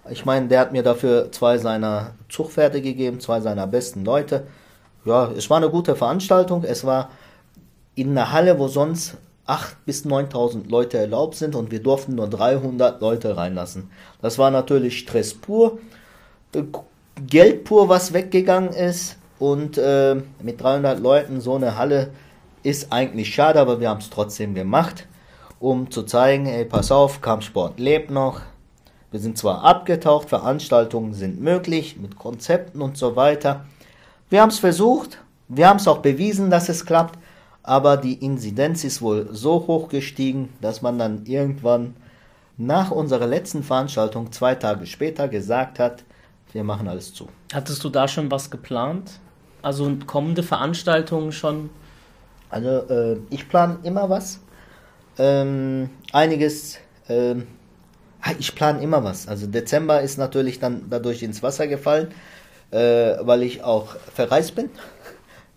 Ich 0.10 0.26
meine, 0.26 0.47
der 0.47 0.62
hat 0.62 0.72
mir 0.72 0.84
dafür 0.84 1.32
zwei 1.32 1.58
seiner 1.58 2.16
Zugpferde 2.30 2.82
gegeben, 2.82 3.20
zwei 3.20 3.41
seiner 3.41 3.68
besten 3.68 4.04
Leute. 4.04 4.47
ja, 5.06 5.32
es 5.32 5.50
war 5.50 5.58
eine 5.58 5.70
gute 5.70 5.95
Veranstaltung. 5.95 6.64
Es 6.64 6.84
war 6.84 7.10
in 7.95 8.12
einer 8.12 8.32
Halle, 8.32 8.60
wo 8.60 8.68
sonst 8.68 9.18
8.000 9.45 9.76
bis 9.86 10.06
9.000 10.06 10.70
Leute 10.70 10.97
erlaubt 10.97 11.36
sind 11.36 11.56
und 11.56 11.72
wir 11.72 11.82
durften 11.82 12.16
nur 12.16 12.28
300 12.28 13.02
Leute 13.02 13.36
reinlassen. 13.36 13.89
Das 14.22 14.38
war 14.38 14.52
natürlich 14.52 15.00
Stress 15.00 15.34
pur, 15.34 15.80
äh, 16.54 16.64
Geld 17.28 17.64
pur, 17.64 17.90
was 17.90 18.14
weggegangen 18.14 18.74
ist 18.74 19.18
und 19.40 19.78
äh, 19.78 20.16
mit 20.42 20.62
300 20.62 21.00
Leuten 21.00 21.42
so 21.42 21.56
eine 21.56 21.78
Halle 21.78 22.12
ist 22.64 22.92
eigentlich 22.92 23.34
schade, 23.34 23.60
aber 23.60 23.80
wir 23.80 23.90
haben 23.90 24.00
es 24.00 24.10
trotzdem 24.10 24.54
gemacht, 24.54 25.08
um 25.60 25.90
zu 25.92 26.04
zeigen, 26.04 26.46
ey, 26.46 26.66
pass 26.66 26.92
auf, 26.92 27.22
Kampfsport 27.22 27.80
lebt 27.80 28.12
noch. 28.12 28.42
Wir 29.12 29.20
sind 29.20 29.38
zwar 29.38 29.64
abgetaucht, 29.64 30.30
Veranstaltungen 30.30 31.14
sind 31.14 31.42
möglich 31.42 31.98
mit 31.98 32.18
Konzepten 32.18 32.82
und 32.82 32.98
so 32.98 33.16
weiter. 33.16 33.66
Wir 34.30 34.42
haben 34.42 34.50
es 34.50 34.60
versucht, 34.60 35.20
wir 35.48 35.68
haben 35.68 35.78
es 35.78 35.88
auch 35.88 36.00
bewiesen, 36.00 36.52
dass 36.52 36.70
es 36.70 36.86
klappt, 36.86 37.18
aber 37.64 37.98
die 37.98 38.24
Inzidenz 38.24 38.84
ist 38.84 39.02
wohl 39.02 39.30
so 39.32 39.66
hoch 39.68 39.90
gestiegen, 39.90 40.50
dass 40.62 40.82
man 40.82 41.00
dann 41.00 41.26
irgendwann 41.26 41.96
nach 42.58 42.92
unserer 42.92 43.26
letzten 43.26 43.64
Veranstaltung 43.64 44.32
zwei 44.32 44.54
Tage 44.54 44.86
später 44.86 45.28
gesagt 45.28 45.80
hat, 45.80 46.04
wir 46.54 46.64
machen 46.64 46.88
alles 46.88 47.14
zu. 47.14 47.28
Hattest 47.54 47.84
du 47.84 47.89
da 47.89 48.08
schon 48.08 48.32
was 48.32 48.50
geplant? 48.50 49.20
Also 49.62 49.91
kommende 50.06 50.43
Veranstaltungen 50.43 51.32
schon? 51.32 51.70
Also 52.50 52.70
äh, 52.70 53.18
ich 53.30 53.47
plane 53.50 53.80
immer 53.84 54.10
was. 54.10 54.39
Ähm, 55.18 55.89
einiges, 56.14 56.78
äh, 57.08 57.36
ich 58.39 58.56
plane 58.56 58.82
immer 58.82 59.04
was. 59.04 59.28
Also 59.28 59.47
Dezember 59.47 60.02
ist 60.02 60.18
natürlich 60.18 60.60
dann 60.60 60.86
dadurch 60.89 61.22
ins 61.24 61.43
Wasser 61.43 61.68
gefallen, 61.68 62.08
äh, 62.72 62.78
weil 63.22 63.43
ich 63.43 63.64
auch 63.64 63.95
verreist 64.14 64.56
bin. 64.56 64.70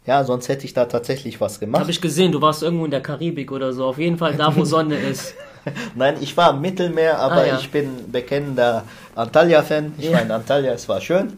Ja, 0.05 0.25
sonst 0.25 0.49
hätte 0.49 0.65
ich 0.65 0.75
da 0.75 0.87
tatsächlich 0.87 1.41
was 1.41 1.61
gemacht. 1.61 1.83
Habe 1.83 1.93
ich 1.93 2.01
gesehen, 2.01 2.33
du 2.33 2.41
warst 2.41 2.65
irgendwo 2.65 2.85
in 2.85 2.91
der 2.91 3.03
Karibik 3.03 3.53
oder 3.53 3.73
so. 3.73 3.85
Auf 3.85 3.99
jeden 3.99 4.19
Fall 4.19 4.35
da, 4.35 4.57
wo 4.57 4.65
Sonne 4.65 4.97
ist. 4.97 5.37
Nein, 5.95 6.17
ich 6.21 6.37
war 6.37 6.55
im 6.55 6.61
Mittelmeer, 6.61 7.19
aber 7.19 7.37
ah, 7.37 7.47
ja. 7.47 7.59
ich 7.59 7.71
bin 7.71 8.11
bekennender 8.11 8.85
Antalya-Fan. 9.15 9.95
Ich 9.99 10.07
ja. 10.07 10.13
war 10.13 10.23
in 10.23 10.31
Antalya, 10.31 10.73
es 10.73 10.89
war 10.89 11.01
schön. 11.01 11.35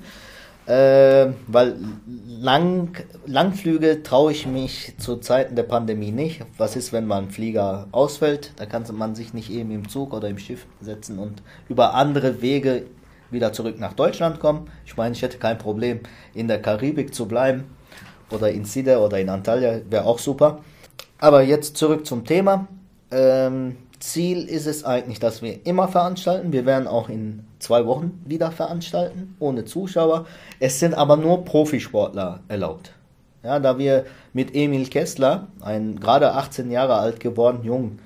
Äh, 0.66 1.32
weil 1.46 1.76
Lang, 2.40 2.96
Langflüge 3.26 4.02
traue 4.02 4.32
ich 4.32 4.46
mich 4.46 4.94
zu 4.96 5.16
Zeiten 5.16 5.56
der 5.56 5.64
Pandemie 5.64 6.10
nicht. 6.10 6.40
Was 6.56 6.74
ist, 6.74 6.92
wenn 6.92 7.06
man 7.06 7.30
Flieger 7.30 7.86
ausfällt? 7.92 8.52
Da 8.56 8.64
kann 8.64 8.84
man 8.92 9.14
sich 9.14 9.34
nicht 9.34 9.50
eben 9.50 9.70
im 9.70 9.88
Zug 9.88 10.14
oder 10.14 10.28
im 10.28 10.38
Schiff 10.38 10.66
setzen 10.80 11.18
und 11.18 11.42
über 11.68 11.94
andere 11.94 12.40
Wege 12.40 12.86
wieder 13.30 13.52
zurück 13.52 13.78
nach 13.78 13.92
Deutschland 13.92 14.40
kommen. 14.40 14.70
Ich 14.86 14.96
meine, 14.96 15.14
ich 15.14 15.20
hätte 15.20 15.36
kein 15.36 15.58
Problem, 15.58 16.00
in 16.32 16.48
der 16.48 16.62
Karibik 16.62 17.14
zu 17.14 17.26
bleiben 17.26 17.64
oder 18.30 18.50
in 18.50 18.64
Sida 18.64 18.98
oder 18.98 19.18
in 19.18 19.28
Antalya, 19.28 19.80
wäre 19.90 20.06
auch 20.06 20.18
super. 20.18 20.60
Aber 21.18 21.42
jetzt 21.42 21.76
zurück 21.76 22.06
zum 22.06 22.24
Thema. 22.24 22.68
Ähm, 23.10 23.76
Ziel 24.04 24.44
ist 24.48 24.66
es 24.66 24.84
eigentlich, 24.84 25.18
dass 25.18 25.40
wir 25.40 25.66
immer 25.66 25.88
veranstalten. 25.88 26.52
Wir 26.52 26.66
werden 26.66 26.86
auch 26.86 27.08
in 27.08 27.44
zwei 27.58 27.86
Wochen 27.86 28.22
wieder 28.26 28.52
veranstalten, 28.52 29.34
ohne 29.38 29.64
Zuschauer. 29.64 30.26
Es 30.60 30.78
sind 30.78 30.94
aber 30.94 31.16
nur 31.16 31.44
Profisportler 31.44 32.40
erlaubt. 32.48 32.92
Ja, 33.42 33.58
da 33.58 33.78
wir 33.78 34.04
mit 34.32 34.54
Emil 34.54 34.88
Kessler, 34.88 35.48
ein 35.60 36.00
gerade 36.00 36.34
18 36.34 36.70
Jahre 36.70 36.96
alt 36.96 37.18
geworden 37.18 37.64
Jungen, 37.64 37.98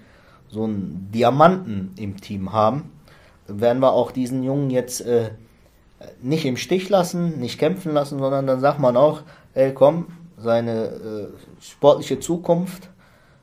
so 0.49 0.65
einen 0.65 1.09
Diamanten 1.13 1.93
im 1.99 2.21
Team 2.21 2.53
haben, 2.53 2.93
werden 3.49 3.81
wir 3.81 3.93
auch 3.93 4.13
diesen 4.13 4.45
Jungen 4.45 4.71
jetzt 4.71 5.01
äh, 5.01 5.31
nicht 6.23 6.45
im 6.45 6.57
Stich 6.57 6.89
lassen, 6.89 7.41
nicht 7.41 7.59
kämpfen 7.59 7.93
lassen, 7.93 8.19
sondern 8.19 8.47
dann 8.47 8.61
sagt 8.61 8.79
man 8.79 8.97
auch, 8.97 9.23
ey 9.55 9.75
komm, 9.75 10.07
seine 10.37 10.85
äh, 10.87 11.27
sportliche 11.61 12.21
Zukunft 12.21 12.89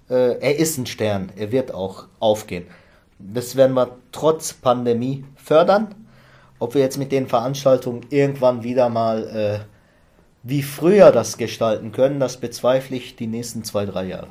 äh, 0.09 0.39
er 0.39 0.57
ist 0.57 0.77
ein 0.77 0.85
Stern, 0.85 1.31
er 1.35 1.51
wird 1.51 1.73
auch 1.73 2.07
aufgehen. 2.19 2.65
Das 3.19 3.55
werden 3.55 3.75
wir 3.75 3.97
trotz 4.11 4.53
Pandemie 4.53 5.25
fördern. 5.35 5.95
Ob 6.59 6.73
wir 6.73 6.81
jetzt 6.81 6.97
mit 6.97 7.11
den 7.11 7.27
Veranstaltungen 7.27 8.05
irgendwann 8.09 8.63
wieder 8.63 8.89
mal 8.89 9.27
äh, 9.27 9.65
wie 10.43 10.63
früher 10.63 11.11
das 11.11 11.37
gestalten 11.37 11.91
können, 11.91 12.19
das 12.19 12.37
bezweifle 12.37 12.97
ich 12.97 13.15
die 13.15 13.27
nächsten 13.27 13.63
zwei, 13.63 13.85
drei 13.85 14.05
Jahre. 14.05 14.29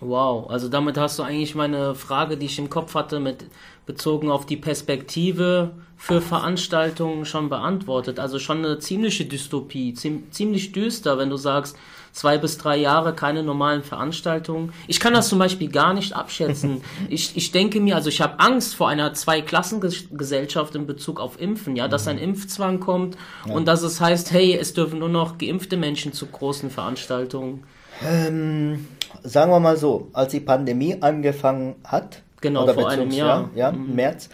Wow, 0.00 0.48
also 0.48 0.68
damit 0.68 0.96
hast 0.96 1.18
du 1.18 1.22
eigentlich 1.22 1.54
meine 1.54 1.94
Frage, 1.94 2.36
die 2.36 2.46
ich 2.46 2.58
im 2.58 2.70
Kopf 2.70 2.94
hatte, 2.94 3.20
mit 3.20 3.44
bezogen 3.86 4.30
auf 4.30 4.46
die 4.46 4.56
Perspektive 4.56 5.72
für 5.96 6.22
Veranstaltungen 6.22 7.26
schon 7.26 7.50
beantwortet. 7.50 8.18
Also 8.18 8.38
schon 8.38 8.64
eine 8.64 8.78
ziemliche 8.78 9.26
Dystopie, 9.26 9.92
ziemlich 9.94 10.72
düster, 10.72 11.18
wenn 11.18 11.28
du 11.28 11.36
sagst, 11.36 11.76
zwei 12.12 12.38
bis 12.38 12.56
drei 12.56 12.76
Jahre 12.76 13.14
keine 13.14 13.42
normalen 13.42 13.82
Veranstaltungen. 13.82 14.72
Ich 14.86 15.00
kann 15.00 15.12
das 15.12 15.28
zum 15.28 15.38
Beispiel 15.38 15.68
gar 15.68 15.92
nicht 15.92 16.14
abschätzen. 16.14 16.82
Ich, 17.08 17.36
ich 17.36 17.50
denke 17.50 17.80
mir, 17.80 17.96
also 17.96 18.08
ich 18.08 18.20
habe 18.20 18.38
Angst 18.38 18.74
vor 18.74 18.88
einer 18.88 19.12
Zweiklassengesellschaft 19.12 20.74
in 20.74 20.86
Bezug 20.86 21.18
auf 21.18 21.40
Impfen, 21.40 21.76
ja, 21.76 21.88
dass 21.88 22.06
ein 22.06 22.16
mhm. 22.16 22.22
Impfzwang 22.22 22.78
kommt 22.78 23.16
ja. 23.46 23.54
und 23.54 23.66
dass 23.66 23.82
es 23.82 24.00
heißt, 24.00 24.30
hey, 24.30 24.56
es 24.56 24.74
dürfen 24.74 25.00
nur 25.00 25.08
noch 25.08 25.38
geimpfte 25.38 25.76
Menschen 25.76 26.12
zu 26.12 26.26
großen 26.26 26.70
Veranstaltungen. 26.70 27.64
Ähm, 28.06 28.86
sagen 29.22 29.50
wir 29.50 29.60
mal 29.60 29.76
so, 29.76 30.08
als 30.12 30.32
die 30.32 30.40
Pandemie 30.40 30.96
angefangen 31.00 31.76
hat, 31.84 32.22
genau, 32.40 32.64
oder 32.64 32.74
vor 32.74 32.88
einem 32.88 33.10
Jahr, 33.10 33.50
ja, 33.54 33.72
mhm. 33.72 33.94
März, 33.94 34.28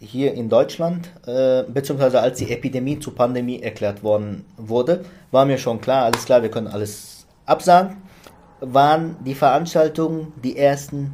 hier 0.00 0.34
in 0.34 0.48
Deutschland, 0.48 1.10
äh, 1.26 1.64
beziehungsweise 1.64 2.20
als 2.20 2.38
die 2.38 2.50
Epidemie 2.50 3.00
zur 3.00 3.14
Pandemie 3.14 3.60
erklärt 3.60 4.02
worden 4.02 4.44
wurde, 4.56 5.04
war 5.30 5.44
mir 5.44 5.58
schon 5.58 5.80
klar, 5.80 6.04
alles 6.04 6.24
klar, 6.24 6.42
wir 6.42 6.50
können 6.50 6.68
alles 6.68 7.26
absagen, 7.46 7.96
waren 8.60 9.16
die 9.24 9.34
Veranstaltungen 9.34 10.32
die 10.42 10.56
ersten, 10.56 11.12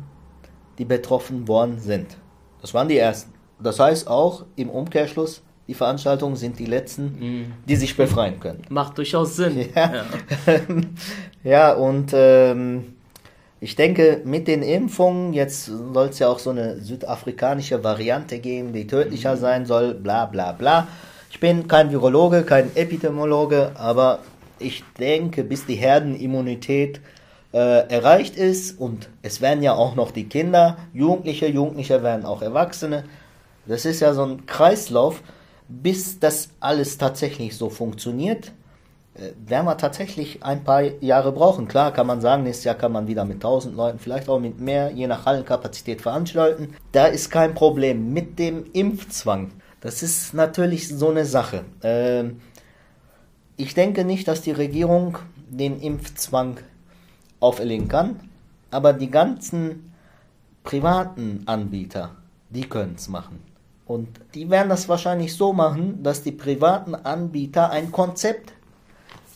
die 0.79 0.85
betroffen 0.85 1.49
worden 1.49 1.79
sind. 1.79 2.19
Das 2.61 2.75
waren 2.75 2.89
die 2.89 2.99
ersten. 2.99 3.33
Das 3.61 3.79
heißt 3.79 4.09
auch 4.09 4.45
im 4.57 4.69
Umkehrschluss, 4.69 5.43
die 5.67 5.75
Veranstaltungen 5.75 6.37
sind 6.37 6.59
die 6.59 6.67
letzten, 6.67 7.05
mhm. 7.19 7.53
die 7.67 7.77
sich 7.77 7.97
befreien 7.97 8.39
können. 8.39 8.63
Macht 8.69 8.99
durchaus 8.99 9.37
Sinn. 9.37 9.69
Ja, 9.75 9.93
ja. 9.95 10.61
ja 11.43 11.73
und 11.73 12.11
ähm, 12.13 12.94
ich 13.65 13.77
denke, 13.77 14.21
mit 14.27 14.47
den 14.47 14.63
Impfungen, 14.63 15.33
jetzt 15.33 15.65
soll 15.65 16.09
es 16.09 16.19
ja 16.19 16.29
auch 16.29 16.39
so 16.39 16.51
eine 16.51 16.83
südafrikanische 16.83 17.83
Variante 17.83 18.39
geben, 18.39 18.75
die 18.75 18.87
tödlicher 18.87 19.37
mhm. 19.37 19.41
sein 19.41 19.65
soll, 19.65 19.95
bla 19.95 20.27
bla 20.27 20.53
bla. 20.53 20.87
Ich 21.31 21.41
bin 21.41 21.67
kein 21.67 21.91
Virologe, 21.91 22.43
kein 22.43 22.77
Epidemiologe, 22.77 23.71
aber 23.77 24.19
ich 24.59 24.85
denke, 24.99 25.45
bis 25.45 25.65
die 25.65 25.77
Herdenimmunität 25.77 27.01
äh, 27.55 27.89
erreicht 27.89 28.37
ist 28.37 28.79
und 28.79 29.09
es 29.23 29.41
werden 29.41 29.63
ja 29.63 29.73
auch 29.73 29.95
noch 29.95 30.11
die 30.11 30.29
Kinder, 30.29 30.77
Jugendliche, 30.93 31.47
Jugendliche 31.47 32.03
werden 32.03 32.27
auch 32.27 32.43
Erwachsene. 32.43 33.05
Das 33.65 33.87
ist 33.87 34.01
ja 34.01 34.13
so 34.13 34.27
ein 34.27 34.45
Kreislauf, 34.45 35.23
bis 35.69 36.21
das 36.21 36.51
alles 36.61 36.99
tatsächlich 36.99 37.57
so 37.57 37.71
funktioniert 37.71 38.53
werden 39.47 39.67
wir 39.67 39.77
tatsächlich 39.77 40.43
ein 40.43 40.65
paar 40.65 40.83
Jahre 40.83 41.31
brauchen. 41.33 41.69
Klar 41.69 41.93
kann 41.93 42.07
man 42.07 42.21
sagen, 42.21 42.43
nächstes 42.43 42.65
Jahr 42.65 42.75
kann 42.75 42.93
man 42.93 43.07
wieder 43.07 43.25
mit 43.25 43.37
1000 43.37 43.77
Leuten, 43.77 43.99
vielleicht 43.99 44.29
auch 44.29 44.41
mit 44.41 44.61
mehr, 44.61 44.91
je 44.91 45.07
nach 45.07 45.25
Hallenkapazität 45.25 46.03
veranstalten. 46.03 46.75
Da 46.93 47.07
ist 47.07 47.31
kein 47.31 47.55
Problem. 47.55 48.13
Mit 48.13 48.39
dem 48.39 48.65
Impfzwang, 48.73 49.53
das 49.81 50.03
ist 50.03 50.35
natürlich 50.35 50.89
so 50.89 51.11
eine 51.11 51.27
Sache. 51.27 51.65
Ähm, 51.83 52.41
ich 53.57 53.75
denke 53.75 54.05
nicht, 54.05 54.27
dass 54.27 54.43
die 54.43 54.51
Regierung 54.51 55.19
den 55.49 55.81
Impfzwang 55.81 56.59
auferlegen 57.39 57.87
kann, 57.87 58.19
aber 58.73 58.93
die 58.93 59.11
ganzen 59.11 59.93
privaten 60.65 61.43
Anbieter, 61.47 62.17
die 62.51 62.69
können 62.69 62.95
es 62.97 63.09
machen. 63.09 63.41
Und 63.87 64.09
die 64.35 64.51
werden 64.51 64.71
das 64.71 64.89
wahrscheinlich 64.89 65.37
so 65.37 65.53
machen, 65.53 66.03
dass 66.03 66.23
die 66.23 66.33
privaten 66.33 66.95
Anbieter 66.95 67.71
ein 67.71 67.93
Konzept 67.93 68.54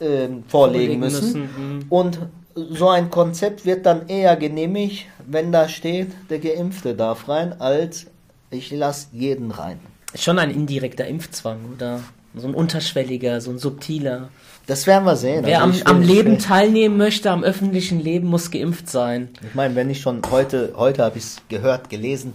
äh, 0.00 0.28
vorlegen 0.48 1.00
müssen. 1.00 1.24
müssen. 1.24 1.76
Mhm. 1.76 1.84
Und 1.88 2.18
so 2.54 2.88
ein 2.88 3.10
Konzept 3.10 3.64
wird 3.64 3.86
dann 3.86 4.08
eher 4.08 4.36
genehmigt, 4.36 5.06
wenn 5.26 5.52
da 5.52 5.68
steht, 5.68 6.08
der 6.30 6.38
Geimpfte 6.38 6.94
darf 6.94 7.28
rein, 7.28 7.60
als 7.60 8.06
ich 8.50 8.70
lasse 8.70 9.08
jeden 9.12 9.50
rein. 9.50 9.78
Schon 10.14 10.38
ein 10.38 10.50
indirekter 10.50 11.06
Impfzwang, 11.06 11.58
oder? 11.74 12.00
So 12.34 12.48
ein 12.48 12.54
unterschwelliger, 12.54 13.40
so 13.40 13.50
ein 13.50 13.58
subtiler. 13.58 14.30
Das 14.66 14.86
werden 14.86 15.04
wir 15.04 15.16
sehen. 15.16 15.44
Wer 15.44 15.62
also 15.62 15.84
am, 15.84 15.96
am 15.96 16.02
Leben 16.02 16.38
teilnehmen 16.38 16.96
möchte, 16.96 17.30
am 17.30 17.42
öffentlichen 17.42 18.00
Leben, 18.00 18.28
muss 18.28 18.50
geimpft 18.50 18.88
sein. 18.88 19.30
Ich 19.46 19.54
meine, 19.54 19.74
wenn 19.74 19.88
ich 19.90 20.00
schon 20.00 20.22
heute, 20.30 20.74
heute 20.76 21.04
habe 21.04 21.18
ich 21.18 21.24
es 21.24 21.36
gehört, 21.48 21.90
gelesen, 21.90 22.34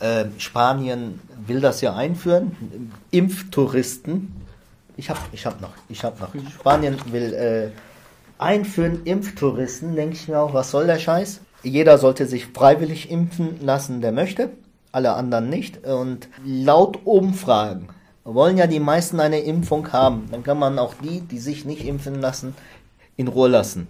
äh, 0.00 0.26
Spanien 0.38 1.20
will 1.46 1.60
das 1.60 1.80
ja 1.80 1.94
einführen, 1.94 2.92
Impftouristen 3.10 4.41
ich 4.96 5.10
habe 5.10 5.20
ich 5.32 5.46
hab 5.46 5.60
noch, 5.60 5.72
ich 5.88 6.04
habe 6.04 6.16
noch. 6.20 6.30
Spanien 6.52 6.96
will 7.10 7.32
äh, 7.34 7.70
einführen 8.38 9.04
Impftouristen, 9.04 9.94
denke 9.96 10.16
ich 10.16 10.28
mir 10.28 10.40
auch, 10.40 10.54
was 10.54 10.70
soll 10.70 10.86
der 10.86 10.98
Scheiß? 10.98 11.40
Jeder 11.62 11.98
sollte 11.98 12.26
sich 12.26 12.46
freiwillig 12.46 13.10
impfen 13.10 13.64
lassen, 13.64 14.00
der 14.00 14.12
möchte, 14.12 14.50
alle 14.90 15.14
anderen 15.14 15.48
nicht. 15.48 15.86
Und 15.86 16.28
laut 16.44 17.00
Umfragen 17.04 17.88
wollen 18.24 18.56
ja 18.56 18.66
die 18.66 18.80
meisten 18.80 19.20
eine 19.20 19.40
Impfung 19.40 19.92
haben. 19.92 20.28
Dann 20.30 20.42
kann 20.42 20.58
man 20.58 20.78
auch 20.78 20.94
die, 20.94 21.20
die 21.20 21.38
sich 21.38 21.64
nicht 21.64 21.86
impfen 21.86 22.20
lassen, 22.20 22.54
in 23.16 23.28
Ruhe 23.28 23.48
lassen. 23.48 23.86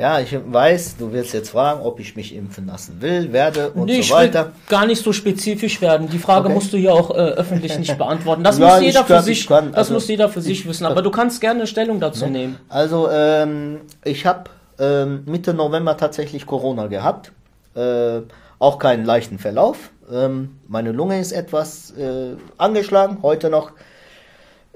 Ja, 0.00 0.18
ich 0.18 0.34
weiß, 0.34 0.96
du 0.96 1.12
wirst 1.12 1.34
jetzt 1.34 1.50
fragen, 1.50 1.82
ob 1.82 2.00
ich 2.00 2.16
mich 2.16 2.34
impfen 2.34 2.66
lassen 2.66 3.02
will, 3.02 3.34
werde 3.34 3.68
und 3.72 3.84
nee, 3.84 4.00
so 4.00 4.14
weiter. 4.14 4.52
Ich 4.54 4.70
will 4.70 4.78
gar 4.78 4.86
nicht 4.86 5.04
so 5.04 5.12
spezifisch 5.12 5.82
werden. 5.82 6.08
Die 6.08 6.18
Frage 6.18 6.46
okay. 6.46 6.54
musst 6.54 6.72
du 6.72 6.78
hier 6.78 6.94
auch 6.94 7.10
äh, 7.10 7.16
öffentlich 7.16 7.78
nicht 7.78 7.98
beantworten. 7.98 8.42
Das 8.42 8.58
ja, 8.58 8.76
muss 8.76 8.80
jeder 8.80 9.04
für 9.04 9.20
sich, 9.20 9.46
kann, 9.46 9.72
das 9.72 9.76
also, 9.76 9.92
muss 9.92 10.08
jeder 10.08 10.30
für 10.30 10.40
sich 10.40 10.66
wissen. 10.66 10.86
Aber 10.86 11.02
du 11.02 11.10
kannst 11.10 11.42
gerne 11.42 11.60
eine 11.60 11.66
Stellung 11.66 12.00
dazu 12.00 12.24
ne? 12.24 12.30
nehmen. 12.30 12.56
Also 12.70 13.10
ähm, 13.10 13.82
ich 14.02 14.24
habe 14.24 14.44
ähm, 14.78 15.24
Mitte 15.26 15.52
November 15.52 15.98
tatsächlich 15.98 16.46
Corona 16.46 16.86
gehabt, 16.86 17.32
äh, 17.74 18.20
auch 18.58 18.78
keinen 18.78 19.04
leichten 19.04 19.38
Verlauf. 19.38 19.90
Ähm, 20.10 20.56
meine 20.66 20.92
Lunge 20.92 21.20
ist 21.20 21.32
etwas 21.32 21.90
äh, 21.90 22.36
angeschlagen, 22.56 23.18
heute 23.20 23.50
noch 23.50 23.72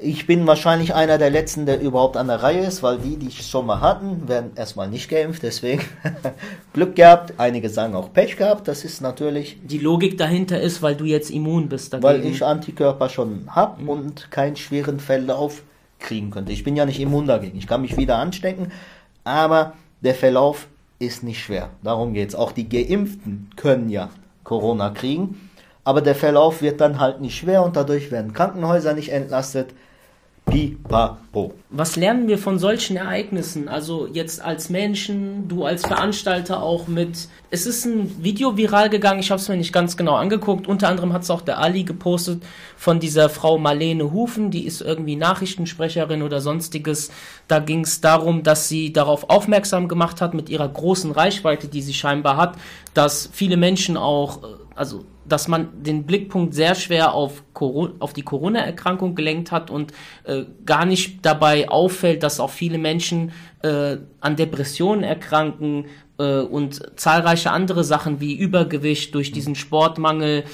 ich 0.05 0.27
bin 0.27 0.47
wahrscheinlich 0.47 0.95
einer 0.95 1.19
der 1.19 1.31
letzten, 1.31 1.67
der 1.67 1.81
überhaupt 1.81 2.17
an 2.17 2.29
der 2.29 2.43
Reihe 2.43 2.67
ist, 2.67 2.83
weil 2.83 2.99
die, 2.99 3.17
die 3.17 3.29
es 3.29 3.49
schon 3.49 3.67
mal 3.67 3.81
hatten, 3.81 4.29
werden 4.29 4.53
erstmal 4.55 4.89
nicht 4.89 5.09
geimpft. 5.09 5.43
Deswegen 5.43 5.83
Glück 6.73 6.97
gehabt. 6.97 7.35
Einige 7.39 7.69
sagen 7.69 7.95
auch 7.95 8.13
Pech 8.13 8.37
gehabt. 8.37 8.69
Das 8.69 8.85
ist 8.85 9.01
natürlich. 9.01 9.59
Die 9.63 9.79
Logik 9.79 10.19
dahinter 10.19 10.61
ist, 10.61 10.83
weil 10.83 10.95
du 10.95 11.05
jetzt 11.05 11.31
immun 11.31 11.69
bist. 11.69 11.93
Dagegen. 11.93 12.07
Weil 12.07 12.25
ich 12.25 12.45
Antikörper 12.45 13.09
schon 13.09 13.47
habe 13.49 13.83
mhm. 13.83 13.89
und 13.89 14.31
keinen 14.31 14.57
schweren 14.57 15.01
Verlauf 15.01 15.63
kriegen 15.99 16.31
könnte. 16.31 16.53
Ich 16.53 16.65
bin 16.65 16.77
ja 16.77 16.85
nicht 16.85 17.01
immun 17.01 17.27
dagegen. 17.27 17.57
Ich 17.59 17.67
kann 17.67 17.83
mich 17.83 17.97
wieder 17.97 18.19
anstecken, 18.19 18.73
aber 19.25 19.73
der 20.03 20.15
Verlauf 20.15 20.69
ist 20.99 21.23
nicht 21.23 21.43
schwer. 21.43 21.71
Darum 21.83 22.13
geht 22.13 22.29
es. 22.29 22.35
Auch 22.35 22.53
die 22.53 22.69
Geimpften 22.69 23.51
können 23.57 23.89
ja 23.89 24.11
Corona 24.45 24.91
kriegen 24.91 25.51
aber 25.85 26.01
der 26.01 26.15
Verlauf 26.15 26.63
wird 26.63 26.81
dann 26.81 26.99
halt 26.99 27.21
nicht 27.21 27.37
schwer 27.37 27.63
und 27.63 27.77
dadurch 27.77 28.11
werden 28.11 28.33
Krankenhäuser 28.33 28.95
nicht 28.95 29.11
entlastet. 29.11 29.75
Pipapo. 30.47 31.55
Was 31.71 31.97
lernen 31.97 32.29
wir 32.29 32.39
von 32.39 32.59
solchen 32.59 32.97
Ereignissen? 32.97 33.69
Also 33.69 34.07
jetzt 34.07 34.43
als 34.43 34.69
Menschen, 34.69 35.49
du 35.49 35.65
als 35.65 35.87
Veranstalter 35.87 36.63
auch 36.63 36.87
mit. 36.87 37.29
Es 37.51 37.67
ist 37.67 37.87
ein 37.87 38.23
Video 38.23 38.57
viral 38.57 38.91
gegangen, 38.91 39.21
ich 39.21 39.31
habe 39.31 39.41
es 39.41 39.49
mir 39.49 39.57
nicht 39.57 39.73
ganz 39.73 39.97
genau 39.97 40.15
angeguckt. 40.15 40.69
Unter 40.69 40.89
anderem 40.89 41.13
hat 41.13 41.23
es 41.23 41.31
auch 41.31 41.41
der 41.41 41.59
Ali 41.59 41.85
gepostet 41.85 42.43
von 42.77 43.01
dieser 43.01 43.29
Frau 43.29 43.59
Marlene 43.59 44.13
Hufen, 44.13 44.51
die 44.51 44.67
ist 44.67 44.81
irgendwie 44.81 45.17
Nachrichtensprecherin 45.17 46.23
oder 46.23 46.41
sonstiges. 46.41 47.11
Da 47.49 47.59
ging 47.59 47.81
es 47.81 48.01
darum, 48.01 48.43
dass 48.43 48.69
sie 48.69 48.93
darauf 48.93 49.31
aufmerksam 49.31 49.89
gemacht 49.89 50.21
hat 50.21 50.35
mit 50.35 50.51
ihrer 50.51 50.69
großen 50.69 51.11
Reichweite, 51.11 51.69
die 51.69 51.83
sie 51.83 51.95
scheinbar 51.95 52.37
hat, 52.37 52.57
dass 52.93 53.31
viele 53.33 53.57
Menschen 53.57 53.97
auch, 53.97 54.43
äh, 54.43 54.47
also 54.75 55.05
dass 55.27 55.49
man 55.49 55.83
den 55.83 56.05
Blickpunkt 56.05 56.55
sehr 56.55 56.75
schwer 56.75 57.15
auf, 57.15 57.43
Corona, 57.53 57.95
auf 57.99 58.13
die 58.13 58.23
Corona-Erkrankung 58.23 59.15
gelenkt 59.15 59.53
hat 59.53 59.71
und 59.71 59.93
äh, 60.25 60.45
gar 60.67 60.85
nicht 60.85 61.25
dabei 61.25 61.69
auffällt, 61.69 62.23
dass 62.23 62.41
auch 62.41 62.51
viele 62.51 62.79
Menschen 62.79 63.33
äh, 63.63 63.97
an 64.21 64.37
Depressionen 64.37 65.03
erkranken 65.03 65.87
äh, 66.19 66.41
und 66.41 66.99
zahlreiche 66.99 67.51
andere 67.51 67.85
Sachen 67.85 68.21
wie 68.21 68.35
Übergewicht 68.35 69.15
durch 69.15 69.33
diesen 69.33 69.55
Sportmangel 69.55 70.45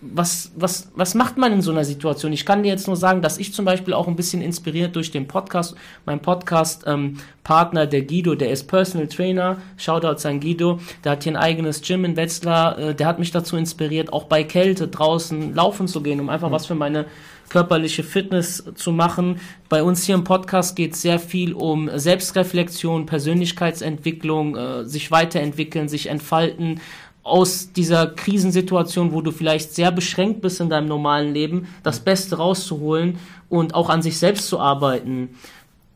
was, 0.00 0.52
was, 0.54 0.90
was 0.94 1.14
macht 1.14 1.38
man 1.38 1.52
in 1.52 1.62
so 1.62 1.70
einer 1.70 1.84
Situation? 1.84 2.32
Ich 2.32 2.44
kann 2.44 2.62
dir 2.62 2.68
jetzt 2.68 2.86
nur 2.86 2.96
sagen, 2.96 3.22
dass 3.22 3.38
ich 3.38 3.54
zum 3.54 3.64
Beispiel 3.64 3.94
auch 3.94 4.08
ein 4.08 4.16
bisschen 4.16 4.42
inspiriert 4.42 4.94
durch 4.94 5.10
den 5.10 5.26
Podcast, 5.26 5.74
mein 6.04 6.20
Podcast-Partner, 6.20 7.82
ähm, 7.82 7.90
der 7.90 8.02
Guido, 8.02 8.34
der 8.34 8.50
ist 8.50 8.64
Personal 8.64 9.08
Trainer, 9.08 9.56
Shoutouts 9.78 10.26
an 10.26 10.40
Guido, 10.40 10.80
der 11.02 11.12
hat 11.12 11.24
hier 11.24 11.32
ein 11.32 11.36
eigenes 11.36 11.80
Gym 11.80 12.04
in 12.04 12.16
Wetzlar, 12.16 12.78
äh, 12.78 12.94
der 12.94 13.06
hat 13.06 13.18
mich 13.18 13.30
dazu 13.30 13.56
inspiriert, 13.56 14.12
auch 14.12 14.24
bei 14.24 14.44
Kälte 14.44 14.88
draußen 14.88 15.54
laufen 15.54 15.88
zu 15.88 16.02
gehen, 16.02 16.20
um 16.20 16.28
einfach 16.28 16.48
mhm. 16.48 16.54
was 16.54 16.66
für 16.66 16.74
meine 16.74 17.06
körperliche 17.48 18.02
Fitness 18.02 18.64
zu 18.74 18.92
machen. 18.92 19.40
Bei 19.68 19.82
uns 19.82 20.04
hier 20.04 20.14
im 20.14 20.24
Podcast 20.24 20.76
geht 20.76 20.94
es 20.94 21.02
sehr 21.02 21.18
viel 21.18 21.52
um 21.52 21.88
Selbstreflexion, 21.94 23.06
Persönlichkeitsentwicklung, 23.06 24.56
äh, 24.56 24.84
sich 24.84 25.10
weiterentwickeln, 25.10 25.88
sich 25.88 26.08
entfalten, 26.08 26.80
aus 27.26 27.72
dieser 27.72 28.06
Krisensituation, 28.06 29.12
wo 29.12 29.20
du 29.20 29.32
vielleicht 29.32 29.74
sehr 29.74 29.90
beschränkt 29.90 30.42
bist 30.42 30.60
in 30.60 30.70
deinem 30.70 30.86
normalen 30.86 31.34
Leben, 31.34 31.66
das 31.82 31.98
Beste 32.00 32.36
rauszuholen 32.36 33.18
und 33.48 33.74
auch 33.74 33.90
an 33.90 34.00
sich 34.00 34.18
selbst 34.18 34.46
zu 34.46 34.60
arbeiten. 34.60 35.30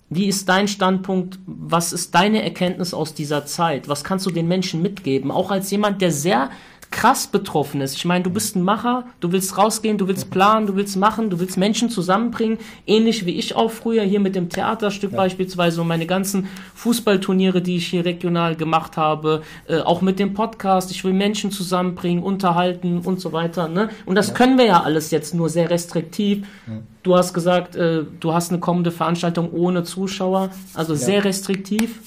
Wie 0.09 0.27
ist 0.27 0.49
dein 0.49 0.67
Standpunkt? 0.67 1.39
Was 1.47 1.93
ist 1.93 2.17
deine 2.17 2.43
Erkenntnis 2.43 2.93
aus 2.93 3.15
dieser 3.15 3.47
Zeit? 3.47 3.89
Was 3.89 4.03
kannst 4.03 4.27
du 4.27 4.31
den 4.33 4.49
Menschen 4.49 4.83
mitgeben? 4.83 5.31
Auch 5.31 5.53
als 5.53 5.71
jemand, 5.71 6.03
der 6.03 6.11
sehr 6.11 6.51
krass 6.91 7.29
betroffen 7.29 7.81
ist. 7.81 7.95
Ich 7.97 8.05
meine, 8.05 8.25
du 8.25 8.31
bist 8.31 8.57
ein 8.57 8.63
Macher, 8.63 9.05
du 9.21 9.31
willst 9.31 9.57
rausgehen, 9.57 9.97
du 9.97 10.09
willst 10.09 10.31
planen, 10.31 10.67
du 10.67 10.75
willst 10.75 10.97
machen, 10.97 11.31
du 11.31 11.39
willst 11.39 11.57
Menschen 11.57 11.89
zusammenbringen, 11.89 12.59
ähnlich 12.87 13.27
wie 13.27 13.39
ich 13.39 13.55
auch 13.55 13.71
früher 13.71 14.03
hier 14.03 14.21
mit 14.21 14.35
dem 14.35 14.49
Theaterstück 14.49 15.13
ja. 15.13 15.17
beispielsweise 15.17 15.81
und 15.81 15.87
meine 15.87 16.07
ganzen 16.07 16.49
Fußballturniere, 16.75 17.63
die 17.63 17.77
ich 17.77 17.87
hier 17.87 18.05
regional 18.05 18.57
gemacht 18.57 18.97
habe, 18.97 19.43
äh, 19.69 19.79
auch 19.79 20.01
mit 20.01 20.19
dem 20.19 20.35
Podcast. 20.35 20.91
Ich 20.91 21.05
will 21.05 21.13
Menschen 21.13 21.53
zusammenbringen, 21.53 22.25
unterhalten 22.25 22.99
und 22.99 23.21
so 23.21 23.33
weiter. 23.33 23.69
Ne? 23.69 23.91
Und 24.05 24.17
das 24.17 24.29
ja. 24.29 24.35
können 24.35 24.59
wir 24.59 24.67
ja 24.67 24.83
alles 24.83 25.13
jetzt 25.13 25.33
nur 25.33 25.49
sehr 25.49 25.71
restriktiv. 25.71 26.47
Ja. 26.67 26.73
Du 27.03 27.17
hast 27.17 27.33
gesagt, 27.33 27.77
äh, 27.77 28.03
du 28.19 28.35
hast 28.35 28.51
eine 28.51 28.59
kommende 28.61 28.91
Veranstaltung 28.91 29.53
ohne 29.53 29.85
Zuschauer, 29.85 30.51
also 30.75 30.95
sehr 30.95 31.25
restriktiv. 31.25 32.01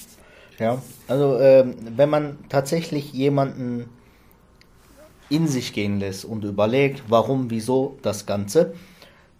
Ja, 0.58 0.80
also 1.08 1.38
ähm, 1.40 1.74
wenn 1.96 2.10
man 2.10 2.38
tatsächlich 2.48 3.12
jemanden 3.12 3.86
in 5.34 5.48
sich 5.48 5.72
gehen 5.72 6.00
lässt 6.00 6.24
und 6.24 6.44
überlegt, 6.44 7.02
warum, 7.08 7.50
wieso 7.50 7.96
das 8.02 8.26
Ganze, 8.26 8.74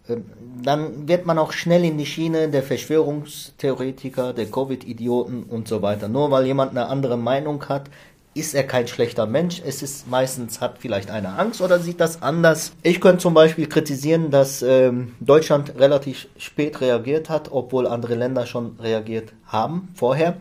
ähm, 0.09 0.25
dann 0.63 1.09
wird 1.09 1.27
man 1.27 1.39
auch 1.39 1.53
schnell 1.53 1.85
in 1.85 1.99
die 1.99 2.07
Schiene 2.07 2.49
der 2.49 2.63
Verschwörungstheoretiker, 2.63 4.33
der 4.33 4.47
Covid-Idioten 4.47 5.45
und 5.45 5.69
so 5.69 5.83
weiter. 5.83 6.09
Nur 6.09 6.31
weil 6.31 6.47
jemand 6.47 6.73
eine 6.73 6.87
andere 6.87 7.17
Meinung 7.17 7.69
hat, 7.69 7.91
ist 8.35 8.55
er 8.55 8.65
kein 8.65 8.89
schlechter 8.89 9.27
Mensch. 9.27 9.63
Es 9.65 9.83
ist 9.83 10.09
meistens 10.09 10.61
hat 10.61 10.79
vielleicht 10.79 11.11
eine 11.11 11.39
Angst 11.39 11.61
oder 11.61 11.79
sieht 11.79 12.01
das 12.01 12.21
anders. 12.21 12.73
Ich 12.83 13.01
könnte 13.01 13.19
zum 13.19 13.33
Beispiel 13.33 13.69
kritisieren, 13.69 14.31
dass 14.31 14.61
ähm, 14.63 15.15
Deutschland 15.21 15.79
relativ 15.79 16.27
spät 16.37 16.81
reagiert 16.81 17.31
hat, 17.31 17.53
obwohl 17.53 17.87
andere 17.87 18.17
Länder 18.17 18.47
schon 18.47 18.77
reagiert 18.81 19.33
haben 19.47 19.89
vorher. 19.95 20.37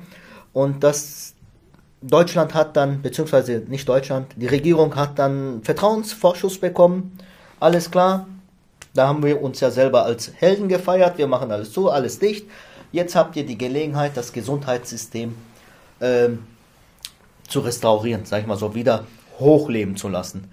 Und 0.53 0.83
dass 0.83 1.32
Deutschland 2.05 2.53
hat 2.53 2.75
dann, 2.75 3.01
beziehungsweise 3.01 3.63
nicht 3.67 3.87
Deutschland, 3.87 4.27
die 4.35 4.47
Regierung 4.47 4.95
hat 4.95 5.17
dann 5.17 5.61
Vertrauensvorschuss 5.63 6.59
bekommen. 6.59 7.17
Alles 7.59 7.89
klar. 7.89 8.27
Da 8.93 9.07
haben 9.07 9.23
wir 9.23 9.41
uns 9.41 9.59
ja 9.59 9.71
selber 9.71 10.03
als 10.03 10.31
Helden 10.35 10.67
gefeiert. 10.67 11.17
Wir 11.17 11.27
machen 11.27 11.51
alles 11.51 11.71
zu, 11.71 11.89
alles 11.89 12.19
dicht. 12.19 12.45
Jetzt 12.91 13.15
habt 13.15 13.35
ihr 13.35 13.45
die 13.45 13.57
Gelegenheit, 13.57 14.15
das 14.15 14.33
Gesundheitssystem 14.33 15.35
ähm, 15.99 16.39
zu 17.47 17.61
restaurieren, 17.61 18.25
sag 18.25 18.41
ich 18.41 18.47
mal 18.47 18.57
so, 18.57 18.75
wieder 18.75 19.05
hochleben 19.39 19.95
zu 19.95 20.09
lassen 20.09 20.49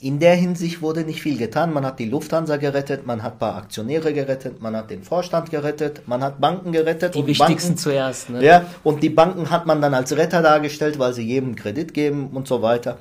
in 0.00 0.20
der 0.20 0.34
Hinsicht 0.34 0.80
wurde 0.80 1.02
nicht 1.02 1.22
viel 1.22 1.36
getan. 1.38 1.72
Man 1.72 1.84
hat 1.84 1.98
die 1.98 2.04
Lufthansa 2.04 2.56
gerettet, 2.56 3.06
man 3.06 3.22
hat 3.22 3.34
ein 3.34 3.38
paar 3.38 3.56
Aktionäre 3.56 4.12
gerettet, 4.12 4.62
man 4.62 4.76
hat 4.76 4.90
den 4.90 5.02
Vorstand 5.02 5.50
gerettet, 5.50 6.02
man 6.06 6.22
hat 6.22 6.40
Banken 6.40 6.72
gerettet. 6.72 7.14
Die 7.14 7.26
wichtigsten 7.26 7.70
Banken, 7.70 7.76
zuerst. 7.78 8.30
Ne? 8.30 8.44
Ja, 8.44 8.66
und 8.84 9.02
die 9.02 9.10
Banken 9.10 9.50
hat 9.50 9.66
man 9.66 9.82
dann 9.82 9.94
als 9.94 10.16
Retter 10.16 10.40
dargestellt, 10.40 10.98
weil 10.98 11.12
sie 11.14 11.22
jedem 11.22 11.56
Kredit 11.56 11.94
geben 11.94 12.28
und 12.32 12.46
so 12.46 12.62
weiter. 12.62 12.98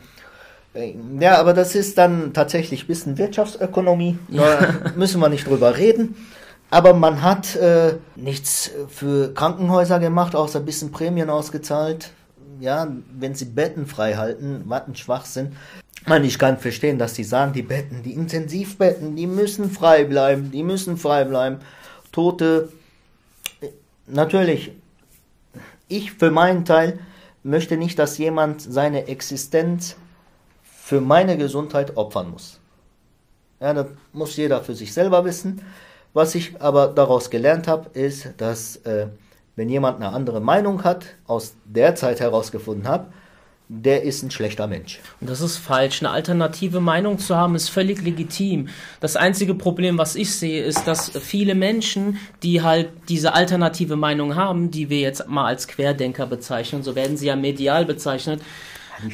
Äh, 0.74 0.96
ja, 1.20 1.38
aber 1.38 1.54
das 1.54 1.76
ist 1.76 1.98
dann 1.98 2.34
tatsächlich 2.34 2.84
ein 2.84 2.88
bisschen 2.88 3.18
Wirtschaftsökonomie. 3.18 4.18
Da 4.30 4.92
müssen 4.96 5.22
wir 5.22 5.30
nicht 5.30 5.48
drüber 5.48 5.78
reden. 5.78 6.16
Aber 6.70 6.94
man 6.94 7.22
hat 7.22 7.56
äh, 7.56 7.94
nichts 8.16 8.72
für 8.90 9.34
Krankenhäuser 9.34 10.00
gemacht, 10.00 10.36
außer 10.36 10.60
ein 10.60 10.66
bisschen 10.66 10.92
Prämien 10.92 11.30
ausgezahlt. 11.30 12.12
Ja, 12.60 12.88
wenn 13.18 13.36
sie 13.36 13.46
Betten 13.46 13.86
frei 13.86 14.16
halten, 14.16 14.64
was 14.66 14.88
ein 14.88 14.96
Schwachsinn. 14.96 15.56
Man, 16.08 16.24
ich 16.24 16.40
kann 16.40 16.58
verstehen, 16.58 16.98
dass 16.98 17.16
die 17.16 17.26
sagen, 17.26 17.52
die 17.52 17.64
Betten, 17.64 18.02
die 18.02 18.14
Intensivbetten, 18.14 19.18
die 19.18 19.28
müssen 19.28 19.70
frei 19.70 20.06
bleiben, 20.06 20.52
die 20.52 20.64
müssen 20.64 20.96
frei 20.96 21.26
bleiben. 21.26 21.60
Tote, 22.14 22.70
natürlich, 24.06 24.72
ich 25.90 26.14
für 26.14 26.32
meinen 26.32 26.64
Teil 26.64 27.00
möchte 27.44 27.76
nicht, 27.76 28.00
dass 28.00 28.18
jemand 28.18 28.62
seine 28.62 29.10
Existenz 29.10 29.98
für 30.64 31.02
meine 31.02 31.38
Gesundheit 31.38 31.98
opfern 31.98 32.32
muss. 32.32 32.62
Ja, 33.60 33.74
das 33.74 33.88
muss 34.14 34.38
jeder 34.38 34.64
für 34.64 34.76
sich 34.76 34.94
selber 34.94 35.26
wissen. 35.26 35.62
Was 36.14 36.36
ich 36.36 36.62
aber 36.62 36.88
daraus 36.88 37.30
gelernt 37.30 37.68
habe, 37.68 37.90
ist, 38.00 38.30
dass 38.38 38.78
äh, 38.78 39.08
wenn 39.58 39.68
jemand 39.68 39.98
eine 39.98 40.14
andere 40.14 40.40
Meinung 40.40 40.86
hat, 40.86 41.06
aus 41.26 41.56
der 41.66 41.96
Zeit 41.96 42.22
herausgefunden 42.22 42.88
habe, 42.88 43.08
der 43.70 44.04
ist 44.04 44.24
ein 44.24 44.32
schlechter 44.32 44.66
Mensch. 44.68 45.00
Und 45.20 45.30
das 45.30 45.42
ist 45.42 45.58
falsch. 45.58 46.02
Eine 46.02 46.12
alternative 46.12 46.80
Meinung 46.80 47.20
zu 47.20 47.36
haben, 47.36 47.54
ist 47.56 47.68
völlig 47.68 48.02
legitim. 48.02 48.70
Das 49.02 49.18
einzige 49.18 49.56
Problem, 49.56 49.98
was 49.98 50.16
ich 50.16 50.34
sehe, 50.34 50.64
ist, 50.64 50.88
dass 50.88 51.12
viele 51.20 51.54
Menschen, 51.54 52.18
die 52.44 52.62
halt 52.62 52.90
diese 53.10 53.34
alternative 53.34 53.98
Meinung 53.98 54.36
haben, 54.36 54.72
die 54.72 54.90
wir 54.90 55.00
jetzt 55.00 55.28
mal 55.28 55.46
als 55.46 55.68
Querdenker 55.68 56.28
bezeichnen, 56.28 56.82
so 56.82 56.96
werden 56.96 57.18
sie 57.18 57.28
ja 57.28 57.36
medial 57.36 57.84
bezeichnet, 57.84 58.42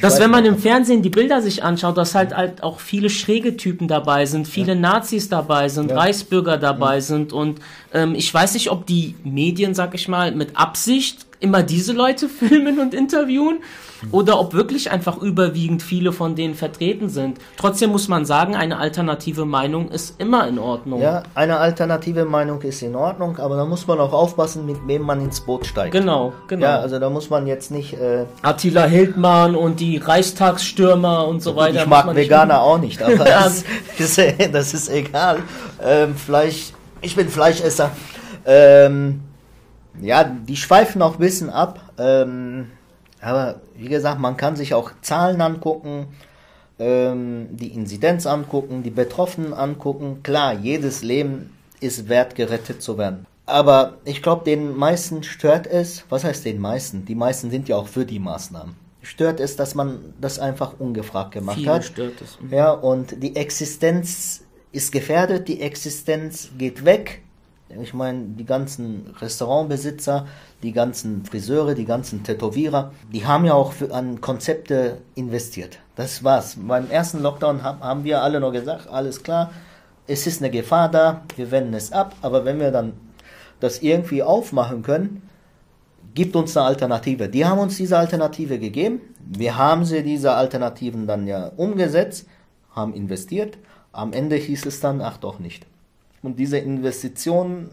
dass 0.00 0.18
wenn 0.18 0.30
man 0.30 0.44
im 0.44 0.56
Fernsehen 0.56 1.02
die 1.02 1.10
Bilder 1.10 1.42
sich 1.42 1.62
anschaut, 1.62 1.96
dass 1.96 2.14
halt, 2.14 2.34
halt 2.34 2.62
auch 2.62 2.80
viele 2.80 3.10
schräge 3.10 3.56
Typen 3.56 3.86
dabei 3.86 4.24
sind, 4.24 4.48
viele 4.48 4.72
ja. 4.72 4.78
Nazis 4.78 5.28
dabei 5.28 5.68
sind, 5.68 5.90
ja. 5.90 5.98
Reichsbürger 5.98 6.56
dabei 6.56 6.94
ja. 6.94 7.00
sind 7.00 7.32
und 7.32 7.60
ähm, 7.92 8.14
ich 8.14 8.32
weiß 8.32 8.54
nicht, 8.54 8.70
ob 8.70 8.86
die 8.86 9.14
Medien, 9.24 9.74
sag 9.74 9.94
ich 9.94 10.08
mal, 10.08 10.32
mit 10.32 10.56
Absicht 10.56 11.26
immer 11.40 11.62
diese 11.62 11.92
Leute 11.92 12.28
filmen 12.30 12.78
und 12.78 12.94
interviewen 12.94 13.58
oder 14.12 14.38
ob 14.40 14.54
wirklich 14.54 14.90
einfach 14.90 15.18
überwiegend 15.18 15.82
viele 15.82 16.12
von 16.12 16.34
denen 16.34 16.54
vertreten 16.54 17.08
sind. 17.08 17.38
Trotzdem 17.56 17.90
muss 17.90 18.08
man 18.08 18.24
sagen, 18.24 18.54
eine 18.54 18.78
alternative 18.78 19.44
Meinung 19.44 19.90
ist 19.90 20.20
immer 20.20 20.46
in 20.48 20.58
Ordnung. 20.58 21.00
Ja, 21.00 21.22
eine 21.34 21.58
alternative 21.58 22.24
Meinung 22.24 22.62
ist 22.62 22.82
in 22.82 22.94
Ordnung, 22.94 23.38
aber 23.38 23.56
da 23.56 23.64
muss 23.64 23.86
man 23.86 23.98
auch 24.00 24.12
aufpassen, 24.12 24.66
mit 24.66 24.76
wem 24.86 25.02
man 25.02 25.20
ins 25.20 25.40
Boot 25.40 25.66
steigt. 25.66 25.92
Genau, 25.92 26.32
genau. 26.48 26.66
Ja, 26.66 26.78
also 26.78 26.98
da 26.98 27.10
muss 27.10 27.30
man 27.30 27.46
jetzt 27.46 27.70
nicht. 27.70 27.94
Äh 27.94 28.24
Attila 28.42 28.84
Hildmann 28.84 29.54
und 29.54 29.80
die 29.80 29.98
Reichstagsstürmer 29.98 31.26
und 31.26 31.42
so 31.42 31.56
weiter. 31.56 31.82
Ich 31.82 31.86
mag 31.86 32.14
Veganer 32.14 32.62
auch 32.62 32.78
nicht, 32.78 33.02
aber 33.02 33.16
das, 33.24 33.64
ist, 33.98 34.18
das 34.52 34.74
ist 34.74 34.88
egal. 34.88 35.38
Ähm, 35.82 36.14
Fleisch, 36.14 36.72
ich 37.00 37.16
bin 37.16 37.28
Fleischesser. 37.28 37.90
Ähm, 38.46 39.20
ja, 40.00 40.24
die 40.24 40.56
schweifen 40.56 41.02
auch 41.02 41.14
ein 41.14 41.18
bisschen 41.18 41.50
ab. 41.50 41.80
Ähm, 41.98 42.70
aber 43.24 43.60
wie 43.76 43.88
gesagt, 43.88 44.20
man 44.20 44.36
kann 44.36 44.56
sich 44.56 44.74
auch 44.74 44.92
Zahlen 45.00 45.40
angucken, 45.40 46.08
ähm, 46.78 47.48
die 47.50 47.68
Inzidenz 47.68 48.26
angucken, 48.26 48.82
die 48.82 48.90
Betroffenen 48.90 49.54
angucken. 49.54 50.22
Klar, 50.22 50.54
jedes 50.54 51.02
Leben 51.02 51.56
ist 51.80 52.08
wert, 52.08 52.34
gerettet 52.34 52.82
zu 52.82 52.98
werden. 52.98 53.26
Aber 53.46 53.98
ich 54.04 54.22
glaube, 54.22 54.44
den 54.44 54.76
meisten 54.76 55.22
stört 55.22 55.66
es, 55.66 56.04
was 56.08 56.24
heißt 56.24 56.44
den 56.44 56.60
meisten? 56.60 57.04
Die 57.04 57.14
meisten 57.14 57.50
sind 57.50 57.68
ja 57.68 57.76
auch 57.76 57.88
für 57.88 58.06
die 58.06 58.18
Maßnahmen. 58.18 58.74
Stört 59.02 59.38
es, 59.38 59.56
dass 59.56 59.74
man 59.74 60.14
das 60.18 60.38
einfach 60.38 60.74
ungefragt 60.78 61.32
gemacht 61.32 61.58
Viele 61.58 61.72
hat. 61.72 61.84
Stört 61.84 62.22
es. 62.22 62.40
Mhm. 62.40 62.52
Ja, 62.54 62.72
und 62.72 63.22
die 63.22 63.36
Existenz 63.36 64.42
ist 64.72 64.92
gefährdet, 64.92 65.46
die 65.46 65.60
Existenz 65.60 66.50
geht 66.56 66.84
weg. 66.86 67.22
Ich 67.80 67.94
meine, 67.94 68.24
die 68.24 68.44
ganzen 68.44 69.14
Restaurantbesitzer, 69.20 70.26
die 70.62 70.72
ganzen 70.72 71.24
Friseure, 71.24 71.74
die 71.74 71.84
ganzen 71.84 72.22
Tätowierer, 72.22 72.92
die 73.12 73.26
haben 73.26 73.44
ja 73.44 73.54
auch 73.54 73.74
an 73.90 74.20
Konzepte 74.20 74.98
investiert. 75.14 75.78
Das 75.96 76.24
war's. 76.24 76.56
Beim 76.58 76.90
ersten 76.90 77.22
Lockdown 77.22 77.62
haben 77.62 78.04
wir 78.04 78.22
alle 78.22 78.40
noch 78.40 78.52
gesagt, 78.52 78.88
alles 78.88 79.22
klar, 79.22 79.50
es 80.06 80.26
ist 80.26 80.42
eine 80.42 80.50
Gefahr 80.50 80.90
da, 80.90 81.22
wir 81.36 81.50
wenden 81.50 81.74
es 81.74 81.92
ab, 81.92 82.14
aber 82.22 82.44
wenn 82.44 82.60
wir 82.60 82.70
dann 82.70 82.92
das 83.60 83.80
irgendwie 83.82 84.22
aufmachen 84.22 84.82
können, 84.82 85.22
gibt 86.14 86.36
uns 86.36 86.56
eine 86.56 86.66
Alternative. 86.66 87.28
Die 87.28 87.44
haben 87.44 87.58
uns 87.58 87.76
diese 87.76 87.98
Alternative 87.98 88.58
gegeben. 88.58 89.00
Wir 89.18 89.56
haben 89.56 89.84
sie, 89.84 90.02
diese 90.02 90.32
Alternativen 90.32 91.06
dann 91.06 91.26
ja 91.26 91.50
umgesetzt, 91.56 92.26
haben 92.70 92.94
investiert. 92.94 93.58
Am 93.92 94.12
Ende 94.12 94.36
hieß 94.36 94.66
es 94.66 94.80
dann, 94.80 95.00
ach 95.00 95.18
doch 95.18 95.38
nicht. 95.38 95.66
Und 96.24 96.38
diese 96.38 96.56
Investitionen 96.56 97.68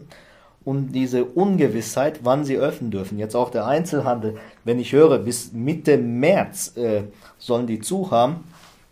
und 0.64 0.92
diese 0.92 1.24
Ungewissheit, 1.24 2.20
wann 2.22 2.44
sie 2.44 2.56
öffnen 2.58 2.90
dürfen, 2.90 3.18
jetzt 3.18 3.34
auch 3.34 3.50
der 3.50 3.66
Einzelhandel, 3.66 4.36
wenn 4.64 4.78
ich 4.78 4.92
höre, 4.92 5.18
bis 5.18 5.52
Mitte 5.52 5.96
März 5.96 6.76
äh, 6.76 7.04
sollen 7.38 7.66
die 7.66 7.80
zu 7.80 8.10
haben, 8.10 8.44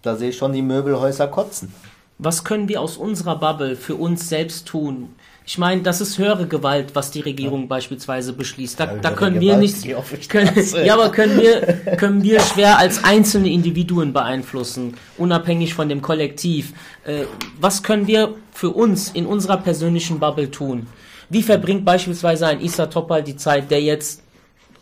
da 0.03 0.17
sehe 0.17 0.31
ich 0.31 0.39
schon 0.39 0.55
die 0.55 0.63
Möbelhäuser 0.63 1.29
kotzen. 1.29 1.73
Was 2.19 2.43
können 2.43 2.69
wir 2.69 2.81
aus 2.81 2.97
unserer 2.97 3.39
Bubble 3.39 3.77
für 3.77 3.97
uns 3.97 4.29
selbst 4.29 4.67
tun? 4.67 5.15
Ich 5.47 5.59
meine, 5.59 5.83
das 5.83 6.01
ist 6.01 6.19
höhere 6.19 6.47
Gewalt, 6.47 6.95
was 6.95 7.11
die 7.11 7.21
Regierung 7.21 7.63
ja. 7.63 7.67
beispielsweise 7.67 8.33
beschließt. 8.33 8.79
Da, 8.79 8.87
da 8.87 9.11
können 9.11 9.41
wir 9.41 9.57
nichts. 9.57 9.83
Können, 10.29 10.51
ja, 10.85 10.95
aber 10.95 11.11
können 11.11 11.41
wir, 11.41 11.97
können 11.97 12.23
wir 12.23 12.41
schwer 12.41 12.79
als 12.79 13.03
einzelne 13.03 13.51
Individuen 13.51 14.13
beeinflussen, 14.13 14.95
unabhängig 15.19 15.75
von 15.75 15.89
dem 15.89 16.03
Kollektiv. 16.03 16.73
Äh, 17.05 17.25
was 17.59 17.83
können 17.83 18.07
wir 18.07 18.35
für 18.53 18.71
uns 18.71 19.11
in 19.11 19.27
unserer 19.27 19.57
persönlichen 19.57 20.21
Bubble 20.21 20.51
tun? 20.51 20.87
Wie 21.31 21.43
verbringt 21.43 21.85
beispielsweise 21.85 22.47
ein 22.47 22.61
Issa 22.61 22.87
Topal 22.87 23.23
die 23.23 23.37
Zeit, 23.37 23.71
der 23.71 23.81
jetzt 23.81 24.23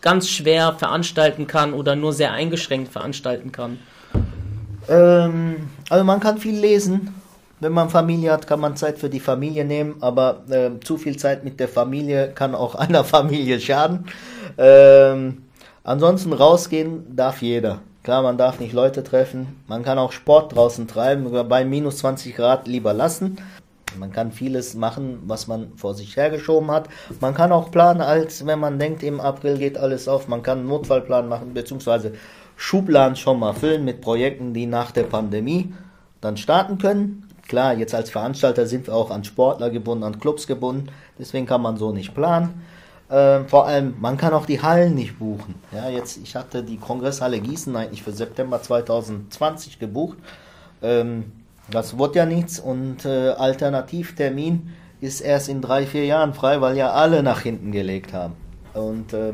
ganz 0.01 0.29
schwer 0.29 0.73
veranstalten 0.73 1.47
kann 1.47 1.73
oder 1.73 1.97
nur 1.97 2.13
sehr 2.13 2.33
eingeschränkt 2.33 2.93
veranstalten 2.93 3.53
kann? 3.53 3.79
Ähm, 4.89 5.69
also 5.89 6.05
man 6.05 6.21
kann 6.21 6.39
viel 6.39 6.59
lesen. 6.59 7.15
Wenn 7.61 7.73
man 7.73 7.91
Familie 7.91 8.33
hat, 8.33 8.47
kann 8.47 8.61
man 8.61 8.77
Zeit 8.77 8.99
für 8.99 9.11
die 9.11 9.21
Familie 9.21 9.65
nehmen, 9.65 9.97
aber 10.01 10.45
äh, 10.49 10.71
zu 10.81 10.97
viel 10.97 11.17
Zeit 11.17 11.45
mit 11.45 11.59
der 11.59 11.69
Familie 11.69 12.31
kann 12.35 12.55
auch 12.55 12.75
einer 12.77 13.05
Familie 13.05 13.61
schaden. 13.61 14.07
Ähm, 14.57 15.43
ansonsten 15.85 16.33
rausgehen 16.33 17.17
darf 17.17 17.43
jeder. 17.43 17.81
Klar, 18.05 18.23
man 18.23 18.39
darf 18.39 18.61
nicht 18.61 18.73
Leute 18.73 19.03
treffen. 19.03 19.61
Man 19.67 19.83
kann 19.83 19.99
auch 19.99 20.13
Sport 20.13 20.55
draußen 20.55 20.87
treiben, 20.87 21.31
bei 21.49 21.65
minus 21.65 21.99
20 21.99 22.35
Grad 22.35 22.67
lieber 22.67 22.95
lassen. 22.95 23.37
Man 23.99 24.13
kann 24.13 24.33
vieles 24.33 24.75
machen, 24.75 25.19
was 25.27 25.47
man 25.47 25.73
vor 25.77 25.95
sich 25.95 26.17
hergeschoben 26.17 26.71
hat. 26.71 26.89
Man 27.21 27.35
kann 27.35 27.53
auch 27.53 27.71
planen, 27.71 28.01
als 28.01 28.47
wenn 28.47 28.61
man 28.61 28.79
denkt, 28.79 29.03
im 29.03 29.21
April 29.21 29.59
geht 29.59 29.77
alles 29.77 30.09
auf. 30.09 30.29
Man 30.29 30.43
kann 30.43 30.61
einen 30.61 30.69
Notfallplan 30.69 31.29
machen, 31.29 31.55
beziehungsweise 31.55 32.13
Schubladen 32.57 33.17
schon 33.17 33.41
mal 33.41 33.53
füllen 33.53 33.85
mit 33.85 34.01
Projekten, 34.01 34.55
die 34.55 34.67
nach 34.67 34.91
der 34.91 35.05
Pandemie 35.05 35.73
dann 36.21 36.37
starten 36.37 36.79
können. 36.79 37.28
Klar, 37.49 37.75
jetzt 37.75 37.95
als 37.95 38.11
Veranstalter 38.11 38.67
sind 38.67 38.87
wir 38.87 38.95
auch 38.95 39.11
an 39.11 39.25
Sportler 39.25 39.71
gebunden, 39.71 40.05
an 40.05 40.21
Clubs 40.21 40.47
gebunden. 40.47 40.89
Deswegen 41.19 41.47
kann 41.47 41.63
man 41.63 41.79
so 41.79 41.93
nicht 41.93 42.15
planen. 42.15 42.63
Ähm, 43.11 43.49
vor 43.49 43.67
allem, 43.67 43.95
man 43.99 44.19
kann 44.19 44.35
auch 44.35 44.45
die 44.45 44.61
Hallen 44.61 44.95
nicht 44.95 45.19
buchen. 45.19 45.55
Ja, 45.73 45.89
jetzt, 45.89 46.19
ich 46.19 46.37
hatte 46.37 46.63
die 46.63 46.77
Kongresshalle 46.77 47.41
Gießen 47.41 47.75
eigentlich 47.75 48.03
für 48.03 48.13
September 48.13 48.61
2020 48.61 49.79
gebucht. 49.79 50.19
Ähm, 50.83 51.33
das 51.71 51.99
wird 51.99 52.17
ja 52.17 52.27
nichts 52.27 52.61
und 52.61 53.05
äh, 53.05 53.31
Alternativtermin 53.31 54.71
ist 55.01 55.21
erst 55.21 55.49
in 55.49 55.63
drei, 55.63 55.87
vier 55.87 56.05
Jahren 56.05 56.35
frei, 56.35 56.61
weil 56.61 56.77
ja 56.77 56.93
alle 56.93 57.23
nach 57.23 57.41
hinten 57.41 57.73
gelegt 57.73 58.13
haben. 58.13 58.35
Und 58.75 59.13
äh, 59.13 59.33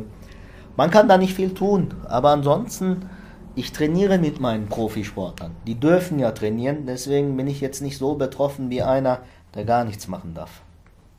man 0.77 0.91
kann 0.91 1.09
da 1.09 1.17
nicht 1.19 1.35
viel 1.35 1.55
tun, 1.55 1.95
aber 2.09 2.31
ansonsten, 2.31 3.09
ich 3.57 3.73
trainiere 3.73 4.19
mit 4.19 4.41
meinen 4.41 4.69
Profisportlern. 4.69 5.53
Die 5.67 5.75
dürfen 5.77 6.19
ja 6.19 6.33
trainieren, 6.33 6.87
deswegen 6.87 7.37
bin 7.37 7.47
ich 7.47 7.61
jetzt 7.61 7.83
nicht 7.83 7.99
so 7.99 8.15
betroffen 8.15 8.71
wie 8.71 8.83
einer, 8.83 9.21
der 9.55 9.65
gar 9.65 9.85
nichts 9.85 10.09
machen 10.09 10.35
darf. 10.35 10.63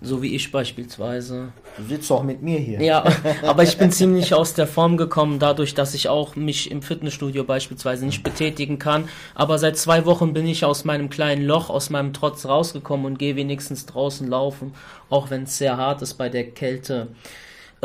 So 0.01 0.21
wie 0.21 0.35
ich 0.35 0.51
beispielsweise. 0.51 1.53
Du 1.77 1.83
sitzt 1.83 2.11
doch 2.11 2.21
mit 2.21 2.41
mir 2.43 2.59
hier. 2.59 2.81
Ja, 2.81 3.05
aber 3.43 3.63
ich 3.63 3.77
bin 3.77 3.91
ziemlich 3.91 4.33
aus 4.33 4.53
der 4.53 4.67
Form 4.67 4.97
gekommen, 4.97 5.39
dadurch, 5.39 5.73
dass 5.73 5.93
ich 5.93 6.09
auch 6.09 6.35
mich 6.35 6.69
im 6.69 6.81
Fitnessstudio 6.81 7.45
beispielsweise 7.45 8.05
nicht 8.05 8.21
betätigen 8.21 8.77
kann. 8.77 9.07
Aber 9.33 9.57
seit 9.57 9.77
zwei 9.77 10.05
Wochen 10.05 10.33
bin 10.33 10.45
ich 10.47 10.65
aus 10.65 10.83
meinem 10.83 11.09
kleinen 11.09 11.45
Loch, 11.45 11.69
aus 11.69 11.89
meinem 11.89 12.11
Trotz 12.11 12.45
rausgekommen 12.45 13.05
und 13.05 13.17
gehe 13.17 13.37
wenigstens 13.37 13.85
draußen 13.85 14.27
laufen, 14.27 14.73
auch 15.09 15.29
wenn 15.29 15.43
es 15.43 15.57
sehr 15.57 15.77
hart 15.77 16.01
ist 16.01 16.15
bei 16.15 16.27
der 16.29 16.51
Kälte. 16.51 17.07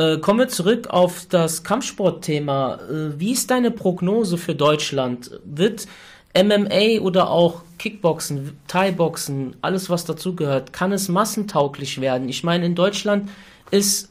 Äh, 0.00 0.16
kommen 0.16 0.38
wir 0.38 0.48
zurück 0.48 0.86
auf 0.88 1.26
das 1.28 1.62
Kampfsportthema. 1.62 2.76
Äh, 2.76 3.20
wie 3.20 3.32
ist 3.32 3.50
deine 3.50 3.70
Prognose 3.70 4.38
für 4.38 4.54
Deutschland? 4.54 5.30
Wird 5.44 5.86
MMA 6.34 7.00
oder 7.02 7.28
auch 7.28 7.62
Kickboxen, 7.78 8.56
Thai-Boxen, 8.66 9.56
alles 9.60 9.90
was 9.90 10.06
dazugehört, 10.06 10.72
kann 10.72 10.92
es 10.92 11.10
massentauglich 11.10 12.00
werden. 12.00 12.30
Ich 12.30 12.44
meine, 12.44 12.64
in 12.64 12.74
Deutschland 12.74 13.28
ist 13.70 14.10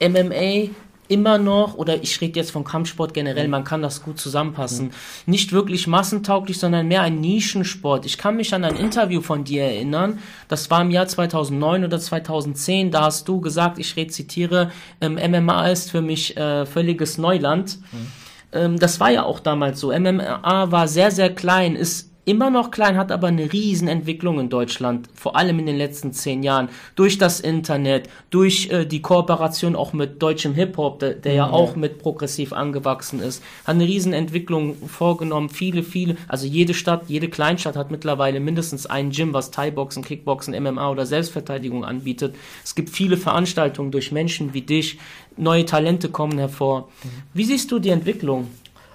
MMA 0.00 0.70
immer 1.08 1.38
noch, 1.38 1.74
oder 1.74 2.02
ich 2.02 2.20
rede 2.20 2.38
jetzt 2.38 2.50
vom 2.50 2.64
Kampfsport 2.64 3.14
generell, 3.14 3.48
man 3.48 3.64
kann 3.64 3.82
das 3.82 4.02
gut 4.02 4.18
zusammenpassen, 4.18 4.92
nicht 5.26 5.52
wirklich 5.52 5.86
massentauglich, 5.86 6.58
sondern 6.58 6.88
mehr 6.88 7.02
ein 7.02 7.20
Nischensport. 7.20 8.06
Ich 8.06 8.18
kann 8.18 8.36
mich 8.36 8.54
an 8.54 8.64
ein 8.64 8.76
Interview 8.76 9.20
von 9.20 9.44
dir 9.44 9.64
erinnern, 9.64 10.18
das 10.48 10.70
war 10.70 10.82
im 10.82 10.90
Jahr 10.90 11.06
2009 11.06 11.84
oder 11.84 11.98
2010, 11.98 12.90
da 12.90 13.02
hast 13.02 13.28
du 13.28 13.40
gesagt, 13.40 13.78
ich 13.78 13.96
rezitiere, 13.96 14.70
ähm, 15.00 15.14
MMA 15.14 15.68
ist 15.68 15.90
für 15.90 16.02
mich 16.02 16.36
äh, 16.36 16.66
völliges 16.66 17.18
Neuland. 17.18 17.78
Mhm 17.92 18.24
ähm, 18.54 18.78
das 18.78 19.00
war 19.00 19.10
ja 19.10 19.24
auch 19.24 19.40
damals 19.40 19.80
so. 19.80 19.88
MMA 19.88 20.70
war 20.70 20.86
sehr, 20.86 21.10
sehr 21.10 21.34
klein, 21.34 21.74
ist 21.74 22.13
immer 22.24 22.50
noch 22.50 22.70
klein, 22.70 22.96
hat 22.96 23.12
aber 23.12 23.28
eine 23.28 23.52
Riesenentwicklung 23.52 24.40
in 24.40 24.48
Deutschland, 24.48 25.08
vor 25.14 25.36
allem 25.36 25.58
in 25.58 25.66
den 25.66 25.76
letzten 25.76 26.12
zehn 26.12 26.42
Jahren, 26.42 26.68
durch 26.96 27.18
das 27.18 27.40
Internet, 27.40 28.08
durch 28.30 28.70
äh, 28.70 28.86
die 28.86 29.02
Kooperation 29.02 29.76
auch 29.76 29.92
mit 29.92 30.22
deutschem 30.22 30.54
Hip-Hop, 30.54 30.98
der, 31.00 31.14
der 31.14 31.32
ja. 31.32 31.46
ja 31.46 31.52
auch 31.52 31.76
mit 31.76 31.98
progressiv 31.98 32.52
angewachsen 32.52 33.20
ist, 33.20 33.42
hat 33.64 33.74
eine 33.74 33.84
Riesenentwicklung 33.84 34.76
vorgenommen. 34.88 35.48
Viele, 35.48 35.82
viele, 35.82 36.16
also 36.28 36.46
jede 36.46 36.74
Stadt, 36.74 37.04
jede 37.08 37.28
Kleinstadt 37.28 37.76
hat 37.76 37.90
mittlerweile 37.90 38.40
mindestens 38.40 38.86
ein 38.86 39.10
Gym, 39.10 39.34
was 39.34 39.50
Thai-Boxen, 39.50 40.04
Kickboxen, 40.04 40.54
MMA 40.62 40.90
oder 40.90 41.06
Selbstverteidigung 41.06 41.84
anbietet. 41.84 42.34
Es 42.64 42.74
gibt 42.74 42.90
viele 42.90 43.16
Veranstaltungen 43.16 43.90
durch 43.90 44.12
Menschen 44.12 44.54
wie 44.54 44.62
dich, 44.62 44.98
neue 45.36 45.64
Talente 45.64 46.08
kommen 46.08 46.38
hervor. 46.38 46.88
Mhm. 47.02 47.08
Wie 47.34 47.44
siehst 47.44 47.70
du 47.70 47.78
die 47.78 47.90
Entwicklung? 47.90 48.48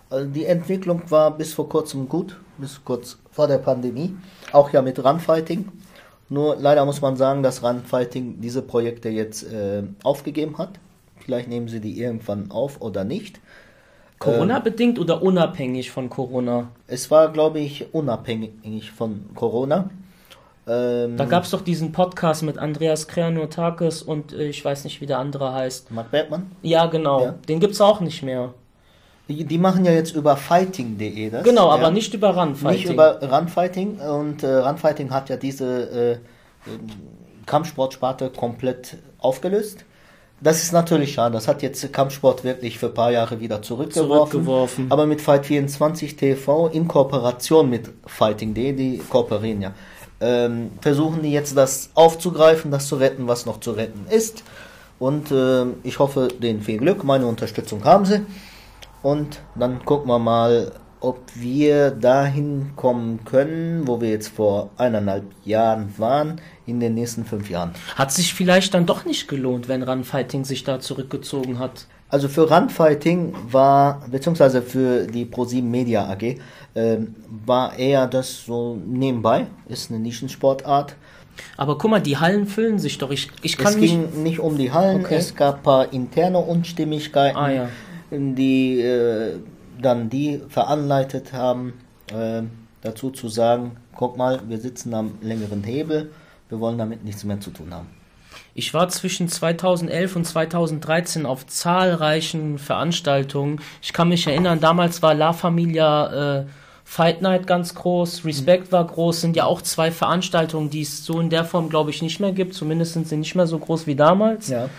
Also 0.09 0.27
die 0.27 0.45
Entwicklung 0.45 1.01
war 1.09 1.37
bis 1.37 1.53
vor 1.53 1.69
kurzem 1.69 2.09
gut, 2.09 2.35
bis 2.57 2.83
kurz 2.83 3.17
vor 3.31 3.47
der 3.47 3.59
Pandemie, 3.59 4.15
auch 4.51 4.71
ja 4.71 4.81
mit 4.81 5.03
Runfighting. 5.03 5.69
Nur 6.29 6.55
leider 6.55 6.85
muss 6.85 7.01
man 7.01 7.15
sagen, 7.15 7.43
dass 7.43 7.63
Runfighting 7.63 8.41
diese 8.41 8.61
Projekte 8.61 9.09
jetzt 9.09 9.43
äh, 9.51 9.83
aufgegeben 10.03 10.57
hat. 10.57 10.71
Vielleicht 11.17 11.47
nehmen 11.47 11.67
sie 11.67 11.79
die 11.79 11.99
irgendwann 11.99 12.49
auf 12.51 12.81
oder 12.81 13.03
nicht. 13.03 13.39
Corona-bedingt 14.19 14.99
oder 14.99 15.21
unabhängig 15.21 15.91
von 15.91 16.09
Corona? 16.09 16.69
Es 16.87 17.09
war, 17.09 17.31
glaube 17.31 17.59
ich, 17.59 17.93
unabhängig 17.93 18.91
von 18.91 19.25
Corona. 19.33 19.89
Ähm, 20.67 21.17
da 21.17 21.25
gab 21.25 21.45
es 21.45 21.51
doch 21.51 21.61
diesen 21.61 21.91
Podcast 21.91 22.43
mit 22.43 22.57
Andreas 22.57 23.07
Kreanotakis 23.07 24.03
und 24.03 24.33
äh, 24.33 24.49
ich 24.49 24.63
weiß 24.63 24.83
nicht, 24.83 25.01
wie 25.01 25.05
der 25.05 25.17
andere 25.17 25.53
heißt. 25.53 25.89
Mark 25.91 26.11
Bergmann? 26.11 26.51
Ja, 26.61 26.85
genau. 26.85 27.23
Ja. 27.23 27.31
Den 27.47 27.59
gibt 27.59 27.73
es 27.73 27.81
auch 27.81 28.01
nicht 28.01 28.21
mehr. 28.21 28.53
Die, 29.29 29.45
die, 29.45 29.57
machen 29.59 29.85
ja 29.85 29.91
jetzt 29.91 30.15
über 30.15 30.35
fighting.de 30.35 31.29
das. 31.29 31.43
Genau, 31.43 31.69
aber 31.69 31.91
nicht 31.91 32.13
über 32.15 32.35
Runfighting. 32.35 32.81
Nicht 32.81 32.89
über 32.89 33.21
Runfighting 33.21 33.99
und 33.99 34.41
äh, 34.41 34.55
Runfighting 34.55 35.11
hat 35.11 35.29
ja 35.29 35.37
diese 35.37 36.19
äh, 36.65 36.71
Kampfsportsparte 37.45 38.31
komplett 38.31 38.97
aufgelöst. 39.19 39.85
Das 40.41 40.63
ist 40.63 40.71
natürlich 40.71 41.13
schade. 41.13 41.33
Das 41.33 41.47
hat 41.47 41.61
jetzt 41.61 41.91
Kampfsport 41.91 42.43
wirklich 42.43 42.79
für 42.79 42.87
ein 42.87 42.93
paar 42.93 43.11
Jahre 43.11 43.39
wieder 43.39 43.61
zurückgeworfen. 43.61 44.31
zurückgeworfen. 44.31 44.85
Aber 44.89 45.05
mit 45.05 45.19
Fight24 45.19 46.15
TV 46.15 46.67
in 46.67 46.87
Kooperation 46.87 47.69
mit 47.69 47.89
Fighting.de, 48.05 48.73
die 48.73 48.97
kooperieren 49.09 49.61
ja, 49.61 49.73
ähm, 50.21 50.71
versuchen 50.81 51.21
die 51.21 51.31
jetzt 51.31 51.55
das 51.57 51.89
aufzugreifen, 51.93 52.71
das 52.71 52.87
zu 52.87 52.95
retten, 52.95 53.27
was 53.27 53.45
noch 53.45 53.59
zu 53.59 53.71
retten 53.71 54.05
ist. 54.09 54.43
Und 54.97 55.31
äh, 55.31 55.65
ich 55.83 55.99
hoffe, 55.99 56.29
denen 56.29 56.61
viel 56.61 56.77
Glück. 56.77 57.03
Meine 57.03 57.25
Unterstützung 57.25 57.83
haben 57.83 58.05
sie. 58.05 58.25
Und 59.01 59.41
dann 59.55 59.83
gucken 59.85 60.09
wir 60.09 60.19
mal, 60.19 60.71
ob 61.01 61.19
wir 61.33 61.91
dahin 61.91 62.71
kommen 62.75 63.23
können, 63.23 63.87
wo 63.87 64.01
wir 64.01 64.09
jetzt 64.09 64.29
vor 64.29 64.69
eineinhalb 64.77 65.25
Jahren 65.45 65.93
waren, 65.97 66.41
in 66.65 66.79
den 66.79 66.93
nächsten 66.95 67.23
fünf 67.23 67.49
Jahren. 67.49 67.71
Hat 67.95 68.11
sich 68.11 68.33
vielleicht 68.33 68.73
dann 68.73 68.85
doch 68.85 69.05
nicht 69.05 69.27
gelohnt, 69.27 69.67
wenn 69.67 69.83
Runfighting 69.83 70.43
sich 70.43 70.63
da 70.63 70.79
zurückgezogen 70.79 71.59
hat? 71.59 71.85
Also 72.09 72.27
für 72.27 72.49
Runfighting 72.49 73.33
war, 73.49 74.01
beziehungsweise 74.09 74.61
für 74.61 75.05
die 75.05 75.25
ProSieben 75.25 75.69
Media 75.69 76.09
AG, 76.09 76.23
äh, 76.73 76.97
war 77.45 77.77
eher 77.77 78.07
das 78.07 78.45
so 78.45 78.77
nebenbei, 78.85 79.45
ist 79.67 79.91
eine 79.91 79.99
Nischensportart. 79.99 80.95
Aber 81.55 81.77
guck 81.77 81.91
mal, 81.91 82.01
die 82.01 82.17
Hallen 82.17 82.47
füllen 82.47 82.79
sich 82.79 82.97
doch. 82.97 83.11
Ich, 83.11 83.29
ich 83.43 83.57
kann 83.57 83.73
es 83.73 83.79
ging 83.79 84.01
nicht, 84.01 84.17
nicht 84.17 84.39
um 84.39 84.57
die 84.57 84.71
Hallen, 84.71 85.05
okay. 85.05 85.15
es 85.15 85.35
gab 85.35 85.57
ein 85.57 85.63
paar 85.63 85.93
interne 85.93 86.39
Unstimmigkeiten, 86.39 87.37
ah, 87.37 87.51
ja. 87.51 87.69
Die 88.11 88.79
äh, 88.81 89.39
dann 89.81 90.09
die 90.09 90.41
veranleitet 90.49 91.33
haben, 91.33 91.73
äh, 92.11 92.43
dazu 92.81 93.11
zu 93.11 93.29
sagen, 93.29 93.77
guck 93.95 94.17
mal, 94.17 94.41
wir 94.47 94.59
sitzen 94.59 94.93
am 94.93 95.13
längeren 95.21 95.63
Hebel, 95.63 96.11
wir 96.49 96.59
wollen 96.59 96.77
damit 96.77 97.03
nichts 97.03 97.23
mehr 97.23 97.39
zu 97.39 97.51
tun 97.51 97.73
haben. 97.73 97.87
Ich 98.53 98.73
war 98.73 98.89
zwischen 98.89 99.27
2011 99.27 100.15
und 100.15 100.25
2013 100.25 101.25
auf 101.25 101.47
zahlreichen 101.47 102.57
Veranstaltungen. 102.57 103.61
Ich 103.81 103.93
kann 103.93 104.09
mich 104.09 104.27
erinnern, 104.27 104.59
damals 104.59 105.01
war 105.01 105.13
La 105.13 105.33
Familia 105.33 106.39
äh, 106.39 106.45
Fight 106.83 107.21
Night 107.21 107.45
ganz 107.45 107.75
groß, 107.75 108.25
Respect 108.25 108.67
mhm. 108.67 108.71
war 108.71 108.87
groß, 108.87 109.21
sind 109.21 109.35
ja 109.35 109.45
auch 109.45 109.61
zwei 109.61 109.91
Veranstaltungen, 109.91 110.71
die 110.71 110.81
es 110.81 111.05
so 111.05 111.19
in 111.19 111.29
der 111.29 111.45
Form, 111.45 111.69
glaube 111.69 111.91
ich, 111.91 112.01
nicht 112.01 112.19
mehr 112.19 112.31
gibt. 112.31 112.55
Zumindest 112.55 112.93
sind 112.93 113.07
sie 113.07 113.17
nicht 113.17 113.35
mehr 113.35 113.45
so 113.45 113.59
groß 113.59 113.85
wie 113.85 113.95
damals. 113.95 114.47
Ja. 114.49 114.69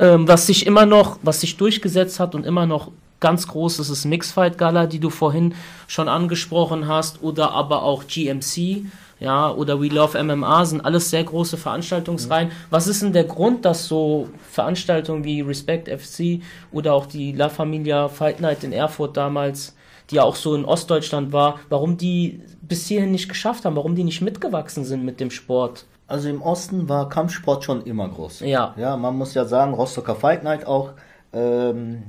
Ähm, 0.00 0.26
was 0.26 0.46
sich 0.46 0.66
immer 0.66 0.86
noch, 0.86 1.18
was 1.22 1.40
sich 1.40 1.56
durchgesetzt 1.56 2.18
hat 2.18 2.34
und 2.34 2.44
immer 2.44 2.66
noch 2.66 2.90
ganz 3.20 3.46
groß 3.46 3.78
ist, 3.78 3.90
ist 3.90 4.06
Mixfight 4.06 4.58
Gala, 4.58 4.86
die 4.86 4.98
du 4.98 5.10
vorhin 5.10 5.54
schon 5.86 6.08
angesprochen 6.08 6.88
hast, 6.88 7.22
oder 7.22 7.52
aber 7.52 7.82
auch 7.82 8.06
GMC 8.06 8.86
ja, 9.20 9.52
oder 9.52 9.80
We 9.80 9.88
Love 9.88 10.20
MMA 10.22 10.64
sind 10.64 10.80
alles 10.80 11.10
sehr 11.10 11.22
große 11.22 11.58
Veranstaltungsreihen. 11.58 12.48
Mhm. 12.48 12.52
Was 12.70 12.86
ist 12.86 13.02
denn 13.02 13.12
der 13.12 13.24
Grund, 13.24 13.66
dass 13.66 13.86
so 13.86 14.28
Veranstaltungen 14.50 15.24
wie 15.24 15.42
Respect 15.42 15.88
FC 15.88 16.40
oder 16.72 16.94
auch 16.94 17.04
die 17.04 17.32
La 17.32 17.50
Familia 17.50 18.08
Fight 18.08 18.40
Night 18.40 18.64
in 18.64 18.72
Erfurt 18.72 19.18
damals, 19.18 19.76
die 20.10 20.16
ja 20.16 20.22
auch 20.22 20.36
so 20.36 20.54
in 20.54 20.64
Ostdeutschland 20.64 21.32
war, 21.32 21.60
warum 21.68 21.98
die 21.98 22.40
bis 22.62 22.86
hierhin 22.86 23.12
nicht 23.12 23.28
geschafft 23.28 23.66
haben, 23.66 23.76
warum 23.76 23.94
die 23.94 24.04
nicht 24.04 24.22
mitgewachsen 24.22 24.86
sind 24.86 25.04
mit 25.04 25.20
dem 25.20 25.30
Sport? 25.30 25.84
Also 26.10 26.28
im 26.28 26.42
Osten 26.42 26.88
war 26.88 27.08
Kampfsport 27.08 27.62
schon 27.62 27.82
immer 27.82 28.08
groß. 28.08 28.40
Ja. 28.40 28.74
Ja, 28.76 28.96
man 28.96 29.16
muss 29.16 29.34
ja 29.34 29.44
sagen, 29.44 29.74
Rostocker 29.74 30.16
Fight 30.16 30.42
Night 30.42 30.66
auch, 30.66 30.90
ähm, 31.32 32.02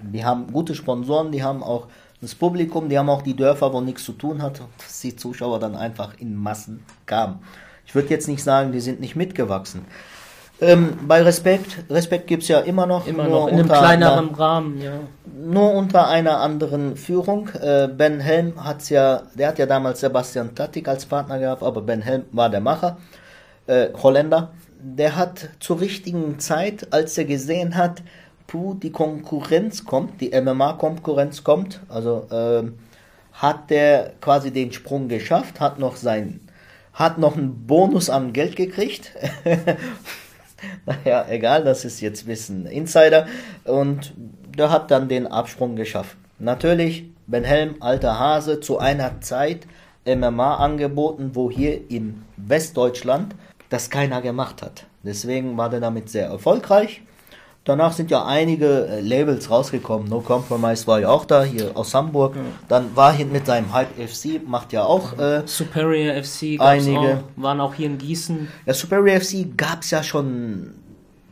die 0.00 0.24
haben 0.24 0.52
gute 0.52 0.74
Sponsoren, 0.74 1.30
die 1.30 1.44
haben 1.44 1.62
auch 1.62 1.86
das 2.20 2.34
Publikum, 2.34 2.88
die 2.88 2.98
haben 2.98 3.08
auch 3.08 3.22
die 3.22 3.36
Dörfer, 3.36 3.72
wo 3.72 3.80
nichts 3.80 4.04
zu 4.04 4.12
tun 4.12 4.42
hat, 4.42 4.60
dass 4.78 5.00
die 5.00 5.14
Zuschauer 5.14 5.60
dann 5.60 5.76
einfach 5.76 6.14
in 6.18 6.34
Massen 6.34 6.84
kamen. 7.06 7.38
Ich 7.86 7.94
würde 7.94 8.08
jetzt 8.08 8.26
nicht 8.26 8.42
sagen, 8.42 8.72
die 8.72 8.80
sind 8.80 8.98
nicht 8.98 9.14
mitgewachsen. 9.14 9.84
Ähm, 10.60 10.98
bei 11.06 11.22
Respekt, 11.22 11.84
Respekt 11.88 12.26
gibt 12.26 12.42
es 12.42 12.48
ja 12.48 12.58
immer 12.58 12.86
noch. 12.86 13.06
Immer 13.06 13.28
noch, 13.28 13.46
in 13.46 13.54
einem 13.54 13.68
kleineren 13.68 14.28
einer, 14.30 14.38
Rahmen, 14.38 14.80
ja. 14.80 14.94
Nur 15.46 15.72
unter 15.74 16.08
einer 16.08 16.40
anderen 16.40 16.96
Führung. 16.96 17.50
Äh, 17.50 17.86
ben 17.86 18.18
Helm 18.18 18.64
hat's 18.64 18.88
ja, 18.88 19.22
der 19.34 19.48
hat 19.48 19.58
ja 19.60 19.66
damals 19.66 20.00
Sebastian 20.00 20.56
Tattik 20.56 20.88
als 20.88 21.06
Partner 21.06 21.38
gehabt, 21.38 21.62
aber 21.62 21.82
Ben 21.82 22.02
Helm 22.02 22.24
war 22.32 22.50
der 22.50 22.60
Macher, 22.60 22.96
äh, 23.68 23.90
Holländer. 24.02 24.52
Der 24.80 25.16
hat 25.16 25.50
zur 25.60 25.80
richtigen 25.80 26.38
Zeit, 26.38 26.92
als 26.92 27.16
er 27.18 27.24
gesehen 27.24 27.76
hat, 27.76 28.02
puh, 28.46 28.74
die 28.74 28.90
Konkurrenz 28.90 29.84
kommt, 29.84 30.20
die 30.20 30.30
MMA-Konkurrenz 30.30 31.44
kommt, 31.44 31.80
also 31.88 32.26
ähm, 32.32 32.78
hat 33.32 33.70
der 33.70 34.14
quasi 34.20 34.50
den 34.50 34.72
Sprung 34.72 35.08
geschafft, 35.08 35.60
hat 35.60 35.78
noch 35.78 35.96
sein, 35.96 36.40
hat 36.92 37.18
noch 37.18 37.36
einen 37.36 37.66
Bonus 37.66 38.10
an 38.10 38.32
Geld 38.32 38.56
gekriegt. 38.56 39.12
naja, 40.86 41.26
egal, 41.28 41.62
das 41.62 41.84
ist 41.84 42.00
jetzt 42.00 42.24
ein 42.24 42.26
bisschen 42.26 42.66
Insider. 42.66 43.26
Und 43.64 44.12
der 44.56 44.70
hat 44.70 44.90
dann 44.90 45.08
den 45.08 45.26
Absprung 45.26 45.76
geschafft. 45.76 46.16
Natürlich, 46.40 47.10
Ben 47.26 47.44
Helm, 47.44 47.76
alter 47.80 48.18
Hase, 48.18 48.60
zu 48.60 48.78
einer 48.78 49.20
Zeit 49.20 49.66
MMA 50.04 50.56
angeboten, 50.56 51.32
wo 51.34 51.50
hier 51.50 51.90
in 51.90 52.24
Westdeutschland 52.36 53.34
das 53.68 53.90
keiner 53.90 54.22
gemacht 54.22 54.62
hat. 54.62 54.86
Deswegen 55.02 55.56
war 55.56 55.70
der 55.70 55.80
damit 55.80 56.10
sehr 56.10 56.26
erfolgreich. 56.26 57.02
Danach 57.64 57.92
sind 57.92 58.10
ja 58.10 58.24
einige 58.24 58.86
äh, 58.86 59.00
Labels 59.00 59.50
rausgekommen. 59.50 60.08
No 60.08 60.20
Compromise 60.20 60.86
war 60.86 61.00
ja 61.00 61.10
auch 61.10 61.26
da, 61.26 61.42
hier 61.42 61.76
aus 61.76 61.94
Hamburg. 61.94 62.34
Ja. 62.34 62.42
Dann 62.66 62.96
war 62.96 63.12
hier 63.12 63.26
mit 63.26 63.44
seinem 63.44 63.74
Hype 63.74 63.90
FC, 63.98 64.40
macht 64.46 64.72
ja 64.72 64.84
auch 64.84 65.18
äh, 65.18 65.42
Superior 65.44 66.22
FC, 66.22 66.58
einige. 66.60 66.98
Auch, 66.98 67.42
waren 67.42 67.60
auch 67.60 67.74
hier 67.74 67.86
in 67.86 67.98
Gießen. 67.98 68.48
Ja, 68.64 68.72
Superior 68.72 69.20
FC 69.20 69.54
gab 69.54 69.82
es 69.82 69.90
ja 69.90 70.02
schon 70.02 70.76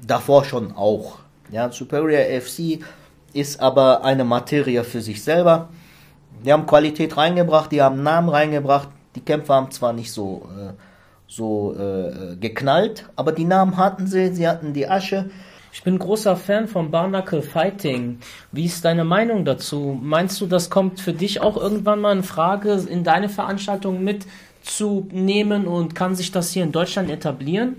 davor 0.07 0.45
schon 0.45 0.73
auch. 0.73 1.21
Ja, 1.51 1.73
Superior 1.73 2.21
FC 2.41 2.81
ist 3.33 3.59
aber 3.61 4.05
eine 4.05 4.25
Materie 4.25 4.85
für 4.85 5.01
sich 5.01 5.23
selber. 5.23 5.71
Die 6.45 6.53
haben 6.53 6.67
Qualität 6.67 7.17
reingebracht, 7.17 7.73
die 7.73 7.81
haben 7.81 8.03
Namen 8.03 8.29
reingebracht. 8.29 8.89
Die 9.15 9.21
Kämpfer 9.21 9.55
haben 9.55 9.71
zwar 9.71 9.95
nicht 9.95 10.13
so, 10.13 10.47
äh, 10.55 10.73
so 11.29 11.75
äh, 11.75 12.37
geknallt, 12.37 13.07
aber 13.17 13.33
die 13.33 13.45
Namen 13.45 13.77
hatten 13.77 14.07
sie, 14.07 14.33
sie 14.35 14.47
hatten 14.49 14.73
die 14.73 14.89
Asche. 14.89 15.31
Ich 15.73 15.83
bin 15.83 15.99
großer 15.99 16.37
Fan 16.37 16.69
von 16.69 16.91
Barnacle 16.91 17.43
Fighting. 17.43 18.19
Wie 18.51 18.65
ist 18.65 18.85
deine 18.85 19.05
Meinung 19.05 19.45
dazu? 19.45 19.99
Meinst 20.01 20.41
du, 20.41 20.47
das 20.47 20.71
kommt 20.71 21.01
für 21.01 21.13
dich 21.13 21.43
auch 21.43 21.57
irgendwann 21.57 22.01
mal 22.01 22.17
in 22.17 22.23
Frage, 22.23 22.73
in 22.89 23.05
deine 23.05 23.29
Veranstaltung 23.29 24.03
mitzunehmen 24.03 25.67
und 25.67 25.95
kann 25.95 26.15
sich 26.15 26.31
das 26.33 26.51
hier 26.51 26.63
in 26.63 26.73
Deutschland 26.73 27.11
etablieren? 27.11 27.77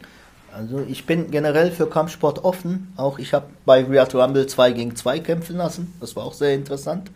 Also 0.54 0.80
ich 0.88 1.06
bin 1.06 1.32
generell 1.32 1.72
für 1.72 1.88
Kampfsport 1.88 2.44
offen. 2.44 2.94
Auch 2.98 3.20
ich 3.20 3.34
habe 3.34 3.48
bei 3.66 3.84
Real 3.84 4.08
Rumble 4.14 4.48
2 4.48 4.72
gegen 4.74 4.96
2 4.96 5.20
kämpfen 5.20 5.58
lassen. 5.58 5.94
Das 6.00 6.16
war 6.16 6.24
auch 6.24 6.34
sehr 6.34 6.54
interessant. 6.54 7.12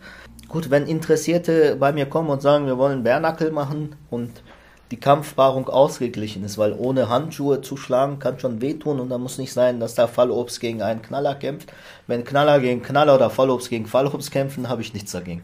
Gut, 0.48 0.70
wenn 0.70 0.86
Interessierte 0.86 1.76
bei 1.76 1.92
mir 1.92 2.06
kommen 2.06 2.28
und 2.28 2.42
sagen, 2.42 2.66
wir 2.66 2.78
wollen 2.78 3.02
Bärnackel 3.02 3.50
machen 3.50 3.96
und 4.10 4.30
die 4.92 5.00
Kampfbarung 5.00 5.70
ausgeglichen 5.70 6.44
ist, 6.44 6.58
weil 6.58 6.74
ohne 6.74 7.08
Handschuhe 7.08 7.62
zu 7.62 7.78
schlagen 7.78 8.18
kann 8.18 8.38
schon 8.38 8.60
wehtun 8.60 9.00
und 9.00 9.08
da 9.08 9.16
muss 9.16 9.38
nicht 9.38 9.54
sein, 9.54 9.80
dass 9.80 9.94
da 9.94 10.06
Fallobst 10.06 10.60
gegen 10.60 10.82
einen 10.82 11.00
Knaller 11.00 11.34
kämpft. 11.34 11.72
Wenn 12.06 12.24
Knaller 12.24 12.60
gegen 12.60 12.82
Knaller 12.82 13.14
oder 13.14 13.30
Fallobst 13.30 13.70
gegen 13.70 13.86
Fallobst 13.86 14.30
kämpfen, 14.30 14.68
habe 14.68 14.82
ich 14.82 14.92
nichts 14.92 15.12
dagegen. 15.12 15.42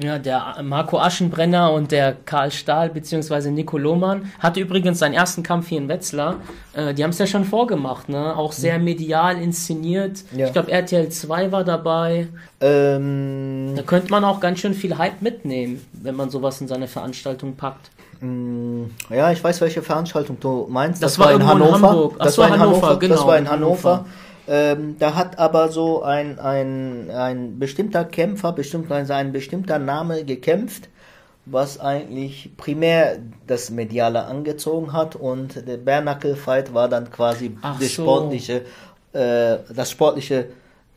Ja, 0.00 0.18
der 0.18 0.56
Marco 0.62 0.98
Aschenbrenner 1.00 1.72
und 1.72 1.90
der 1.90 2.14
Karl 2.24 2.52
Stahl 2.52 2.90
bzw. 2.90 3.50
Nico 3.50 3.78
Lohmann 3.78 4.30
hatte 4.38 4.60
übrigens 4.60 5.00
seinen 5.00 5.14
ersten 5.14 5.42
Kampf 5.42 5.68
hier 5.68 5.78
in 5.78 5.88
Wetzlar. 5.88 6.36
Äh, 6.72 6.94
die 6.94 7.02
haben 7.02 7.10
es 7.10 7.18
ja 7.18 7.26
schon 7.26 7.44
vorgemacht, 7.44 8.08
ne? 8.08 8.36
Auch 8.36 8.52
sehr 8.52 8.78
mhm. 8.78 8.84
medial 8.84 9.42
inszeniert. 9.42 10.22
Ja. 10.36 10.46
Ich 10.46 10.52
glaube, 10.52 10.70
RTL 10.70 11.08
2 11.08 11.50
war 11.50 11.64
dabei. 11.64 12.28
Ähm, 12.60 13.72
da 13.74 13.82
könnte 13.82 14.12
man 14.12 14.22
auch 14.24 14.38
ganz 14.38 14.60
schön 14.60 14.74
viel 14.74 14.96
Hype 14.96 15.20
mitnehmen, 15.20 15.84
wenn 15.92 16.14
man 16.14 16.30
sowas 16.30 16.60
in 16.60 16.68
seine 16.68 16.86
Veranstaltung 16.86 17.56
packt. 17.56 17.90
Mm, 18.20 18.84
ja, 19.10 19.32
ich 19.32 19.42
weiß, 19.42 19.60
welche 19.60 19.82
Veranstaltung 19.82 20.38
du 20.38 20.66
meinst. 20.70 21.02
Das, 21.02 21.14
das 21.14 21.24
war 21.24 21.32
in 21.32 21.44
Hannover. 21.44 21.76
In 21.76 21.82
Hamburg. 21.82 22.14
Ach 22.18 22.24
das 22.24 22.34
so, 22.36 22.42
war 22.42 22.48
in 22.48 22.60
Hannover, 22.60 22.82
Hannover 22.82 22.98
genau. 23.00 23.14
Das 23.16 23.26
war 23.26 23.38
in 23.38 23.50
Hannover. 23.50 23.90
Hannover. 23.90 24.06
Ähm, 24.48 24.96
da 24.98 25.14
hat 25.14 25.38
aber 25.38 25.68
so 25.68 26.02
ein, 26.02 26.38
ein, 26.38 27.10
ein 27.10 27.58
bestimmter 27.58 28.04
Kämpfer, 28.06 28.52
bestimmt 28.52 28.90
ein 28.90 29.32
bestimmter 29.32 29.78
Name 29.78 30.24
gekämpft, 30.24 30.88
was 31.44 31.78
eigentlich 31.78 32.50
primär 32.56 33.18
das 33.46 33.70
Mediale 33.70 34.24
angezogen 34.24 34.94
hat 34.94 35.16
und 35.16 35.68
der 35.68 35.76
Bare 35.76 36.34
Fight 36.34 36.72
war 36.72 36.88
dann 36.88 37.10
quasi 37.10 37.56
das 37.78 37.94
so. 37.94 38.02
sportliche, 38.02 38.62
äh, 39.12 39.58
das 39.74 39.90
sportliche 39.90 40.46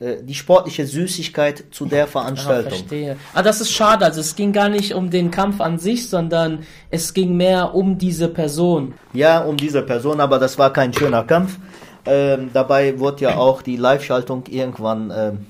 äh, 0.01 0.23
die 0.23 0.33
sportliche 0.33 0.87
Süßigkeit 0.87 1.63
zu 1.71 1.85
der 1.85 2.07
Veranstaltung. 2.07 2.71
Ja, 2.71 2.77
verstehe. 2.77 3.17
Ah, 3.33 3.43
das 3.43 3.61
ist 3.61 3.71
schade. 3.71 4.03
Also 4.03 4.19
es 4.19 4.35
ging 4.35 4.51
gar 4.51 4.67
nicht 4.67 4.95
um 4.95 5.11
den 5.11 5.29
Kampf 5.29 5.61
an 5.61 5.77
sich, 5.77 6.09
sondern 6.09 6.65
es 6.89 7.13
ging 7.13 7.37
mehr 7.37 7.75
um 7.75 7.99
diese 7.99 8.27
Person. 8.27 8.95
Ja, 9.13 9.41
um 9.41 9.57
diese 9.57 9.83
Person, 9.83 10.19
aber 10.19 10.39
das 10.39 10.57
war 10.57 10.73
kein 10.73 10.91
schöner 10.91 11.23
Kampf. 11.23 11.57
Ähm, 12.05 12.49
dabei 12.53 12.99
wurde 12.99 13.23
ja 13.23 13.37
auch 13.37 13.61
die 13.61 13.77
Live-Schaltung 13.77 14.43
irgendwann, 14.47 15.11
ähm, 15.15 15.45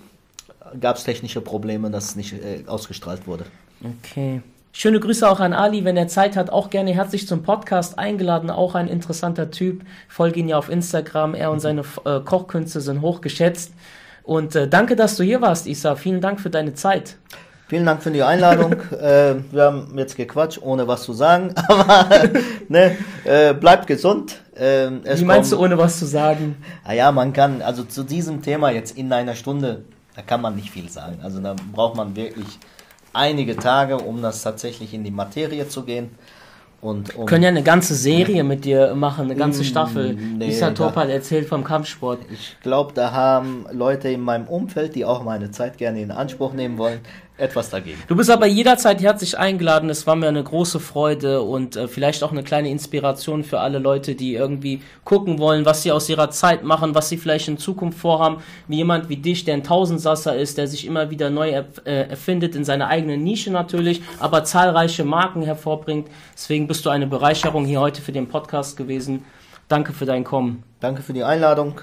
gab 0.79 0.97
es 0.97 1.03
technische 1.03 1.41
Probleme, 1.41 1.89
dass 1.89 2.05
es 2.05 2.15
nicht 2.15 2.33
äh, 2.33 2.63
ausgestrahlt 2.67 3.27
wurde. 3.27 3.45
Okay. 3.83 4.41
Schöne 4.73 5.01
Grüße 5.01 5.29
auch 5.29 5.41
an 5.41 5.51
Ali, 5.53 5.83
wenn 5.83 5.97
er 5.97 6.07
Zeit 6.07 6.37
hat, 6.37 6.49
auch 6.49 6.69
gerne 6.69 6.93
herzlich 6.93 7.27
zum 7.27 7.43
Podcast 7.43 7.99
eingeladen, 7.99 8.49
auch 8.49 8.73
ein 8.73 8.87
interessanter 8.87 9.51
Typ. 9.51 9.83
Folge 10.07 10.39
ihn 10.39 10.47
ja 10.47 10.57
auf 10.57 10.69
Instagram, 10.69 11.33
er 11.33 11.51
und 11.51 11.59
seine 11.59 11.81
äh, 12.05 12.21
Kochkünste 12.21 12.79
sind 12.79 13.01
hochgeschätzt. 13.01 13.73
Und 14.23 14.55
äh, 14.55 14.69
danke, 14.69 14.95
dass 14.95 15.17
du 15.17 15.23
hier 15.23 15.41
warst, 15.41 15.67
Isa. 15.67 15.95
Vielen 15.95 16.21
Dank 16.21 16.39
für 16.39 16.49
deine 16.49 16.73
Zeit. 16.73 17.17
Vielen 17.71 17.85
Dank 17.85 18.03
für 18.03 18.11
die 18.11 18.21
Einladung. 18.21 18.73
äh, 18.91 19.35
wir 19.49 19.63
haben 19.63 19.97
jetzt 19.97 20.17
gequatscht, 20.17 20.59
ohne 20.61 20.89
was 20.89 21.03
zu 21.03 21.13
sagen. 21.13 21.55
Aber 21.69 22.05
ne, 22.67 22.97
äh, 23.23 23.53
bleibt 23.53 23.87
gesund. 23.87 24.41
Äh, 24.55 24.89
Wie 25.15 25.23
meinst 25.23 25.53
du, 25.53 25.57
ohne 25.57 25.77
was 25.77 25.97
zu 25.97 26.05
sagen? 26.05 26.57
Ah 26.83 26.91
ja, 26.91 27.13
man 27.13 27.31
kann, 27.31 27.61
also 27.61 27.85
zu 27.85 28.03
diesem 28.03 28.41
Thema 28.41 28.71
jetzt 28.71 28.97
in 28.97 29.13
einer 29.13 29.35
Stunde, 29.35 29.85
da 30.17 30.21
kann 30.21 30.41
man 30.41 30.57
nicht 30.57 30.69
viel 30.69 30.89
sagen. 30.89 31.19
Also 31.23 31.39
da 31.39 31.55
braucht 31.71 31.95
man 31.95 32.13
wirklich 32.13 32.59
einige 33.13 33.55
Tage, 33.55 33.99
um 33.99 34.21
das 34.21 34.43
tatsächlich 34.43 34.93
in 34.93 35.05
die 35.05 35.11
Materie 35.11 35.65
zu 35.69 35.83
gehen. 35.83 36.09
Und 36.81 37.15
um 37.15 37.27
können 37.27 37.43
ja 37.43 37.49
eine 37.49 37.63
ganze 37.63 37.93
Serie 37.93 38.43
mit 38.43 38.65
dir 38.65 38.95
machen, 38.95 39.25
eine 39.25 39.35
ganze 39.35 39.61
mm, 39.61 39.65
Staffel. 39.65 40.13
Nee, 40.15 40.49
Isa 40.49 40.71
Topal 40.71 41.11
erzählt 41.11 41.47
vom 41.47 41.63
Kampfsport. 41.63 42.19
Ich 42.33 42.57
glaube, 42.63 42.91
da 42.93 43.11
haben 43.11 43.67
Leute 43.71 44.09
in 44.09 44.21
meinem 44.21 44.47
Umfeld, 44.47 44.95
die 44.95 45.05
auch 45.05 45.23
meine 45.23 45.51
Zeit 45.51 45.77
gerne 45.77 46.01
in 46.01 46.09
Anspruch 46.09 46.53
nehmen 46.53 46.79
wollen, 46.79 46.99
etwas 47.41 47.69
dagegen. 47.69 48.01
Du 48.07 48.15
bist 48.15 48.29
aber 48.29 48.45
jederzeit 48.45 49.01
herzlich 49.01 49.37
eingeladen. 49.37 49.89
Es 49.89 50.07
war 50.07 50.15
mir 50.15 50.27
eine 50.27 50.43
große 50.43 50.79
Freude 50.79 51.41
und 51.41 51.75
äh, 51.75 51.87
vielleicht 51.87 52.23
auch 52.23 52.31
eine 52.31 52.43
kleine 52.43 52.69
Inspiration 52.69 53.43
für 53.43 53.59
alle 53.59 53.79
Leute, 53.79 54.15
die 54.15 54.35
irgendwie 54.35 54.81
gucken 55.03 55.39
wollen, 55.39 55.65
was 55.65 55.83
sie 55.83 55.91
aus 55.91 56.07
ihrer 56.09 56.29
Zeit 56.29 56.63
machen, 56.63 56.95
was 56.95 57.09
sie 57.09 57.17
vielleicht 57.17 57.47
in 57.47 57.57
Zukunft 57.57 57.99
vorhaben. 57.99 58.37
Wie 58.67 58.77
jemand 58.77 59.09
wie 59.09 59.17
dich, 59.17 59.43
der 59.43 59.55
ein 59.55 59.63
Tausendsasser 59.63 60.35
ist, 60.35 60.57
der 60.57 60.67
sich 60.67 60.85
immer 60.85 61.09
wieder 61.09 61.29
neu 61.29 61.49
er 61.49 61.65
äh, 61.85 62.09
erfindet 62.09 62.55
in 62.55 62.63
seiner 62.63 62.87
eigenen 62.87 63.23
Nische 63.23 63.51
natürlich, 63.51 64.01
aber 64.19 64.43
zahlreiche 64.43 65.03
Marken 65.03 65.41
hervorbringt. 65.43 66.07
Deswegen 66.33 66.67
bist 66.67 66.85
du 66.85 66.89
eine 66.89 67.07
Bereicherung 67.07 67.65
hier 67.65 67.79
heute 67.79 68.01
für 68.01 68.11
den 68.11 68.27
Podcast 68.27 68.77
gewesen. 68.77 69.25
Danke 69.67 69.93
für 69.93 70.05
dein 70.05 70.23
Kommen. 70.23 70.63
Danke 70.79 71.01
für 71.01 71.13
die 71.13 71.23
Einladung. 71.23 71.79